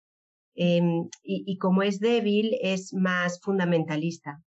Eh, 0.56 0.82
y, 1.24 1.44
y, 1.48 1.58
como 1.58 1.82
es 1.82 2.00
débil, 2.00 2.58
es 2.62 2.94
más 2.94 3.40
fundamentalista. 3.42 4.44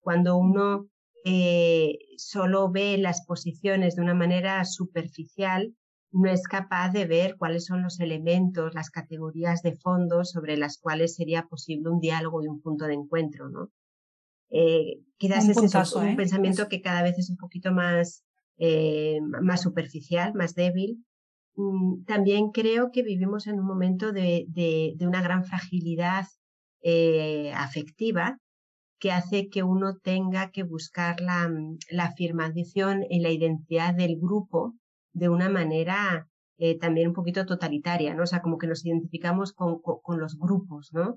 Cuando 0.00 0.36
uno 0.36 0.88
eh, 1.24 1.98
solo 2.16 2.70
ve 2.70 2.96
las 2.96 3.24
posiciones 3.26 3.96
de 3.96 4.02
una 4.02 4.14
manera 4.14 4.64
superficial, 4.64 5.74
no 6.12 6.30
es 6.30 6.42
capaz 6.48 6.90
de 6.90 7.06
ver 7.06 7.36
cuáles 7.36 7.66
son 7.66 7.82
los 7.82 8.00
elementos, 8.00 8.74
las 8.74 8.90
categorías 8.90 9.62
de 9.62 9.76
fondo 9.76 10.24
sobre 10.24 10.56
las 10.56 10.78
cuales 10.78 11.14
sería 11.14 11.46
posible 11.46 11.90
un 11.90 12.00
diálogo 12.00 12.42
y 12.42 12.48
un 12.48 12.60
punto 12.60 12.86
de 12.86 12.94
encuentro, 12.94 13.48
¿no? 13.48 13.70
Eh, 14.50 15.00
quizás 15.16 15.48
es 15.48 15.56
un 15.56 16.08
¿eh? 16.08 16.16
pensamiento 16.16 16.68
que 16.68 16.82
cada 16.82 17.02
vez 17.02 17.18
es 17.18 17.30
un 17.30 17.36
poquito 17.36 17.72
más, 17.72 18.24
eh, 18.58 19.20
más 19.42 19.62
superficial, 19.62 20.34
más 20.34 20.54
débil. 20.54 21.04
Mm, 21.54 22.04
también 22.04 22.50
creo 22.50 22.90
que 22.90 23.02
vivimos 23.02 23.46
en 23.46 23.60
un 23.60 23.66
momento 23.66 24.12
de, 24.12 24.46
de, 24.48 24.94
de 24.96 25.06
una 25.06 25.22
gran 25.22 25.44
fragilidad 25.44 26.26
afectiva 27.54 28.38
que 28.98 29.12
hace 29.12 29.50
que 29.50 29.62
uno 29.62 29.98
tenga 29.98 30.50
que 30.50 30.62
buscar 30.62 31.20
la, 31.20 31.48
mm, 31.48 31.78
la 31.90 32.04
afirmación 32.04 33.04
en 33.10 33.22
la 33.22 33.30
identidad 33.30 33.94
del 33.94 34.16
grupo 34.18 34.74
de 35.12 35.28
una 35.28 35.48
manera 35.48 36.28
eh, 36.62 36.78
también 36.78 37.08
un 37.08 37.14
poquito 37.14 37.46
totalitaria, 37.46 38.14
¿no? 38.14 38.24
O 38.24 38.26
sea, 38.26 38.42
como 38.42 38.58
que 38.58 38.66
nos 38.66 38.84
identificamos 38.84 39.54
con, 39.54 39.80
con, 39.80 40.20
los 40.20 40.38
grupos, 40.38 40.92
¿no? 40.92 41.16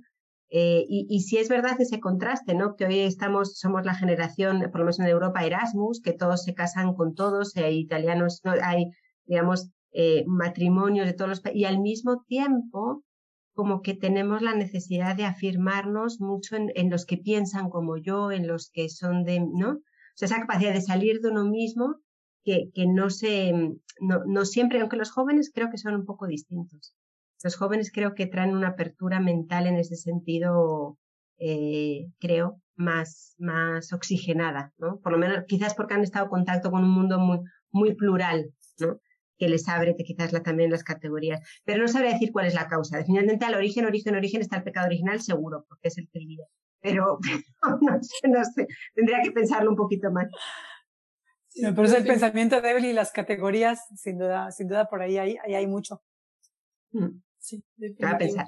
Eh, 0.50 0.86
y, 0.88 1.06
y 1.10 1.20
si 1.20 1.38
es 1.38 1.50
verdad 1.50 1.76
ese 1.82 2.00
contraste, 2.00 2.56
¿no? 2.56 2.76
Que 2.78 2.86
hoy 2.86 3.00
estamos, 3.00 3.58
somos 3.60 3.86
la 3.86 3.94
generación, 3.94 4.62
por 4.72 4.80
lo 4.80 4.86
menos 4.86 5.00
en 5.00 5.08
Europa, 5.08 5.44
Erasmus, 5.44 6.02
que 6.02 6.14
todos 6.14 6.44
se 6.44 6.54
casan 6.54 6.94
con 6.94 7.14
todos, 7.14 7.58
hay 7.58 7.78
italianos, 7.78 8.40
no, 8.46 8.54
hay, 8.62 8.86
digamos, 9.26 9.70
eh, 9.92 10.24
matrimonios 10.28 11.06
de 11.08 11.14
todos 11.14 11.30
los 11.30 11.42
países, 11.42 11.62
y 11.62 11.66
al 11.66 11.80
mismo 11.80 12.24
tiempo, 12.26 13.04
como 13.54 13.82
que 13.82 13.96
tenemos 13.96 14.42
la 14.42 14.56
necesidad 14.56 15.16
de 15.18 15.26
afirmarnos 15.26 16.22
mucho 16.22 16.56
en, 16.56 16.72
en, 16.76 16.90
los 16.90 17.06
que 17.06 17.18
piensan 17.18 17.70
como 17.70 17.98
yo, 17.98 18.32
en 18.32 18.48
los 18.48 18.70
que 18.72 18.88
son 18.88 19.26
de, 19.26 19.42
¿no? 19.42 19.72
O 19.72 20.16
sea, 20.16 20.28
esa 20.28 20.40
capacidad 20.40 20.74
de 20.74 20.82
salir 20.82 21.20
de 21.20 21.32
uno 21.32 21.44
mismo 21.44 21.98
que, 22.44 22.72
no 22.88 23.10
se, 23.10 23.54
no, 24.00 24.24
no 24.26 24.46
siempre, 24.46 24.82
aunque 24.82 24.98
los 24.98 25.12
jóvenes 25.12 25.52
creo 25.54 25.70
que 25.70 25.78
son 25.78 25.96
un 25.96 26.06
poco 26.06 26.28
distintos. 26.28 26.96
Los 27.44 27.56
jóvenes 27.56 27.92
creo 27.92 28.16
que 28.16 28.28
traen 28.28 28.56
una 28.56 28.70
apertura 28.70 29.20
mental 29.20 29.68
en 29.68 29.78
ese 29.78 29.96
sentido, 29.96 30.98
eh, 31.38 32.08
creo, 32.20 32.62
más, 32.76 33.36
más 33.38 33.92
oxigenada, 33.94 34.74
¿no? 34.78 35.00
Por 35.00 35.12
lo 35.12 35.18
menos, 35.18 35.44
quizás 35.48 35.74
porque 35.76 35.94
han 35.94 36.04
estado 36.04 36.26
en 36.26 36.32
contacto 36.32 36.72
con 36.72 36.84
un 36.84 36.92
mundo 36.92 37.20
muy, 37.20 37.40
muy 37.72 37.96
plural, 37.96 38.54
¿no? 38.80 39.00
Que 39.38 39.50
les 39.50 39.68
abre 39.68 39.96
quizás 39.98 40.32
la, 40.32 40.42
también 40.42 40.72
las 40.72 40.84
categorías. 40.84 41.42
Pero 41.66 41.82
no 41.82 41.88
sabría 41.88 42.14
decir 42.14 42.32
cuál 42.32 42.46
es 42.46 42.54
la 42.54 42.68
causa. 42.68 42.98
Definitivamente 42.98 43.46
al 43.46 43.56
origen, 43.56 43.86
origen, 43.86 44.16
origen 44.16 44.42
está 44.42 44.58
el 44.58 44.64
pecado 44.64 44.88
original, 44.88 45.22
seguro, 45.22 45.66
porque 45.68 45.90
es 45.90 45.98
el 45.98 46.08
que 46.12 46.20
Pero 46.82 47.18
no 47.82 48.04
sé, 48.04 48.28
no 48.28 48.44
sé. 48.44 48.68
Tendría 48.94 49.22
que 49.24 49.32
pensarlo 49.32 49.70
un 49.70 49.78
poquito 49.78 50.12
más. 50.12 50.28
Sí, 51.54 51.62
pero 51.76 51.84
es 51.84 51.94
el 51.94 52.04
pensamiento 52.04 52.62
débil 52.62 52.86
y 52.86 52.94
las 52.94 53.12
categorías, 53.12 53.80
sin 53.96 54.18
duda, 54.18 54.52
sin 54.52 54.68
duda 54.68 54.86
por 54.86 55.02
ahí 55.02 55.20
hay, 55.20 55.38
ahí 55.46 55.54
hay 55.54 55.68
mucho. 55.68 56.02
Mm. 56.92 57.22
Sí, 57.38 57.64
pensar. 58.18 58.48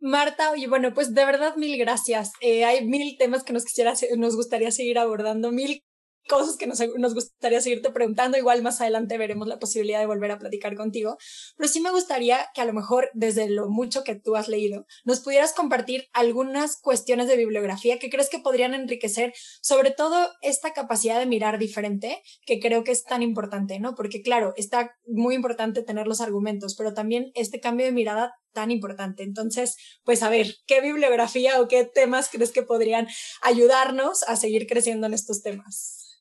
Marta, 0.00 0.50
oye, 0.50 0.68
bueno, 0.68 0.92
pues 0.92 1.14
de 1.14 1.24
verdad 1.24 1.56
mil 1.56 1.78
gracias. 1.78 2.32
Eh, 2.42 2.64
hay 2.66 2.86
mil 2.86 3.16
temas 3.16 3.42
que 3.42 3.54
nos 3.54 3.64
quisiera, 3.64 3.94
nos 4.18 4.36
gustaría 4.36 4.70
seguir 4.70 4.98
abordando, 4.98 5.50
mil 5.50 5.82
cosas 6.28 6.56
que 6.56 6.66
nos, 6.66 6.80
nos, 6.96 7.14
gustaría 7.14 7.60
seguirte 7.60 7.90
preguntando. 7.90 8.38
Igual 8.38 8.62
más 8.62 8.80
adelante 8.80 9.18
veremos 9.18 9.48
la 9.48 9.58
posibilidad 9.58 10.00
de 10.00 10.06
volver 10.06 10.30
a 10.30 10.38
platicar 10.38 10.76
contigo. 10.76 11.16
Pero 11.56 11.68
sí 11.68 11.80
me 11.80 11.90
gustaría 11.90 12.46
que 12.54 12.60
a 12.60 12.64
lo 12.64 12.72
mejor, 12.72 13.10
desde 13.14 13.48
lo 13.48 13.68
mucho 13.68 14.04
que 14.04 14.14
tú 14.14 14.36
has 14.36 14.48
leído, 14.48 14.86
nos 15.04 15.20
pudieras 15.20 15.52
compartir 15.52 16.08
algunas 16.12 16.80
cuestiones 16.80 17.28
de 17.28 17.36
bibliografía 17.36 17.98
que 17.98 18.10
crees 18.10 18.28
que 18.28 18.38
podrían 18.38 18.74
enriquecer, 18.74 19.32
sobre 19.60 19.90
todo 19.90 20.30
esta 20.42 20.72
capacidad 20.72 21.18
de 21.18 21.26
mirar 21.26 21.58
diferente, 21.58 22.22
que 22.46 22.60
creo 22.60 22.84
que 22.84 22.92
es 22.92 23.04
tan 23.04 23.22
importante, 23.22 23.78
¿no? 23.80 23.94
Porque 23.94 24.22
claro, 24.22 24.54
está 24.56 24.96
muy 25.06 25.34
importante 25.34 25.82
tener 25.82 26.06
los 26.06 26.20
argumentos, 26.20 26.74
pero 26.76 26.94
también 26.94 27.30
este 27.34 27.60
cambio 27.60 27.86
de 27.86 27.92
mirada 27.92 28.34
tan 28.54 28.70
importante. 28.70 29.22
Entonces, 29.22 29.76
pues 30.04 30.22
a 30.22 30.30
ver, 30.30 30.54
¿qué 30.66 30.80
bibliografía 30.80 31.60
o 31.60 31.68
qué 31.68 31.84
temas 31.84 32.30
crees 32.30 32.52
que 32.52 32.62
podrían 32.62 33.08
ayudarnos 33.42 34.22
a 34.22 34.36
seguir 34.36 34.66
creciendo 34.66 35.06
en 35.06 35.14
estos 35.14 35.42
temas? 35.42 36.13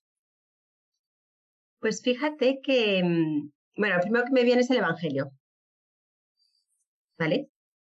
Pues 1.83 2.01
fíjate 2.01 2.61
que, 2.63 3.03
mm, 3.03 3.51
bueno, 3.75 3.95
lo 3.97 4.01
primero 4.01 4.23
que 4.23 4.31
me 4.31 4.45
viene 4.45 4.61
es 4.61 4.69
el 4.71 4.77
Evangelio. 4.77 5.31
¿Vale? 7.19 7.49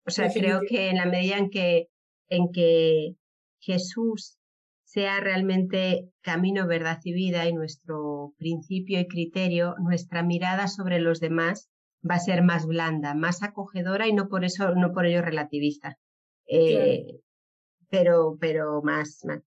O 0.05 0.11
sea, 0.11 0.29
creo 0.29 0.63
que 0.69 0.89
en 0.91 0.97
la 0.97 1.07
medida 1.07 1.39
en 1.39 1.51
que, 1.51 1.87
en 2.29 2.51
que 2.51 3.15
Jesús 3.61 4.39
sea 4.83 5.21
realmente 5.21 6.11
camino, 6.21 6.67
verdad 6.67 6.99
y 7.05 7.13
vida 7.13 7.47
y 7.47 7.53
nuestro 7.53 8.35
principio 8.39 8.99
y 8.99 9.07
criterio, 9.07 9.77
nuestra 9.79 10.25
mirada 10.25 10.67
sobre 10.67 10.99
los 10.99 11.21
demás 11.21 11.69
va 12.09 12.17
a 12.17 12.21
ser 12.21 12.43
más 12.43 12.67
blanda, 12.67 13.15
más 13.15 13.45
acogedora 13.45 14.09
y 14.09 14.13
no 14.13 14.29
por 14.29 14.45
eso, 14.45 14.75
no 14.75 14.91
por 14.93 15.07
ello 15.07 15.23
relativista. 15.23 15.97
Eh, 16.49 17.21
pero, 17.89 18.37
pero 18.41 18.83
más, 18.83 19.21
más. 19.25 19.45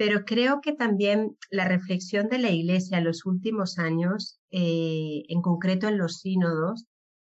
Pero 0.00 0.24
creo 0.24 0.62
que 0.62 0.72
también 0.72 1.36
la 1.50 1.68
reflexión 1.68 2.30
de 2.30 2.38
la 2.38 2.48
Iglesia 2.48 2.96
en 2.96 3.04
los 3.04 3.26
últimos 3.26 3.78
años, 3.78 4.40
eh, 4.50 5.24
en 5.28 5.42
concreto 5.42 5.88
en 5.88 5.98
los 5.98 6.20
sínodos, 6.20 6.86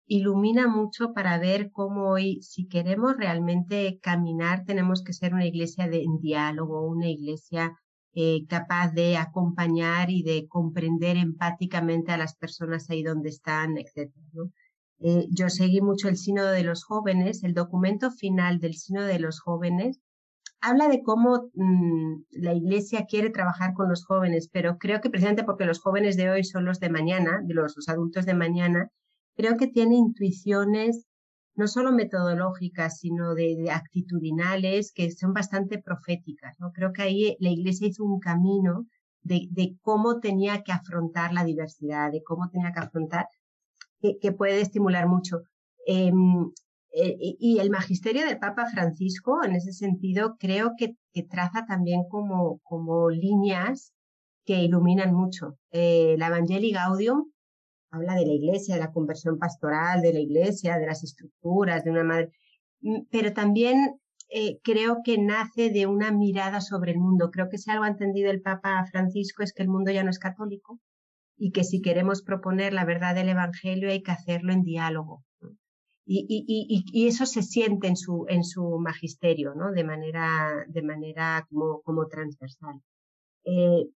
ilumina 0.05 0.67
mucho 0.67 1.13
para 1.13 1.39
ver 1.39 1.71
cómo 1.71 2.09
hoy, 2.09 2.41
si 2.41 2.67
queremos 2.67 3.15
realmente 3.15 3.99
caminar, 4.01 4.65
tenemos 4.65 5.01
que 5.01 5.13
ser 5.13 5.33
una 5.33 5.45
iglesia 5.45 5.87
de, 5.87 6.03
en 6.03 6.19
diálogo, 6.19 6.85
una 6.85 7.07
iglesia 7.07 7.71
eh, 8.13 8.45
capaz 8.49 8.91
de 8.91 9.15
acompañar 9.15 10.09
y 10.09 10.23
de 10.23 10.45
comprender 10.49 11.15
empáticamente 11.15 12.11
a 12.11 12.17
las 12.17 12.35
personas 12.35 12.89
ahí 12.89 13.01
donde 13.01 13.29
están, 13.29 13.77
etc. 13.77 14.11
Eh, 14.99 15.27
yo 15.29 15.47
seguí 15.47 15.79
mucho 15.79 16.09
el 16.09 16.17
sínodo 16.17 16.51
de 16.51 16.63
los 16.63 16.83
jóvenes, 16.83 17.45
el 17.45 17.53
documento 17.53 18.11
final 18.11 18.59
del 18.59 18.73
sínodo 18.73 19.05
de 19.05 19.19
los 19.19 19.39
jóvenes 19.39 20.01
habla 20.61 20.87
de 20.87 21.01
cómo 21.03 21.49
mmm, 21.53 22.23
la 22.31 22.53
Iglesia 22.53 23.05
quiere 23.07 23.29
trabajar 23.29 23.73
con 23.73 23.89
los 23.89 24.05
jóvenes, 24.05 24.49
pero 24.51 24.77
creo 24.77 25.01
que 25.01 25.09
precisamente 25.09 25.43
porque 25.43 25.65
los 25.65 25.79
jóvenes 25.79 26.17
de 26.17 26.29
hoy 26.29 26.43
son 26.43 26.65
los 26.65 26.79
de 26.79 26.89
mañana, 26.89 27.41
de 27.43 27.53
los, 27.53 27.75
adultos 27.87 28.25
de 28.25 28.33
mañana, 28.33 28.89
creo 29.35 29.57
que 29.57 29.67
tiene 29.67 29.95
intuiciones 29.95 31.05
no 31.55 31.67
solo 31.67 31.91
metodológicas, 31.91 32.99
sino 32.99 33.33
de, 33.33 33.71
actitudinales 33.71 34.91
que 34.93 35.11
son 35.11 35.33
bastante 35.33 35.79
proféticas. 35.81 36.55
¿no? 36.59 36.71
Creo 36.71 36.93
que 36.93 37.01
ahí 37.01 37.37
la 37.39 37.49
Iglesia 37.49 37.87
hizo 37.87 38.03
un 38.03 38.19
camino 38.19 38.85
de, 39.23 39.75
cómo 39.81 40.19
tenía 40.19 40.63
que 40.63 40.71
afrontar 40.71 41.33
la 41.33 41.43
diversidad, 41.43 42.11
de 42.11 42.21
cómo 42.23 42.49
tenía 42.49 42.71
que 42.71 42.79
afrontar, 42.79 43.27
que, 43.99 44.31
puede 44.31 44.61
estimular 44.61 45.07
mucho. 45.07 45.41
Eh, 45.87 46.11
y 47.39 47.59
el 47.59 47.69
magisterio 47.69 48.25
del 48.25 48.39
Papa 48.39 48.65
Francisco, 48.71 49.43
en 49.43 49.55
ese 49.55 49.71
sentido, 49.71 50.35
creo 50.39 50.71
que, 50.77 50.95
traza 51.29 51.65
también 51.65 52.03
como, 52.09 52.59
como 52.63 53.09
líneas 53.09 53.91
que 54.45 54.63
iluminan 54.63 55.13
mucho. 55.13 55.57
Eh, 55.71 56.15
la 56.17 56.27
Evangelii 56.27 56.71
Gaudium 56.71 57.31
habla 57.91 58.15
de 58.15 58.25
la 58.25 58.33
iglesia, 58.33 58.75
de 58.75 58.81
la 58.81 58.91
conversión 58.91 59.37
pastoral 59.39 60.01
de 60.01 60.13
la 60.13 60.19
iglesia, 60.19 60.77
de 60.77 60.87
las 60.87 61.03
estructuras, 61.03 61.83
de 61.83 61.91
una 61.91 62.03
madre, 62.03 62.31
mm, 62.81 63.07
pero 63.11 63.33
también 63.33 63.99
eh, 64.29 64.59
creo 64.63 64.97
que 65.03 65.17
nace 65.17 65.69
de 65.71 65.87
una 65.87 66.11
mirada 66.11 66.61
sobre 66.61 66.91
el 66.91 66.99
mundo. 66.99 67.31
Creo 67.31 67.49
que 67.49 67.57
si 67.57 67.71
algo 67.71 67.83
ha 67.85 67.89
entendido 67.89 68.31
el 68.31 68.41
Papa 68.41 68.85
Francisco 68.91 69.43
es 69.43 69.53
que 69.53 69.63
el 69.63 69.69
mundo 69.69 69.91
ya 69.91 70.03
no 70.03 70.09
es 70.09 70.19
católico, 70.19 70.79
y 71.37 71.51
que 71.51 71.63
si 71.63 71.81
queremos 71.81 72.23
proponer 72.23 72.73
la 72.73 72.85
verdad 72.85 73.15
del 73.15 73.29
Evangelio 73.29 73.89
hay 73.89 74.01
que 74.01 74.11
hacerlo 74.11 74.51
en 74.53 74.63
diálogo. 74.63 75.23
Y, 76.09 76.25
y, 76.29 76.85
y, 76.93 77.07
eso 77.07 77.25
se 77.25 77.43
siente 77.43 77.87
en 77.87 77.97
su, 77.97 78.25
en 78.29 78.45
su 78.45 78.79
magisterio, 78.79 79.53
¿no? 79.55 79.73
De 79.73 79.83
manera, 79.83 80.65
de 80.69 80.81
manera 80.81 81.45
como, 81.49 81.81
como 81.81 82.07
transversal. 82.07 82.81
Eh, 83.43 83.89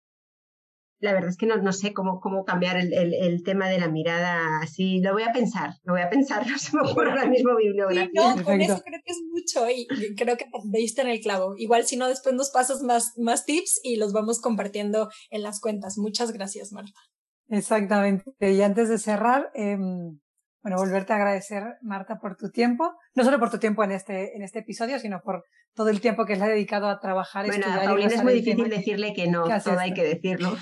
la 1.00 1.14
verdad 1.14 1.30
es 1.30 1.38
que 1.38 1.46
no, 1.46 1.56
no 1.58 1.72
sé 1.72 1.94
cómo, 1.94 2.20
cómo 2.20 2.44
cambiar 2.44 2.78
el, 2.78 2.94
el, 2.94 3.14
el, 3.14 3.44
tema 3.44 3.70
de 3.70 3.80
la 3.80 3.88
mirada 3.88 4.60
así. 4.62 5.00
Lo 5.02 5.14
voy 5.14 5.24
a 5.24 5.32
pensar, 5.32 5.76
lo 5.84 5.94
voy 5.94 6.02
a 6.02 6.10
pensar, 6.10 6.46
no 6.50 6.58
se 6.58 6.76
me 6.76 6.90
ocurre 6.90 7.12
ahora 7.12 7.26
mismo 7.28 7.56
bibliografía. 7.56 8.36
no, 8.36 8.44
con 8.44 8.60
eso 8.60 8.82
creo 8.84 9.00
que 9.06 9.12
es 9.12 9.22
mucho 9.32 9.70
y 9.70 9.88
creo 10.16 10.36
que 10.36 10.46
te 10.46 11.02
en 11.02 11.08
el 11.08 11.22
clavo. 11.22 11.54
Igual 11.58 11.86
si 11.86 11.96
no, 11.96 12.08
después 12.08 12.36
nos 12.36 12.50
pasas 12.52 12.82
más, 12.82 13.14
más 13.18 13.46
tips 13.46 13.80
y 13.84 13.98
los 13.98 14.14
vamos 14.14 14.42
compartiendo 14.42 15.10
en 15.30 15.44
las 15.44 15.62
cuentas. 15.62 15.98
Muchas 15.98 16.32
gracias, 16.32 16.72
Marta. 16.72 17.00
Exactamente. 17.50 18.32
Y 18.40 18.62
antes 18.62 18.90
de 18.90 18.98
cerrar, 18.98 19.52
eh, 19.56 19.78
bueno, 20.62 20.78
volverte 20.78 21.14
a 21.14 21.16
agradecer, 21.16 21.64
Marta, 21.82 22.20
por 22.20 22.36
tu 22.36 22.52
tiempo. 22.52 22.94
No 23.16 23.24
solo 23.24 23.40
por 23.40 23.50
tu 23.50 23.60
tiempo 23.60 23.84
en 23.84 23.92
este, 23.92 24.36
en 24.36 24.44
este 24.44 24.60
episodio, 24.60 25.00
sino 25.00 25.22
por 25.22 25.46
todo 25.74 25.90
el 25.90 26.02
tiempo 26.02 26.26
que 26.26 26.36
le 26.36 26.44
ha 26.44 26.48
dedicado 26.48 26.90
a 26.90 27.00
trabajar. 27.00 27.46
Bueno, 27.46 27.68
a 27.68 27.84
Paulina 27.84 28.14
es 28.14 28.24
muy 28.24 28.34
difícil 28.34 28.70
decirle 28.70 29.14
que 29.14 29.28
no, 29.28 29.46
todo 29.64 29.80
hay 29.80 29.94
que 29.94 30.04
decirlo. 30.04 30.58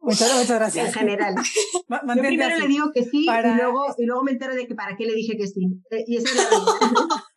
Muchas, 0.00 0.34
muchas 0.34 0.58
gracias. 0.58 0.88
En 0.88 0.92
general. 0.92 1.34
Yo 2.16 2.22
primero 2.22 2.58
le 2.58 2.66
digo 2.66 2.90
que 2.92 3.04
sí 3.04 3.24
y, 3.24 3.56
luego, 3.56 3.94
y 3.96 4.04
luego 4.04 4.24
me 4.24 4.32
entero 4.32 4.54
de 4.54 4.66
que 4.66 4.74
para 4.74 4.96
qué 4.96 5.06
le 5.06 5.14
dije 5.14 5.36
que 5.36 5.46
sí. 5.46 5.80
Eh, 5.90 6.04
y 6.08 6.16
esa 6.16 6.28
es 6.28 6.50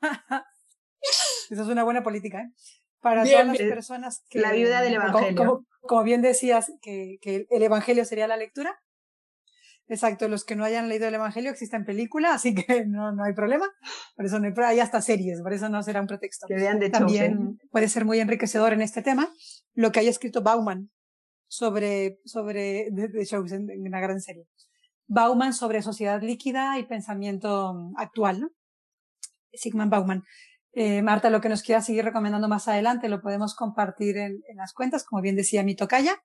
la 0.02 0.46
Esa 1.52 1.62
es 1.62 1.68
una 1.68 1.84
buena 1.84 2.02
política, 2.02 2.42
¿eh? 2.42 2.52
Para 3.02 3.24
todas 3.24 3.46
las 3.46 3.58
personas 3.58 4.26
que... 4.30 4.40
La 4.40 4.52
viuda 4.52 4.82
del 4.82 4.96
Evangelio. 4.96 5.64
Como, 5.82 6.04
bien 6.04 6.24
decías, 6.24 6.72
que, 6.82 7.18
que, 7.22 7.46
el 7.52 7.62
Evangelio 7.62 8.04
sería 8.04 8.28
la 8.28 8.36
lectura. 8.36 8.80
Exacto, 9.88 10.28
los 10.28 10.44
que 10.44 10.56
no 10.56 10.64
hayan 10.64 10.90
leído 10.90 11.08
el 11.08 11.14
Evangelio 11.14 11.52
existen 11.52 11.86
películas, 11.86 12.34
así 12.34 12.56
que 12.56 12.66
no, 12.88 13.12
no 13.12 13.24
hay 13.24 13.34
problema. 13.34 13.68
Por 14.16 14.26
eso 14.26 14.40
no 14.40 14.48
hay, 14.48 14.54
hay 14.64 14.80
hasta 14.80 15.02
series, 15.02 15.42
por 15.42 15.54
eso 15.54 15.70
no 15.70 15.84
será 15.84 16.02
un 16.02 16.08
pretexto. 16.08 16.48
Que 16.48 16.56
vean 16.56 16.80
de 16.80 16.90
También 16.90 17.60
puede 17.72 17.88
ser 17.88 18.06
muy 18.06 18.20
enriquecedor 18.20 18.74
en 18.74 18.82
este 18.82 19.02
tema 19.02 19.30
lo 19.74 19.92
que 19.92 20.00
haya 20.00 20.10
escrito 20.10 20.42
Bauman, 20.42 20.90
sobre, 21.48 22.20
sobre, 22.26 22.90
de, 22.92 23.26
shows 23.26 23.52
en, 23.52 23.68
una 23.80 24.00
gran 24.00 24.22
serie. 24.22 24.48
Bauman 25.08 25.54
sobre 25.54 25.84
sociedad 25.84 26.22
líquida 26.22 26.80
y 26.80 26.88
pensamiento 26.88 27.74
mm, 27.74 27.94
actual, 27.98 28.42
¿no? 28.42 28.50
Sigmund 29.54 29.92
Bauman. 29.92 30.24
Eh, 30.74 31.02
Marta, 31.02 31.30
lo 31.30 31.40
que 31.40 31.48
nos 31.48 31.62
quiera 31.62 31.82
seguir 31.82 32.04
recomendando 32.04 32.50
más 32.50 32.68
adelante 32.68 33.08
lo 33.08 33.22
podemos 33.22 33.56
compartir 33.56 34.18
en, 34.18 34.42
en 34.50 34.58
las 34.58 34.74
cuentas, 34.74 35.06
como 35.06 35.22
bien 35.22 35.36
decía 35.36 35.64
mi 35.64 35.76
tocaya. 35.76 36.18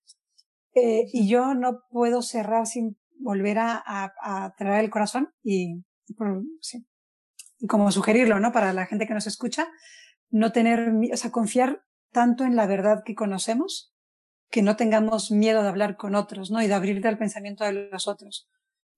Eh, 0.75 1.05
y 1.13 1.29
yo 1.29 1.55
no 1.55 1.81
puedo 1.91 2.23
cerrar 2.23 2.67
sin 2.67 2.97
volver 3.21 3.59
a, 3.59 3.83
a, 3.87 4.55
traer 4.57 4.85
el 4.85 4.91
corazón 4.91 5.33
y, 5.43 5.85
sí, 6.61 6.87
y 7.59 7.67
como 7.67 7.91
sugerirlo, 7.93 8.41
¿no? 8.41 8.53
Para 8.53 8.73
la 8.73 8.87
gente 8.87 9.07
que 9.07 9.15
nos 9.15 9.27
escucha, 9.27 9.69
no 10.31 10.53
tener, 10.53 10.93
o 11.13 11.17
sea, 11.17 11.31
confiar 11.31 11.85
tanto 12.13 12.45
en 12.45 12.57
la 12.57 12.67
verdad 12.67 13.03
que 13.05 13.15
conocemos 13.15 13.95
que 14.51 14.63
no 14.63 14.77
tengamos 14.77 15.31
miedo 15.31 15.63
de 15.63 15.69
hablar 15.69 15.97
con 15.97 16.15
otros, 16.15 16.51
¿no? 16.51 16.61
Y 16.61 16.67
de 16.67 16.75
abrirte 16.75 17.09
al 17.09 17.19
pensamiento 17.19 17.65
de 17.65 17.73
los 17.73 18.09
otros. 18.09 18.49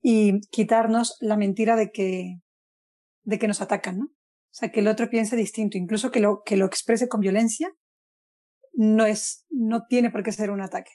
Y 0.00 0.40
quitarnos 0.48 1.18
la 1.20 1.36
mentira 1.36 1.76
de 1.76 1.92
que, 1.92 2.40
de 3.24 3.38
que 3.38 3.48
nos 3.48 3.60
atacan, 3.60 3.98
¿no? 3.98 4.04
O 4.06 4.54
sea, 4.54 4.70
que 4.70 4.80
el 4.80 4.88
otro 4.88 5.08
piense 5.08 5.36
distinto, 5.36 5.78
incluso 5.78 6.10
que 6.10 6.20
lo, 6.20 6.42
que 6.42 6.56
lo 6.56 6.66
exprese 6.66 7.08
con 7.08 7.20
violencia, 7.20 7.72
no 8.72 9.04
es, 9.04 9.44
no 9.50 9.86
tiene 9.86 10.10
por 10.10 10.22
qué 10.22 10.32
ser 10.32 10.50
un 10.50 10.62
ataque. 10.62 10.92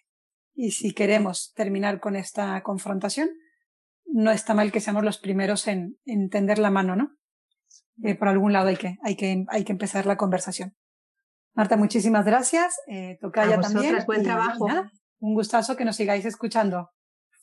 Y 0.60 0.72
si 0.72 0.92
queremos 0.92 1.54
terminar 1.54 2.00
con 2.00 2.16
esta 2.16 2.64
confrontación, 2.64 3.30
no 4.06 4.32
está 4.32 4.56
mal 4.56 4.72
que 4.72 4.82
seamos 4.82 5.04
los 5.04 5.20
primeros 5.20 5.68
en, 5.68 6.00
en 6.04 6.30
tender 6.30 6.58
la 6.58 6.72
mano, 6.72 6.96
¿no? 6.96 7.12
Eh, 8.04 8.16
por 8.16 8.28
algún 8.28 8.54
lado 8.54 8.70
hay 8.70 8.76
que, 8.76 8.98
hay 9.04 9.16
que, 9.16 9.46
hay 9.50 9.64
que 9.64 9.72
empezar 9.72 10.08
la 10.08 10.18
conversación. 10.18 10.76
Marta, 11.54 11.78
muchísimas 11.78 12.26
gracias. 12.26 12.76
Eh, 12.88 13.20
Tocaya 13.22 13.60
también. 13.60 13.98
Buen 14.08 14.24
trabajo. 14.24 14.68
un 15.20 15.36
gustazo 15.36 15.76
que 15.76 15.86
nos 15.86 15.96
sigáis 15.96 16.26
escuchando. 16.26 16.90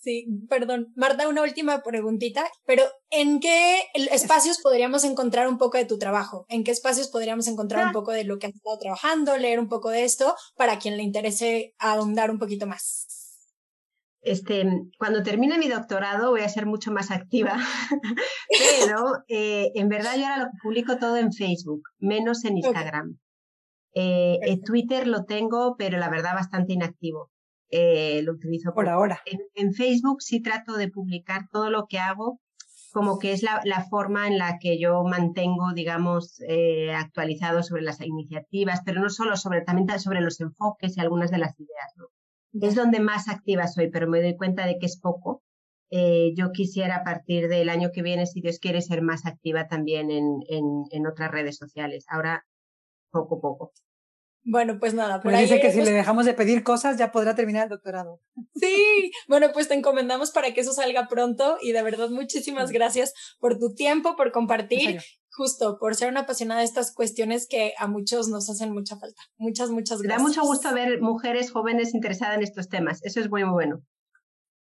Sí, 0.04 0.26
perdón. 0.50 0.92
Marta, 0.96 1.28
una 1.28 1.40
última 1.40 1.82
preguntita, 1.82 2.44
pero 2.66 2.82
¿en 3.08 3.40
qué 3.40 3.78
espacios 3.94 4.60
podríamos 4.60 5.02
encontrar 5.02 5.48
un 5.48 5.56
poco 5.56 5.78
de 5.78 5.86
tu 5.86 5.98
trabajo? 5.98 6.44
¿En 6.50 6.62
qué 6.62 6.72
espacios 6.72 7.08
podríamos 7.08 7.48
encontrar 7.48 7.84
un 7.84 7.88
ah. 7.88 7.92
poco 7.94 8.12
de 8.12 8.24
lo 8.24 8.38
que 8.38 8.48
has 8.48 8.54
estado 8.54 8.78
trabajando, 8.78 9.38
leer 9.38 9.58
un 9.58 9.70
poco 9.70 9.88
de 9.88 10.04
esto, 10.04 10.34
para 10.56 10.78
quien 10.78 10.98
le 10.98 11.02
interese 11.02 11.74
ahondar 11.78 12.30
un 12.30 12.38
poquito 12.38 12.66
más? 12.66 13.06
Este, 14.20 14.66
cuando 14.98 15.22
termine 15.22 15.56
mi 15.56 15.68
doctorado 15.68 16.32
voy 16.32 16.42
a 16.42 16.50
ser 16.50 16.66
mucho 16.66 16.92
más 16.92 17.10
activa, 17.10 17.56
pero 18.76 19.24
eh, 19.28 19.72
en 19.74 19.88
verdad 19.88 20.16
yo 20.18 20.26
ahora 20.26 20.44
lo 20.44 20.50
publico 20.62 20.98
todo 20.98 21.16
en 21.16 21.32
Facebook, 21.32 21.80
menos 21.98 22.44
en 22.44 22.58
Instagram. 22.58 23.18
Eh, 23.94 24.38
eh, 24.42 24.60
Twitter 24.62 25.06
lo 25.06 25.24
tengo, 25.24 25.76
pero 25.78 25.96
la 25.96 26.10
verdad 26.10 26.34
bastante 26.34 26.74
inactivo. 26.74 27.30
Eh, 27.70 28.22
lo 28.22 28.32
utilizo 28.32 28.72
por 28.72 28.88
ahora. 28.88 29.20
En, 29.54 29.74
Facebook 29.74 30.22
sí 30.22 30.40
trato 30.40 30.76
de 30.76 30.88
publicar 30.88 31.48
todo 31.50 31.70
lo 31.70 31.86
que 31.86 31.98
hago, 31.98 32.40
como 32.92 33.18
que 33.18 33.32
es 33.32 33.42
la, 33.42 33.60
forma 33.90 34.28
en 34.28 34.38
la 34.38 34.58
que 34.60 34.78
yo 34.78 35.02
mantengo, 35.02 35.72
digamos, 35.74 36.40
eh, 36.48 36.92
actualizado 36.92 37.62
sobre 37.62 37.82
las 37.82 38.00
iniciativas, 38.00 38.82
pero 38.84 39.00
no 39.00 39.10
solo 39.10 39.36
sobre, 39.36 39.62
también 39.62 39.98
sobre 39.98 40.20
los 40.20 40.40
enfoques 40.40 40.96
y 40.96 41.00
algunas 41.00 41.30
de 41.30 41.38
las 41.38 41.58
ideas. 41.58 41.92
¿no? 41.96 42.06
Es 42.66 42.76
donde 42.76 43.00
más 43.00 43.28
activa 43.28 43.66
soy, 43.66 43.90
pero 43.90 44.08
me 44.08 44.22
doy 44.22 44.36
cuenta 44.36 44.66
de 44.66 44.78
que 44.78 44.86
es 44.86 45.00
poco. 45.00 45.42
yo 46.36 46.52
quisiera 46.52 46.96
a 46.96 47.04
partir 47.04 47.48
del 47.48 47.68
año 47.68 47.90
que 47.92 48.02
viene, 48.02 48.26
si 48.26 48.40
Dios 48.40 48.58
quiere, 48.58 48.80
ser 48.82 49.02
más 49.02 49.26
activa 49.26 49.66
también 49.68 50.10
en, 50.10 50.40
en, 50.48 50.64
en 50.90 51.06
otras 51.06 51.30
redes 51.30 51.56
sociales. 51.56 52.04
Ahora 52.08 52.44
poco 53.10 53.36
a 53.36 53.40
poco. 53.40 53.72
Bueno, 54.44 54.78
pues 54.78 54.92
nada, 54.92 55.22
por 55.22 55.34
ahí. 55.34 55.42
Dice 55.42 55.60
que 55.60 55.72
si 55.72 55.80
le 55.80 55.90
dejamos 55.90 56.26
de 56.26 56.34
pedir 56.34 56.62
cosas 56.62 56.98
ya 56.98 57.10
podrá 57.10 57.34
terminar 57.34 57.64
el 57.64 57.70
doctorado. 57.70 58.20
Sí, 58.54 59.10
bueno, 59.26 59.48
pues 59.52 59.68
te 59.68 59.74
encomendamos 59.74 60.30
para 60.30 60.52
que 60.52 60.60
eso 60.60 60.72
salga 60.72 61.08
pronto 61.08 61.56
y 61.62 61.72
de 61.72 61.82
verdad 61.82 62.10
muchísimas 62.10 62.70
gracias 62.70 63.14
por 63.40 63.58
tu 63.58 63.74
tiempo, 63.74 64.16
por 64.16 64.32
compartir, 64.32 65.00
justo 65.30 65.78
por 65.78 65.94
ser 65.94 66.10
una 66.10 66.20
apasionada 66.20 66.60
de 66.60 66.66
estas 66.66 66.92
cuestiones 66.92 67.48
que 67.48 67.72
a 67.78 67.86
muchos 67.86 68.28
nos 68.28 68.50
hacen 68.50 68.72
mucha 68.72 68.98
falta. 68.98 69.22
Muchas, 69.38 69.70
muchas 69.70 70.02
gracias. 70.02 70.22
Da 70.22 70.28
mucho 70.28 70.42
gusto 70.42 70.74
ver 70.74 71.00
mujeres 71.00 71.50
jóvenes 71.50 71.94
interesadas 71.94 72.36
en 72.36 72.42
estos 72.42 72.68
temas. 72.68 73.02
Eso 73.02 73.20
es 73.20 73.30
muy, 73.30 73.44
muy 73.44 73.54
bueno. 73.54 73.82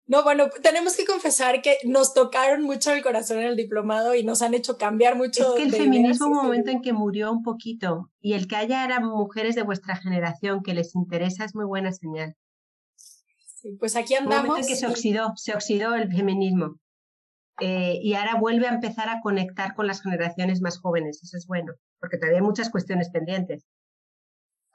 No, 0.06 0.22
bueno, 0.22 0.50
tenemos 0.62 0.96
que 0.96 1.06
confesar 1.06 1.62
que 1.62 1.78
nos 1.84 2.12
tocaron 2.12 2.62
mucho 2.62 2.92
el 2.92 3.02
corazón 3.02 3.38
en 3.38 3.46
el 3.46 3.56
diplomado 3.56 4.14
y 4.14 4.22
nos 4.22 4.42
han 4.42 4.52
hecho 4.52 4.76
cambiar 4.76 5.16
mucho. 5.16 5.56
Es 5.56 5.56
que 5.56 5.62
el 5.62 5.72
feminismo 5.72 6.26
un 6.26 6.34
momento 6.34 6.70
en 6.70 6.82
que 6.82 6.92
murió 6.92 7.32
un 7.32 7.42
poquito 7.42 8.10
y 8.20 8.34
el 8.34 8.46
que 8.46 8.56
haya 8.56 8.84
eran 8.84 9.06
mujeres 9.06 9.54
de 9.54 9.62
vuestra 9.62 9.96
generación 9.96 10.62
que 10.62 10.74
les 10.74 10.94
interesa 10.94 11.44
es 11.44 11.54
muy 11.54 11.64
buena 11.64 11.90
señal. 11.92 12.36
Sí, 12.96 13.76
pues 13.80 13.96
aquí 13.96 14.14
andamos. 14.14 14.42
Un 14.42 14.48
momento 14.48 14.68
en 14.68 14.74
que 14.74 14.78
se 14.78 14.86
oxidó, 14.86 15.32
se 15.36 15.54
oxidó 15.54 15.94
el 15.94 16.12
feminismo. 16.12 16.78
Eh, 17.60 17.98
y 18.02 18.14
ahora 18.14 18.34
vuelve 18.38 18.66
a 18.66 18.74
empezar 18.74 19.08
a 19.08 19.20
conectar 19.22 19.74
con 19.74 19.86
las 19.86 20.02
generaciones 20.02 20.60
más 20.60 20.78
jóvenes. 20.78 21.22
Eso 21.22 21.38
es 21.38 21.46
bueno, 21.46 21.72
porque 21.98 22.18
todavía 22.18 22.40
hay 22.40 22.44
muchas 22.44 22.68
cuestiones 22.68 23.08
pendientes. 23.10 23.64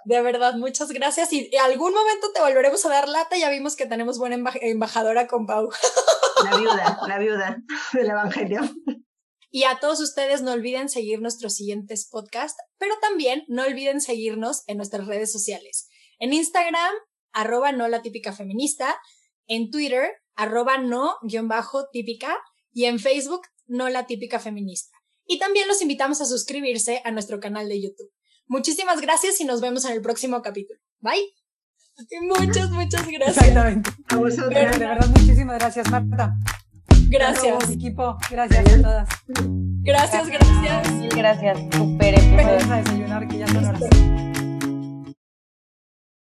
De 0.06 0.22
verdad, 0.22 0.56
muchas 0.56 0.90
gracias. 0.92 1.32
Y 1.34 1.50
en 1.52 1.62
algún 1.62 1.94
momento 1.94 2.32
te 2.34 2.42
volveremos 2.42 2.86
a 2.86 2.90
dar 2.90 3.10
lata. 3.10 3.38
Ya 3.38 3.50
vimos 3.50 3.76
que 3.76 3.86
tenemos 3.86 4.18
buena 4.18 4.38
embajadora 4.62 5.28
con 5.28 5.46
Pau. 5.46 5.70
La 6.44 6.58
viuda, 6.58 7.00
la 7.08 7.20
viuda 7.20 7.64
del 7.94 8.10
Evangelio. 8.10 8.62
Y 9.52 9.64
a 9.64 9.80
todos 9.80 10.00
ustedes 10.00 10.42
no 10.42 10.52
olviden 10.52 10.90
seguir 10.90 11.22
nuestros 11.22 11.56
siguientes 11.56 12.08
podcasts, 12.10 12.62
pero 12.78 12.94
también 13.02 13.46
no 13.48 13.64
olviden 13.64 14.00
seguirnos 14.00 14.64
en 14.68 14.78
nuestras 14.78 15.08
redes 15.08 15.32
sociales. 15.32 15.90
En 16.20 16.34
Instagram, 16.34 16.94
arroba 17.32 17.72
no 17.72 17.88
la 17.88 18.02
típica 18.02 18.32
feminista, 18.32 19.00
en 19.48 19.72
Twitter, 19.72 20.12
arroba 20.36 20.78
no 20.78 21.16
guion 21.24 21.48
bajo 21.48 21.88
típica, 21.92 22.38
y 22.72 22.86
en 22.86 23.00
Facebook, 23.00 23.42
no 23.66 23.90
la 23.90 24.06
típica 24.06 24.40
feminista. 24.40 24.96
Y 25.26 25.40
también 25.40 25.68
los 25.68 25.82
invitamos 25.82 26.22
a 26.22 26.26
suscribirse 26.26 27.02
a 27.04 27.12
nuestro 27.12 27.40
canal 27.40 27.68
de 27.70 27.82
YouTube. 27.82 28.12
Muchísimas 28.50 29.00
gracias 29.00 29.40
y 29.40 29.46
nos 29.46 29.62
vemos 29.62 29.86
en 29.86 29.94
el 29.94 30.02
próximo 30.02 30.42
capítulo. 30.42 30.80
Bye. 31.02 31.34
muchas, 32.22 32.72
muchas 32.72 33.08
gracias. 33.08 33.38
Exactamente. 33.38 33.92
A 34.10 34.16
vosotros. 34.18 34.50
De 34.50 34.88
verdad, 34.88 35.08
muchísimas 35.08 35.60
gracias, 35.60 35.90
Marta. 35.92 36.36
Gracias. 37.10 37.70
equipo. 37.70 38.18
Gracias 38.32 38.74
a 38.74 38.82
todas. 38.82 39.10
Gracias, 39.84 40.28
gracias. 40.30 41.16
Gracias. 41.16 41.60
Super 41.76 42.16
episodio. 42.16 42.74
a 42.74 42.78
desayunar, 42.78 43.28
que 43.28 43.38
ya 43.38 43.48
son 43.48 43.66
horas. 43.66 43.82